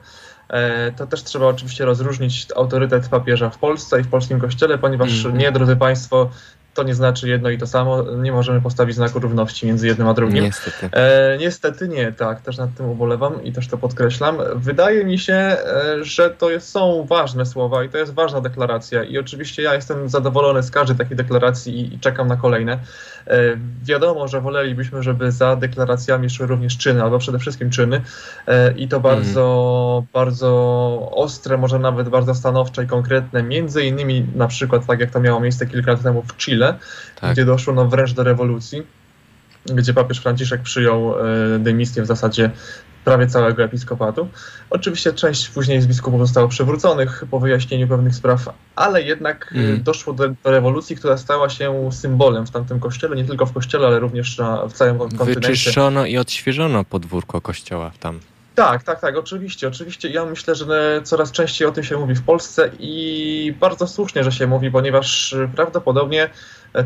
[0.50, 5.18] E, to też trzeba oczywiście rozróżnić autorytet papieża w Polsce i w polskim kościele, ponieważ
[5.18, 5.38] mhm.
[5.38, 6.30] nie, drodzy Państwo,
[6.74, 8.04] to nie znaczy jedno i to samo.
[8.04, 10.44] Nie możemy postawić znaku równości między jednym a drugim.
[10.44, 10.90] Niestety.
[10.92, 14.38] E, niestety nie, tak, też nad tym ubolewam i też to podkreślam.
[14.56, 15.58] Wydaje mi się, e,
[16.02, 20.10] że to jest, są ważne słowa i to jest ważna deklaracja i oczywiście ja jestem
[20.10, 22.80] zadowolony z każdej takiej deklaracji i, i czekam na kolejne.
[23.28, 28.02] E, wiadomo, że wolelibyśmy, żeby za deklaracjami szły również czyny, albo przede wszystkim czyny
[28.48, 30.08] e, i to bardzo, mm.
[30.14, 30.50] bardzo
[31.16, 35.40] ostre, może nawet bardzo stanowcze i konkretne, między innymi na przykład tak jak to miało
[35.40, 36.78] miejsce kilka lat temu w Chile,
[37.22, 37.32] tak.
[37.32, 38.84] gdzie doszło no wręcz do rewolucji
[39.66, 42.52] gdzie papież Franciszek przyjął e, dymisję w zasadzie
[43.04, 44.28] prawie całego episkopatu.
[44.70, 49.84] Oczywiście część później z biskupów zostało przywróconych po wyjaśnieniu pewnych spraw, ale jednak mm.
[49.84, 53.88] doszło do, do, rewolucji, która stała się symbolem w tamtym kościele, nie tylko w kościele,
[53.88, 55.34] ale również na, w całym kontynencie.
[55.34, 58.20] Wyczyszczono i odświeżono podwórko kościoła tam.
[58.56, 60.10] Tak, tak, tak, oczywiście, oczywiście.
[60.10, 64.32] Ja myślę, że coraz częściej o tym się mówi w Polsce i bardzo słusznie, że
[64.32, 66.30] się mówi, ponieważ prawdopodobnie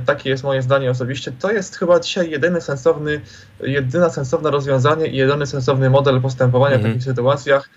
[0.05, 1.31] takie jest moje zdanie osobiście.
[1.31, 3.21] To jest chyba dzisiaj jedyny sensowny,
[3.59, 6.93] jedyna sensowne rozwiązanie i jedyny sensowny model postępowania w mhm.
[6.93, 7.69] takich sytuacjach,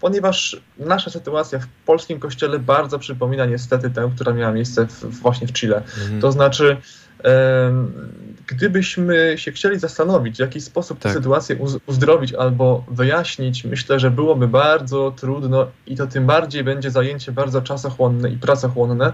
[0.00, 5.46] ponieważ nasza sytuacja w polskim kościele bardzo przypomina niestety tę, która miała miejsce w, właśnie
[5.46, 5.76] w Chile.
[5.76, 6.20] Mhm.
[6.20, 6.76] To znaczy
[8.48, 11.12] Gdybyśmy się chcieli zastanowić, w jaki sposób tak.
[11.12, 16.90] tę sytuację uzdrowić albo wyjaśnić, myślę, że byłoby bardzo trudno i to tym bardziej będzie
[16.90, 19.12] zajęcie bardzo czasochłonne i pracochłonne.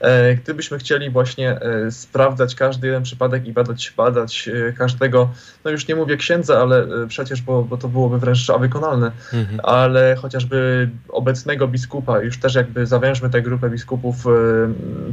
[0.00, 5.30] E, gdybyśmy chcieli właśnie e, sprawdzać każdy jeden przypadek i badać, badać e, każdego,
[5.64, 9.60] no już nie mówię księdza, ale przecież, bo, bo to byłoby wręcz wykonalne, mhm.
[9.62, 14.16] ale chociażby obecnego biskupa, już też jakby zawężmy tę grupę biskupów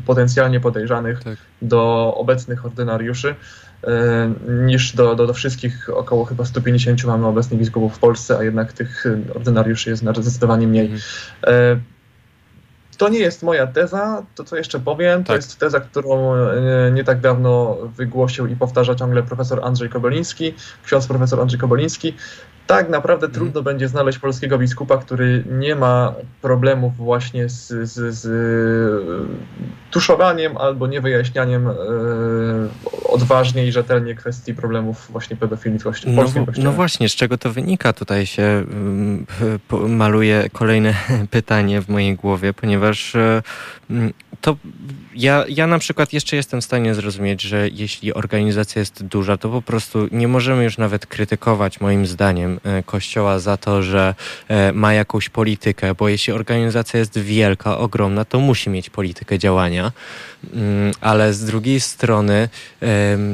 [0.06, 1.38] potencjalnie podejrzanych tak.
[1.61, 3.36] do obecnych ordynariuszy,
[3.84, 4.34] e,
[4.66, 8.74] niż do, do, do wszystkich około chyba 150 mamy obecnych biskupów w Polsce, a jednak
[8.74, 9.06] tych
[9.36, 10.86] ordynariuszy jest zdecydowanie mniej.
[10.86, 11.02] Mhm.
[11.48, 11.80] E,
[12.98, 15.28] to nie jest moja teza, to co jeszcze powiem, tak.
[15.28, 20.54] to jest teza, którą e, nie tak dawno wygłosił i powtarza ciągle profesor Andrzej Koboliński,
[20.86, 22.14] ksiądz profesor Andrzej Koboliński
[22.68, 23.34] tak naprawdę mhm.
[23.34, 28.27] trudno będzie znaleźć polskiego biskupa, który nie ma problemów właśnie z, z, z
[29.91, 31.73] tuszowaniem albo niewyjaśnianiem e,
[33.10, 36.65] odważnie i rzetelnie kwestii problemów właśnie pedofilii w, no, polskim kościele.
[36.65, 37.94] No właśnie, z czego to wynika?
[37.94, 39.26] Tutaj się mm,
[39.88, 40.94] maluje kolejne
[41.31, 43.41] pytanie w mojej głowie, ponieważ e,
[43.89, 44.58] mm, to
[45.16, 49.50] ja, ja na przykład jeszcze jestem w stanie zrozumieć, że jeśli organizacja jest duża, to
[49.50, 54.16] po prostu nie możemy już nawet krytykować, moim zdaniem, e, Kościoła za to, że
[54.48, 59.92] e, ma jakąś politykę, bo jeśli organizacja jest wielka, ogromna, to musi mieć politykę działania.
[60.54, 62.50] Mm, ale z drugiej strony,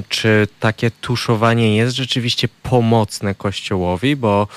[0.10, 4.48] czy takie tuszowanie jest rzeczywiście pomocne Kościołowi, bo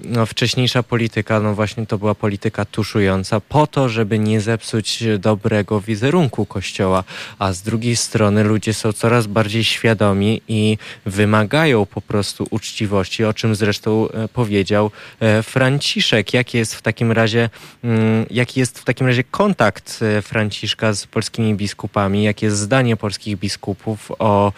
[0.00, 5.63] no, wcześniejsza polityka, no właśnie to była polityka tuszująca po to, żeby nie zepsuć dobrego
[5.80, 7.04] wizerunku Kościoła,
[7.38, 13.34] a z drugiej strony ludzie są coraz bardziej świadomi i wymagają po prostu uczciwości, o
[13.34, 16.34] czym zresztą e, powiedział e, Franciszek.
[16.34, 17.50] Jaki jest w takim razie,
[17.84, 22.96] mm, jaki jest w takim razie kontakt e, Franciszka z polskimi biskupami, jakie jest zdanie
[22.96, 24.52] polskich biskupów o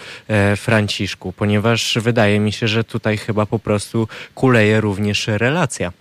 [0.56, 5.92] Franciszku, ponieważ wydaje mi się, że tutaj chyba po prostu kuleje również relacja.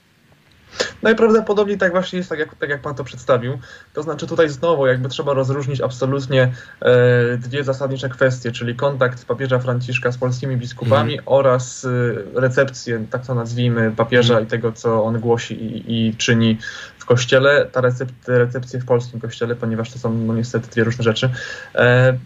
[1.03, 3.59] Najprawdopodobniej tak właśnie jest, tak jak, tak jak pan to przedstawił.
[3.93, 9.59] To znaczy tutaj znowu jakby trzeba rozróżnić absolutnie e, dwie zasadnicze kwestie, czyli kontakt papieża
[9.59, 11.25] Franciszka z polskimi biskupami mm.
[11.25, 14.43] oraz e, recepcję, tak to nazwijmy, papieża mm.
[14.43, 16.57] i tego, co on głosi i, i czyni
[16.97, 21.03] w kościele, ta recep recepcje w polskim kościele, ponieważ to są no, niestety dwie różne
[21.03, 21.29] rzeczy.
[21.75, 22.17] E,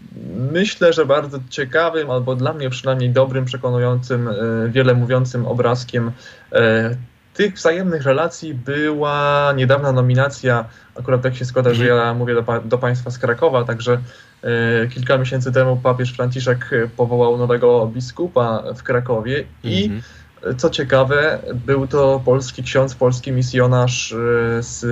[0.52, 4.34] myślę, że bardzo ciekawym, albo dla mnie przynajmniej dobrym, przekonującym, e,
[4.68, 6.12] wiele mówiącym obrazkiem
[6.52, 6.96] e,
[7.34, 12.78] tych wzajemnych relacji była niedawna nominacja, akurat tak się składa, że ja mówię do, do
[12.78, 14.00] Państwa z Krakowa, także
[14.42, 20.56] e, kilka miesięcy temu papież Franciszek powołał nowego biskupa w Krakowie i mhm.
[20.56, 24.16] co ciekawe, był to polski ksiądz, polski misjonarz e,
[24.62, 24.84] z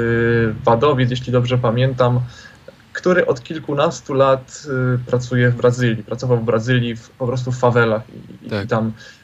[0.64, 2.20] Wadowic, jeśli dobrze pamiętam,
[2.92, 4.62] który od kilkunastu lat
[4.94, 6.04] e, pracuje w Brazylii.
[6.04, 8.02] Pracował w Brazylii w, po prostu w fawelach
[8.42, 8.64] i, tak.
[8.64, 9.17] i tam E,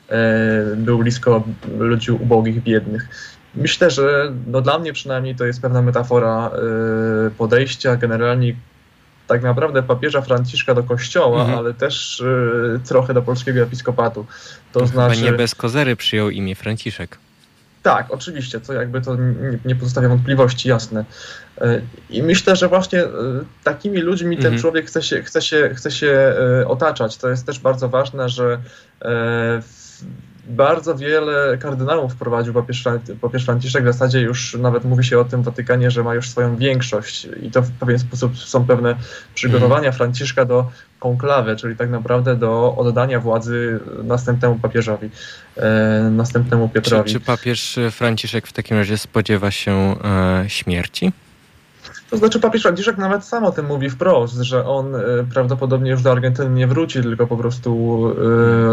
[0.77, 1.45] był blisko
[1.79, 3.09] ludzi ubogich, biednych.
[3.55, 6.51] Myślę, że no dla mnie przynajmniej to jest pewna metafora
[7.27, 8.55] e, podejścia generalnie
[9.27, 11.59] tak naprawdę papieża Franciszka do kościoła, mhm.
[11.59, 14.27] ale też e, trochę do polskiego episkopatu.
[14.73, 15.23] To Chyba znaczy...
[15.23, 17.19] nie bez kozery przyjął imię Franciszek.
[17.83, 21.05] Tak, oczywiście, co jakby to nie, nie pozostawia wątpliwości, jasne.
[22.11, 23.05] I myślę, że właśnie
[23.65, 24.61] takimi ludźmi ten mhm.
[24.61, 26.35] człowiek chce się, chce, się, chce się
[26.67, 27.17] otaczać.
[27.17, 28.59] To jest też bardzo ważne, że
[29.63, 29.84] w
[30.49, 32.85] bardzo wiele kardynałów wprowadził papież,
[33.21, 33.85] papież Franciszek.
[33.85, 37.29] W zasadzie już nawet mówi się o tym w Watykanie, że ma już swoją większość
[37.43, 38.97] i to w pewien sposób są pewne
[39.35, 39.93] przygotowania mm.
[39.93, 45.11] Franciszka do konklawy, czyli tak naprawdę do oddania władzy następnemu papieżowi,
[45.57, 47.13] e, następnemu Piotrowi.
[47.13, 51.13] Czy, czy papież Franciszek w takim razie spodziewa się e, śmierci?
[52.15, 55.01] To znaczy papież Franciszek nawet sam o tym mówi wprost, że on e,
[55.33, 58.01] prawdopodobnie już do Argentyny nie wróci, tylko po prostu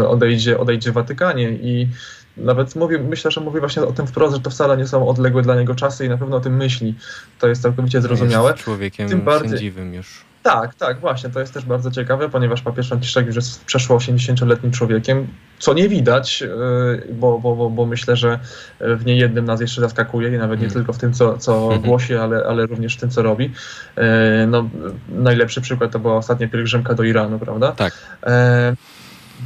[0.00, 1.88] e, odejdzie, odejdzie w Watykanie i
[2.36, 5.42] nawet mówi, myślę, że mówi właśnie o tym wprost, że to wcale nie są odległe
[5.42, 6.94] dla niego czasy i na pewno o tym myśli.
[7.38, 8.50] To jest całkowicie zrozumiałe.
[8.50, 10.24] Jest człowiekiem tym bardziej, sędziwym już.
[10.42, 11.30] Tak, tak, właśnie.
[11.30, 15.26] To jest też bardzo ciekawe, ponieważ papież Franciszek już jest przeszło 80-letnim człowiekiem,
[15.58, 18.38] co nie widać, e, bo, bo, bo, bo myślę, że
[18.80, 20.74] w niejednym nas jeszcze zaskakuje i nawet nie mm.
[20.74, 21.82] tylko w tym, co, co mhm.
[21.82, 23.52] głosi, ale, ale również w tym, co robi.
[23.96, 24.70] E, no,
[25.08, 27.72] najlepszy przykład to była ostatnia pielgrzymka do Iranu, prawda?
[27.72, 27.92] Tak.
[28.26, 28.76] E,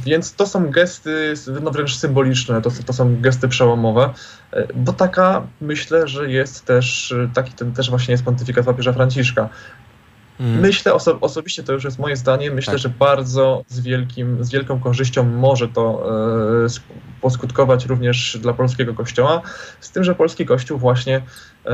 [0.05, 4.13] więc to są gesty no wręcz symboliczne, to, to są gesty przełomowe,
[4.75, 9.49] bo taka myślę, że jest też, taki ten też właśnie jest pontyfikat papieża Franciszka.
[10.39, 10.59] Mm.
[10.59, 12.81] Myślę oso osobiście, to już jest moje zdanie, myślę, tak.
[12.81, 16.09] że bardzo z, wielkim, z wielką korzyścią może to
[16.65, 16.67] e,
[17.21, 19.41] poskutkować również dla polskiego kościoła,
[19.79, 21.21] z tym, że polski kościół właśnie
[21.65, 21.71] e,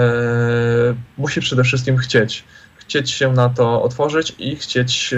[1.17, 2.43] musi przede wszystkim chcieć.
[2.75, 5.17] Chcieć się na to otworzyć i chcieć e,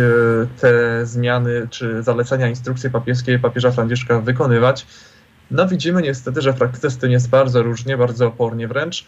[0.61, 4.85] te zmiany czy zalecenia, instrukcje papieskie papieża Franciszka wykonywać.
[5.51, 9.05] No widzimy niestety, że w praktyce z tym jest bardzo różnie, bardzo opornie wręcz.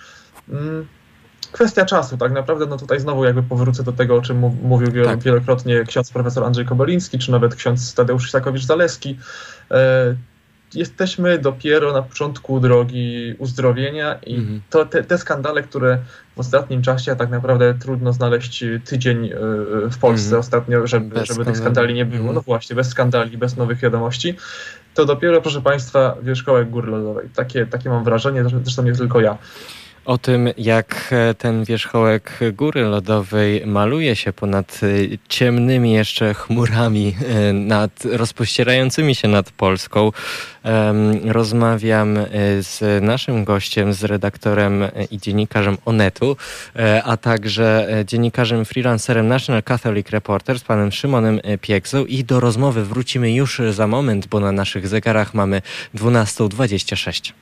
[1.58, 5.20] Kwestia czasu, tak naprawdę, no tutaj znowu jakby powrócę do tego, o czym mówił tak.
[5.20, 9.16] wielokrotnie ksiądz profesor Andrzej Koboliński, czy nawet ksiądz Tadeusz Isakowicz-Zaleski.
[9.72, 10.16] E,
[10.74, 14.62] jesteśmy dopiero na początku drogi uzdrowienia i mhm.
[14.70, 15.98] to, te, te, skandale, które
[16.36, 19.32] w ostatnim czasie tak naprawdę trudno znaleźć tydzień e,
[19.90, 20.40] w Polsce mhm.
[20.40, 22.36] ostatnio, żeby, żeby tych skandali nie było, mhm.
[22.36, 24.36] no właśnie, bez skandali, bez nowych wiadomości,
[24.94, 27.30] to dopiero, proszę Państwa, wierzchołek góry lodowej.
[27.36, 29.38] Takie, takie mam wrażenie, zresztą nie tylko ja
[30.08, 34.88] o tym, jak e, ten wierzchołek góry lodowej maluje się ponad e,
[35.28, 40.12] ciemnymi jeszcze chmurami, e, nad, rozpościerającymi się nad Polską.
[41.26, 42.18] Rozmawiam
[42.60, 46.38] z naszym gościem, z redaktorem i dziennikarzem Onetu,
[47.04, 53.34] a także dziennikarzem freelancerem National Catholic Reporter z panem Szymonem Piegzą i do rozmowy wrócimy
[53.34, 55.62] już za moment, bo na naszych zegarach mamy
[55.96, 57.34] 12.26.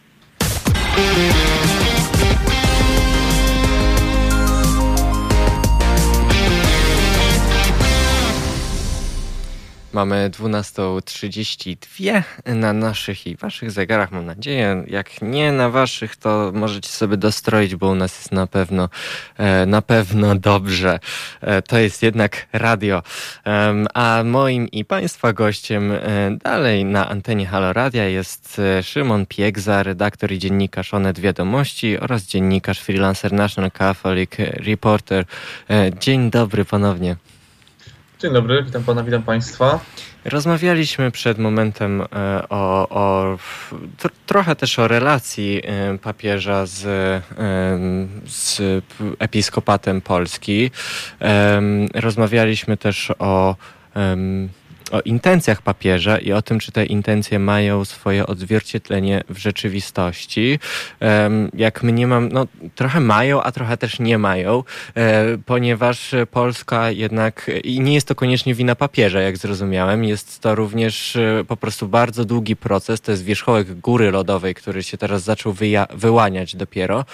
[9.95, 14.83] Mamy 12.32 na naszych i waszych zegarach, mam nadzieję.
[14.87, 18.89] Jak nie na waszych, to możecie sobie dostroić, bo u nas jest na pewno,
[19.37, 20.99] e, na pewno dobrze.
[21.41, 23.03] E, to jest jednak radio.
[23.93, 25.99] A moim i państwa gościem e,
[26.43, 32.79] dalej na antenie Halo Radia jest Szymon Piegza, redaktor i dziennikarz Onet Wiadomości oraz dziennikarz
[32.79, 35.25] freelancer National Catholic Reporter.
[35.99, 37.15] Dzień dobry ponownie.
[38.19, 39.79] Dzień dobry, witam pana, witam państwa.
[40.25, 42.05] Rozmawialiśmy przed momentem e,
[42.49, 43.37] o, o
[44.25, 47.21] trochę też o relacji e, papieża z, e,
[48.25, 48.61] z
[49.19, 50.71] episkopatem Polski.
[51.93, 53.55] Rozmawialiśmy też o
[54.91, 60.59] o intencjach papieża i o tym, czy te intencje mają swoje odzwierciedlenie w rzeczywistości.
[61.53, 64.63] Jak mniemam, no trochę mają, a trochę też nie mają,
[64.95, 70.55] e, ponieważ Polska jednak, i nie jest to koniecznie wina papieża, jak zrozumiałem, jest to
[70.55, 75.23] również e, po prostu bardzo długi proces, to jest wierzchołek góry lodowej, który się teraz
[75.23, 75.55] zaczął
[75.93, 77.05] wyłaniać dopiero.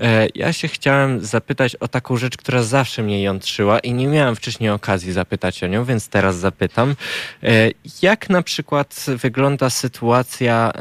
[0.00, 4.36] E, ja się chciałem zapytać o taką rzecz, która zawsze mnie jątrzyła i nie miałem
[4.36, 6.94] wcześniej okazji zapytać o nią, więc teraz zapytam.
[7.42, 7.70] E,
[8.02, 10.72] jak na przykład wygląda sytuacja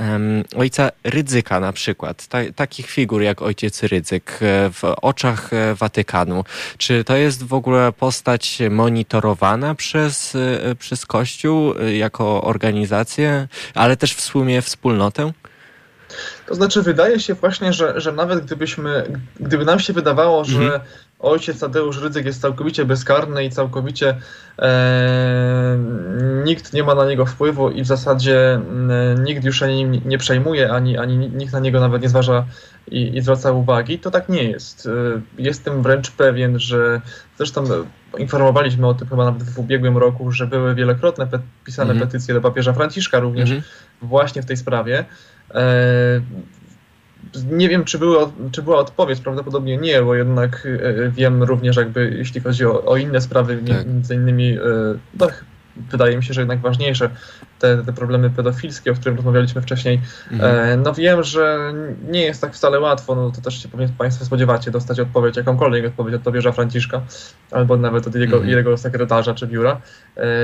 [0.56, 6.44] ojca Rydzyka na przykład, ta, takich figur jak ojciec Rydzyk e, w oczach e, Watykanu?
[6.78, 10.38] Czy to jest w ogóle postać monitorowana przez,
[10.80, 15.32] przez Kościół jako organizację, ale też w sumie wspólnotę?
[16.48, 20.82] To znaczy, wydaje się właśnie, że, że nawet gdybyśmy, gdyby nam się wydawało, że mhm
[21.22, 24.18] ojciec Tadeusz Rydzyk jest całkowicie bezkarny i całkowicie
[24.60, 25.78] e,
[26.46, 28.62] nikt nie ma na niego wpływu i w zasadzie e,
[29.24, 32.46] nikt już się nim nie przejmuje, ani, ani nikt na niego nawet nie zważa
[32.88, 34.86] i, i zwraca uwagi, to tak nie jest.
[34.86, 37.02] E, jestem wręcz pewien, że
[37.38, 37.64] zresztą
[38.18, 42.10] informowaliśmy o tym chyba nawet w ubiegłym roku, że były wielokrotne pe pisane mhm.
[42.10, 43.68] petycje do papieża Franciszka również mhm.
[44.02, 45.06] właśnie w tej sprawie.
[47.52, 52.16] Nie wiem, czy, było, czy była odpowiedź, prawdopodobnie nie, bo jednak e, wiem również jakby,
[52.18, 53.88] jeśli chodzi o, o inne sprawy, tak.
[53.88, 54.58] między innymi,
[55.20, 55.28] no,
[55.92, 57.10] wydaje mi się, że jednak ważniejsze,
[57.62, 60.02] te, te problemy pedofilskie, o których rozmawialiśmy wcześniej.
[60.32, 60.82] Mhm.
[60.82, 61.74] No wiem, że
[62.10, 65.86] nie jest tak wcale łatwo, no to też się pewnie Państwo spodziewacie dostać odpowiedź, jakąkolwiek
[65.86, 67.02] odpowiedź od papieża Franciszka,
[67.52, 68.58] albo nawet od jego, mhm.
[68.58, 69.82] jego sekretarza czy biura,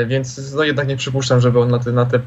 [0.08, 2.20] więc no jednak nie przypuszczam, żeby on na te, na te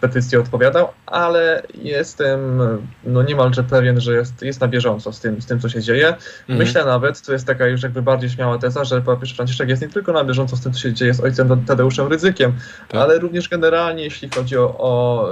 [0.00, 2.60] petycje odpowiadał, ale jestem
[3.04, 6.08] no niemalże pewien, że jest, jest na bieżąco z tym, z tym, co się dzieje.
[6.08, 6.58] Mhm.
[6.58, 9.88] Myślę nawet, to jest taka już jakby bardziej śmiała teza, że papież Franciszek jest nie
[9.88, 12.52] tylko na bieżąco z tym, co się dzieje z ojcem Tadeuszem Ryzykiem,
[12.88, 13.00] tak.
[13.00, 15.28] ale również generalnie, jeśli chodzi o, o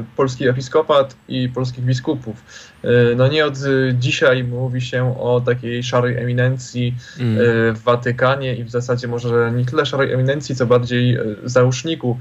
[0.00, 2.36] y, polski episkopat i polskich biskupów.
[2.84, 3.58] Y, no nie od
[3.94, 7.38] dzisiaj mówi się o takiej szarej eminencji mm.
[7.38, 12.18] y, w Watykanie i w zasadzie może nie tyle szarej eminencji, co bardziej załóżniku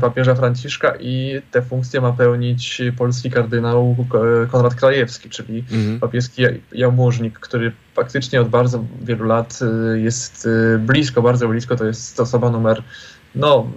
[0.00, 3.96] papieża Franciszka i te funkcje ma pełnić polski kardynał
[4.50, 6.00] Konrad Krajewski, czyli mhm.
[6.00, 6.42] papieski
[6.72, 9.60] jałmużnik, który faktycznie od bardzo wielu lat
[9.94, 10.48] jest
[10.78, 12.82] blisko, bardzo blisko, to jest osoba numer
[13.36, 13.70] no,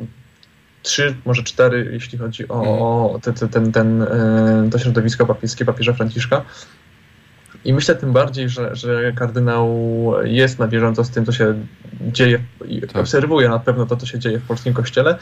[0.84, 2.82] trzy, może cztery, jeśli chodzi o, mhm.
[2.82, 6.46] o ten, ten, ten, y, to środowisko papieskie papieża Franciszka.
[7.66, 9.76] I myślę tym bardziej, że, że kardynał
[10.24, 11.54] jest na bieżąco z tym, co się
[12.02, 12.96] dzieje i tak.
[12.96, 15.18] obserwuje na pewno to, co się dzieje w polskim kościele.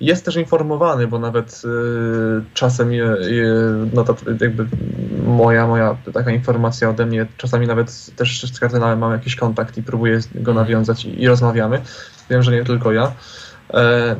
[0.00, 1.68] Jest też informowany, bo nawet y,
[2.54, 4.66] czasem y, no to jakby
[5.26, 9.82] moja, moja taka informacja ode mnie, czasami nawet też z kardynałem mam jakiś kontakt i
[9.82, 10.56] próbuję go mhm.
[10.56, 11.80] nawiązać i, i rozmawiamy.
[12.30, 13.12] Wiem, że nie tylko ja.
[13.74, 14.16] E,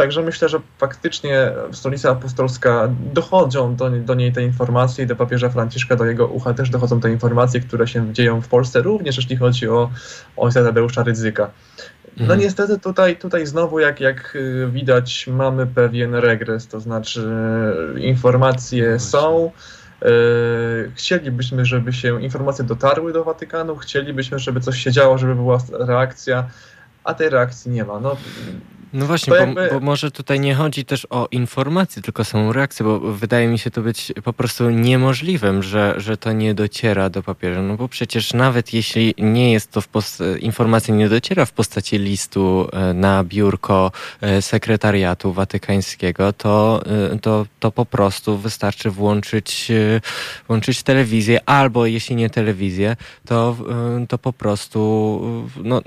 [0.00, 5.48] Także myślę, że faktycznie stolica apostolska dochodzą do, do niej te informacje i do papieża
[5.48, 9.36] Franciszka, do jego ucha też dochodzą te informacje, które się dzieją w Polsce, również jeśli
[9.36, 9.90] chodzi o
[10.36, 11.50] ojca Tadeusza Rydzyka.
[12.16, 12.40] No mhm.
[12.40, 17.30] niestety tutaj, tutaj znowu jak, jak y, widać mamy pewien regres, to znaczy
[17.96, 19.50] y, informacje no są,
[20.02, 25.58] y, chcielibyśmy, żeby się informacje dotarły do Watykanu, chcielibyśmy, żeby coś się działo, żeby była
[25.70, 26.48] reakcja,
[27.04, 28.00] a tej reakcji nie ma.
[28.00, 28.16] No,
[28.92, 29.68] no właśnie, jakby...
[29.68, 33.58] bo, bo, może tutaj nie chodzi też o informacje, tylko samą reakcję, bo wydaje mi
[33.58, 37.62] się to być po prostu niemożliwym, że, że to nie dociera do papieża.
[37.62, 41.98] No bo przecież nawet jeśli nie jest to w post- informacja nie dociera w postaci
[41.98, 49.72] listu e, na biurko e, sekretariatu watykańskiego, to, e, to, to po prostu wystarczy włączyć,
[50.48, 52.96] włączyć telewizję, albo jeśli nie telewizję,
[53.26, 53.56] to,
[54.08, 54.70] to po prostu
[55.64, 55.82] no,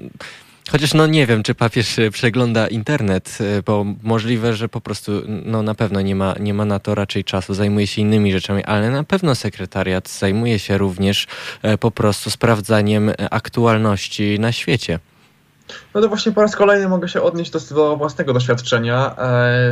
[0.71, 5.11] Chociaż no nie wiem, czy papież e, przegląda internet, e, bo możliwe, że po prostu
[5.27, 8.63] no na pewno nie ma, nie ma na to raczej czasu, zajmuje się innymi rzeczami,
[8.63, 11.27] ale na pewno sekretariat zajmuje się również
[11.61, 14.99] e, po prostu sprawdzaniem aktualności na świecie.
[15.93, 19.15] No to właśnie po raz kolejny mogę się odnieść do, do własnego doświadczenia.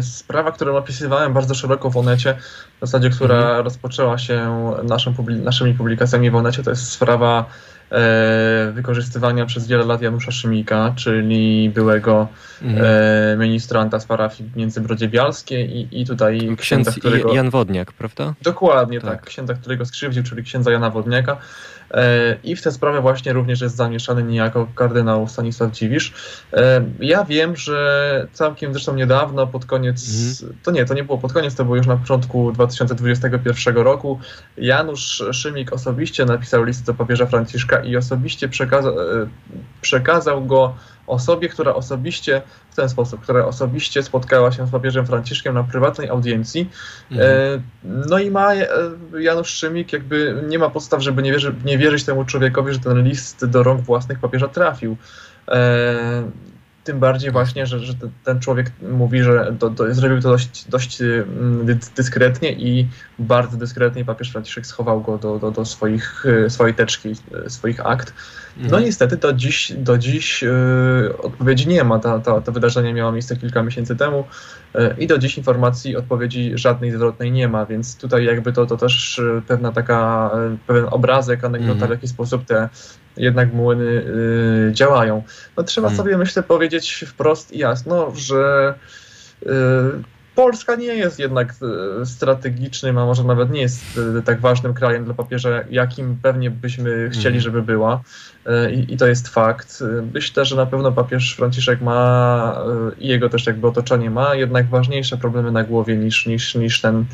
[0.01, 2.37] Sprawa, którą opisywałem bardzo szeroko w Onecie,
[2.77, 3.63] w zasadzie, która mhm.
[3.63, 7.45] rozpoczęła się naszą, naszymi publikacjami w Onecie, to jest sprawa
[8.73, 12.27] wykorzystywania przez wiele lat Janusza Szymika, czyli byłego
[12.61, 12.85] mhm.
[12.85, 17.33] e, ministranta z parafii Międzybrodzie Bialskie i, i tutaj księdza którego...
[17.33, 18.33] Jan Wodniak, prawda?
[18.41, 19.11] Dokładnie, tak.
[19.11, 19.25] tak.
[19.25, 21.37] Księdza, którego skrzywdził, czyli księdza Jana Wodniaka.
[21.93, 26.13] E, I w tę sprawę właśnie również jest zamieszany niejako kardynał Stanisław Dziwisz.
[26.53, 30.03] E, ja wiem, że całkiem zresztą niedawno, pod koniec,
[30.41, 30.59] mhm.
[30.63, 34.19] to nie, to nie było pod koniec, to było już na początku 2021 roku,
[34.57, 39.27] Janusz Szymik osobiście napisał list do papieża Franciszka i osobiście przekazał, e,
[39.81, 40.75] przekazał go
[41.07, 42.41] osobie, która osobiście
[42.71, 46.69] w ten sposób, która osobiście spotkała się z papieżem Franciszkiem na prywatnej audiencji.
[47.11, 47.29] Mhm.
[47.31, 48.67] E, no i ma e,
[49.19, 53.03] Janusz Szymik jakby nie ma podstaw, żeby nie, wierzy, nie wierzyć temu człowiekowi, że ten
[53.03, 54.97] list do rąk własnych papieża trafił.
[56.83, 57.93] Tym bardziej właśnie, że, że
[58.23, 62.87] ten człowiek mówi, że do, do, zrobił to dość, dość mm, dyskretnie i
[63.19, 67.09] bardzo dyskretnie papież Franciszek schował go do, do, do swoich, swojej teczki,
[67.47, 68.13] swoich akt.
[68.57, 68.83] No mhm.
[68.83, 71.99] niestety do dziś, do dziś yy, odpowiedzi nie ma.
[71.99, 74.25] Ta, ta, to wydarzenie miało miejsce kilka miesięcy temu
[74.73, 78.77] yy, i do dziś informacji, odpowiedzi żadnej zwrotnej nie ma, więc tutaj jakby to, to
[78.77, 80.31] też pewna taka,
[80.67, 81.87] pewien obrazek, anegdota, mhm.
[81.87, 82.69] w jaki sposób te
[83.17, 84.05] jednak młyny
[84.71, 85.23] działają.
[85.57, 85.97] No trzeba mhm.
[85.97, 88.73] sobie myślę powiedzieć wprost i jasno, że
[90.41, 91.53] Polska nie jest jednak
[92.01, 96.51] e, strategicznym, a może nawet nie jest e, tak ważnym krajem dla papieża, jakim pewnie
[96.51, 97.41] byśmy chcieli, mhm.
[97.41, 98.01] żeby była.
[98.45, 99.83] E, I, I, to jest fakt.
[100.13, 102.63] Myślę, że na pewno papież Franciszek ma
[102.99, 107.05] i jego też jakby otoczenie ma jednak ważniejsze problemy na głowie niż, niż, niż ten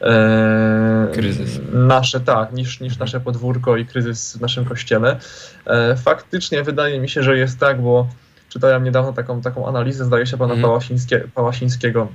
[0.00, 1.60] e, kryzys.
[1.72, 3.06] Nasze, tak, niż, niż mhm.
[3.06, 5.16] nasze podwórko i kryzys w naszym kościele.
[5.66, 8.08] E, faktycznie wydaje mi się, że jest tak, bo
[8.48, 10.62] czytałem niedawno taką, taką analizę, zdaje się, pana mhm.
[10.62, 12.08] Pałasińskie, Pałasińskiego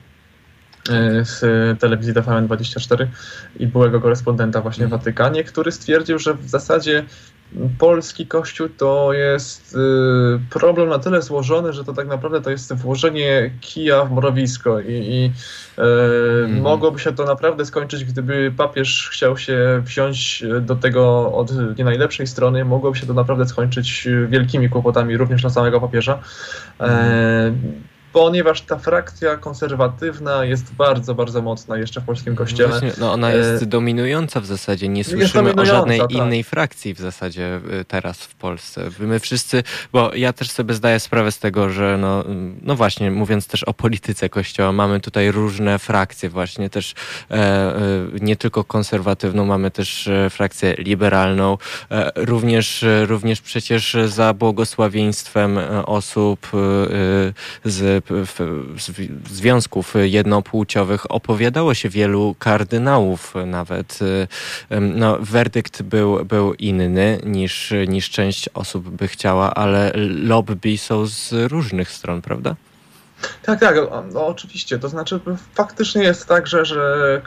[1.24, 1.40] z
[1.80, 3.08] telewizji TVN24
[3.60, 5.00] i byłego korespondenta właśnie w mhm.
[5.00, 7.06] Watykanie, który stwierdził, że w zasadzie
[7.78, 9.78] polski kościół to jest y,
[10.50, 14.86] problem na tyle złożony, że to tak naprawdę to jest włożenie kija w mrowisko i,
[14.88, 15.32] i
[15.78, 16.62] mm.
[16.62, 22.28] mogłoby się to naprawdę skończyć, gdyby papież chciał się wziąć do tego od nie najlepszej
[22.28, 26.20] strony, mogłoby się to naprawdę skończyć wielkimi kłopotami również dla samego papieża.
[26.80, 27.82] Mm
[28.14, 32.70] ponieważ ta frakcja konserwatywna jest bardzo, bardzo mocna jeszcze w polskim kościele.
[32.70, 33.66] Właśnie, no ona jest e...
[33.66, 34.88] dominująca w zasadzie.
[34.88, 36.12] Nie słyszymy o żadnej tak.
[36.12, 38.90] innej frakcji w zasadzie y, teraz w Polsce.
[39.00, 42.24] My wszyscy, bo ja też sobie zdaję sprawę z tego, że no,
[42.62, 46.94] no właśnie, mówiąc też o polityce kościoła, mamy tutaj różne frakcje właśnie też
[47.32, 47.82] e, e,
[48.22, 51.58] nie tylko konserwatywną, mamy też e, frakcję liberalną,
[51.92, 56.48] e, również, e, również przecież za błogosławieństwem osób
[57.66, 58.01] z
[59.30, 64.00] związków jednopłciowych opowiadało się wielu kardynałów nawet.
[64.82, 69.92] No, werdykt był, był inny niż, niż część osób by chciała, ale
[70.24, 72.56] lobby są z różnych stron, prawda?
[73.44, 73.76] Tak, tak,
[74.14, 74.80] no, oczywiście.
[74.80, 75.20] To znaczy
[75.54, 77.22] faktycznie jest tak, że, że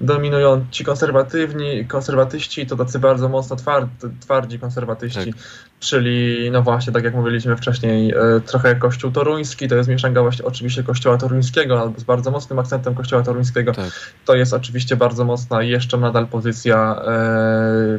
[0.00, 5.42] dominują ci konserwatywni, konserwatyści to tacy bardzo mocno twardzi, twardzi konserwatyści, tak.
[5.80, 10.44] czyli no właśnie, tak jak mówiliśmy wcześniej, e, trochę kościół toruński, to jest mieszanka właśnie
[10.44, 13.72] oczywiście kościoła toruńskiego, albo z bardzo mocnym akcentem kościoła toruńskiego.
[13.72, 14.14] Tak.
[14.24, 17.98] To jest oczywiście bardzo mocna jeszcze nadal pozycja e,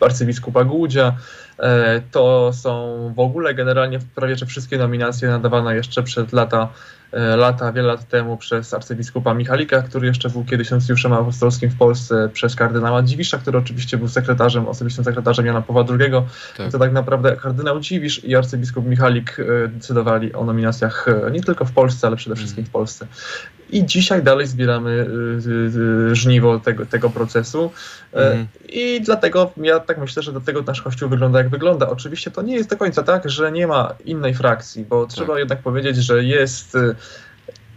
[0.00, 1.16] arcybiskupa Gudzia,
[1.62, 6.68] E, to są w ogóle generalnie prawie że wszystkie nominacje nadawane jeszcze przed lata,
[7.12, 12.28] lata, wiele lat temu przez arcybiskupa Michalika, który jeszcze był kiedyś nacjuszem apostolskim w Polsce,
[12.32, 16.12] przez kardynała Dziwisza, który oczywiście był sekretarzem, osobistym sekretarzem Jana Pawła II.
[16.56, 16.72] Tak.
[16.72, 21.72] To tak naprawdę kardynał Dziwisz i arcybiskup Michalik e, decydowali o nominacjach nie tylko w
[21.72, 23.06] Polsce, ale przede wszystkim w Polsce.
[23.72, 27.70] I dzisiaj dalej zbieramy y, y, y, żniwo tego, tego procesu.
[28.12, 28.46] Mm.
[28.68, 31.90] I dlatego ja tak myślę, że do tego nasz kościół wygląda jak wygląda.
[31.90, 35.14] Oczywiście to nie jest do końca tak, że nie ma innej frakcji, bo tak.
[35.14, 36.76] trzeba jednak powiedzieć, że jest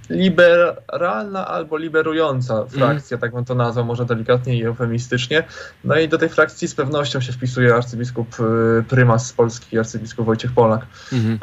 [0.09, 3.21] liberalna albo liberująca frakcja, mm.
[3.21, 5.43] tak bym to nazwał, może delikatnie i eufemistycznie.
[5.83, 8.39] No i do tej frakcji z pewnością się wpisuje arcybiskup
[8.79, 11.39] y, prymas z Polski, arcybiskup Wojciech Polak, mm.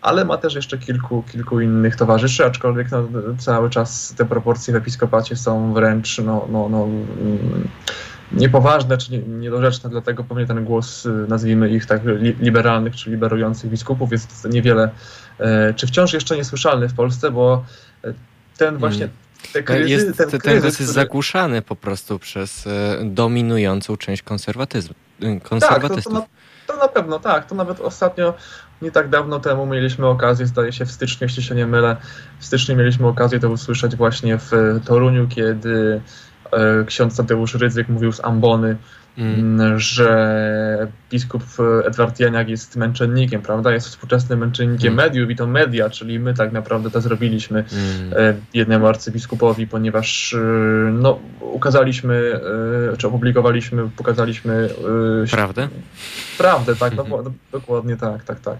[0.00, 4.76] ale ma też jeszcze kilku, kilku innych towarzyszy, aczkolwiek no, cały czas te proporcje w
[4.76, 7.68] episkopacie są wręcz no, no, no, mm,
[8.32, 12.00] niepoważne czy niedorzeczne, dlatego pewnie ten głos, y, nazwijmy ich tak,
[12.40, 14.90] liberalnych czy liberujących biskupów jest niewiele,
[15.76, 17.64] czy wciąż jeszcze niesłyszalny w Polsce, bo
[18.56, 18.80] ten mm.
[18.80, 19.08] właśnie
[19.52, 22.70] te kryzys, jest, ten, kryzys, ten kryzys jest zagłuszany po prostu przez e,
[23.04, 24.94] dominującą część konserwatyzmu.
[25.42, 26.12] konserwatystów.
[26.12, 26.22] Tak,
[26.66, 27.46] to, to, na, to na pewno tak.
[27.46, 28.34] To nawet ostatnio,
[28.82, 31.96] nie tak dawno temu mieliśmy okazję, zdaje się w styczniu, jeśli się nie mylę,
[32.38, 36.00] w styczniu mieliśmy okazję to usłyszeć właśnie w Toruniu, kiedy
[36.52, 38.76] e, ksiądz Tadeusz Rydzyk mówił z ambony
[39.18, 39.78] Mm.
[39.78, 41.42] że biskup
[41.84, 43.72] Edward Janiak jest męczennikiem, prawda?
[43.72, 45.04] Jest współczesnym męczennikiem mm.
[45.04, 47.64] mediów i to media, czyli my tak naprawdę to zrobiliśmy
[48.12, 48.40] mm.
[48.54, 50.38] jednemu arcybiskupowi, ponieważ e,
[50.92, 52.40] no, ukazaliśmy,
[52.92, 54.68] e, czy opublikowaliśmy, pokazaliśmy...
[55.30, 55.68] Prawdę?
[56.38, 57.24] Prawdę, tak, mm -hmm.
[57.24, 58.58] no, dokładnie tak, tak, tak.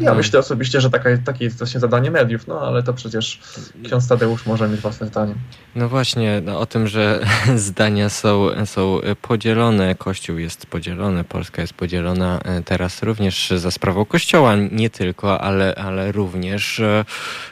[0.00, 0.16] Ja no.
[0.16, 3.40] myślę osobiście, że taka, takie jest właśnie zadanie mediów, no ale to przecież
[3.84, 5.34] ksiądz Tadeusz może mieć własne zdanie.
[5.74, 11.74] No właśnie, no, o tym, że zdania są, są podzielone, Kościół jest podzielony, Polska jest
[11.74, 16.82] podzielona e, teraz również za sprawą Kościoła, nie tylko, ale, ale również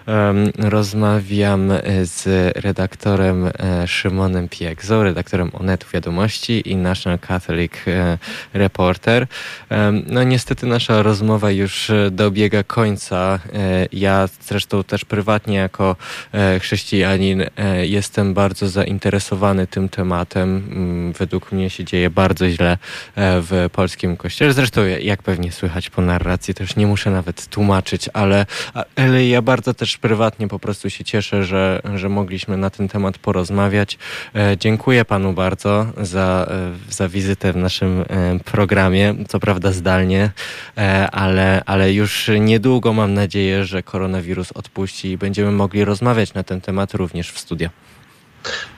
[0.07, 1.73] um, rozmawiam
[2.03, 2.27] z
[2.57, 7.73] redaktorem e, Szymonem Piegzą, redaktorem Onetu Wiadomości i National Catholic
[8.53, 9.27] Reporter.
[9.71, 13.39] Um, no niestety nasza rozmowa już dobiegła dobiega końca.
[13.53, 15.97] E, ja zresztą też prywatnie jako
[16.33, 20.57] e, chrześcijanin e, jestem bardzo zainteresowany tym tematem.
[20.57, 22.79] Mm, według mnie się dzieje bardzo źle
[23.17, 24.53] w polskim kościele.
[24.53, 28.47] Zresztą jak pewnie słychać po narracji, też nie muszę nawet tłumaczyć, ale,
[28.97, 33.19] ale ja bardzo też prywatnie po prostu się cieszę, że, że mogliśmy na ten temat
[33.19, 33.99] porozmawiać.
[34.59, 36.47] Dziękuję panu bardzo za,
[36.91, 38.05] za wizytę w naszym
[38.45, 39.15] programie.
[39.29, 40.31] Co prawda zdalnie,
[41.13, 46.61] ale, ale już niedługo mam nadzieję, że koronawirus odpuści i będziemy mogli rozmawiać na ten
[46.61, 47.69] temat również w studio.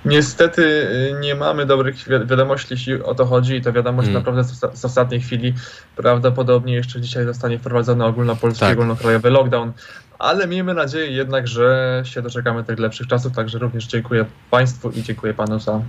[0.05, 4.22] Niestety y, nie mamy dobrych wiadomości, jeśli o to chodzi i to wiadomość hmm.
[4.22, 5.55] naprawdę z, z, ostatniej chwili.
[5.97, 8.72] Prawdopodobnie jeszcze dzisiaj zostanie wprowadzony ogólnopolski, tak.
[8.72, 9.72] ogólnokrajowy lockdown,
[10.18, 15.02] ale miejmy nadzieję jednak, że się doczekamy tych lepszych czasów, także również dziękuję Państwu i
[15.02, 15.81] dziękuję Panu za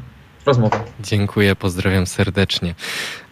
[0.46, 0.84] rozmowę.
[1.00, 2.76] Dziękuję, pozdrawiam serdecznie.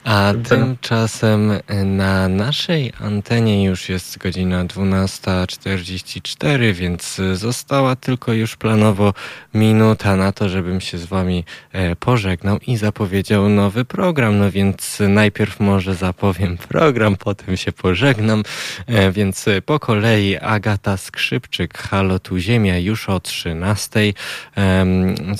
[0.03, 1.53] A tymczasem
[1.85, 9.13] na naszej antenie już jest godzina 12.44, więc została tylko już planowo
[9.53, 14.37] minuta na to, żebym się z Wami e, pożegnał i zapowiedział nowy program.
[14.37, 18.43] No więc najpierw może zapowiem program, potem się pożegnam.
[18.87, 24.13] E, więc po kolei Agata Skrzypczyk, Halo tu Ziemia już o 13.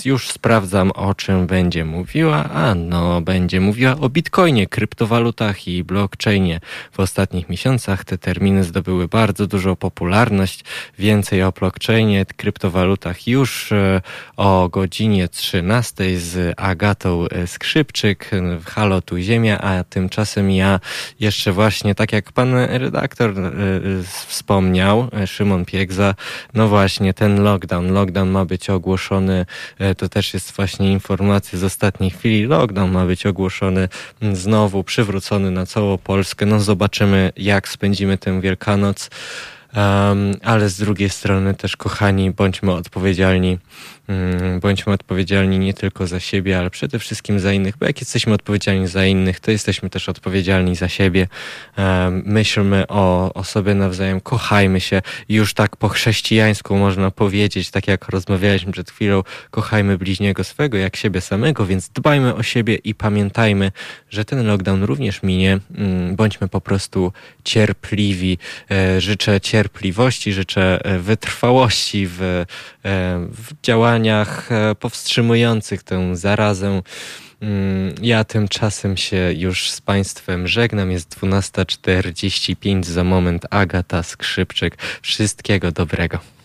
[0.05, 2.49] Już sprawdzam o czym będzie mówiła.
[2.49, 6.59] A no, będzie mówiła o Bitcoinie kryptowalutach i blockchainie.
[6.91, 10.63] W ostatnich miesiącach te terminy zdobyły bardzo dużą popularność.
[10.99, 14.01] Więcej o blockchainie, kryptowalutach już e,
[14.37, 20.79] o godzinie 13 z Agatą e, Skrzypczyk w Halo Tu Ziemia, a tymczasem ja
[21.19, 23.51] jeszcze właśnie, tak jak pan redaktor e,
[24.27, 26.15] wspomniał, Szymon Piegza,
[26.53, 29.45] no właśnie ten lockdown, lockdown ma być ogłoszony,
[29.97, 33.89] to też jest właśnie informacja z ostatniej chwili, lockdown ma być ogłoszony
[34.39, 36.45] znowu przywrócony na całą Polskę.
[36.45, 39.09] No zobaczymy, jak spędzimy tę Wielkanoc.
[39.75, 43.57] Um, ale z drugiej strony też, kochani, bądźmy odpowiedzialni
[44.61, 48.87] bądźmy odpowiedzialni nie tylko za siebie, ale przede wszystkim za innych, bo jak jesteśmy odpowiedzialni
[48.87, 51.27] za innych, to jesteśmy też odpowiedzialni za siebie.
[52.11, 55.01] Myślmy o, o sobie nawzajem, kochajmy się.
[55.29, 60.95] Już tak po chrześcijańsku można powiedzieć, tak jak rozmawialiśmy przed chwilą, kochajmy bliźniego swego jak
[60.95, 63.71] siebie samego, więc dbajmy o siebie i pamiętajmy,
[64.09, 65.59] że ten lockdown również minie.
[65.75, 67.13] Mm, bądźmy po prostu
[67.43, 68.37] cierpliwi.
[68.71, 72.45] E, życzę cierpliwości, życzę e, wytrwałości w, e,
[73.31, 76.81] w działaniu działaniach e, powstrzymujących tę zarazę.
[77.41, 80.91] Mm, ja tymczasem się już z Państwem żegnam.
[80.91, 83.45] Jest 12.45 za moment.
[83.49, 84.77] Agata Skrzypczyk.
[85.01, 86.38] Wszystkiego dobrego.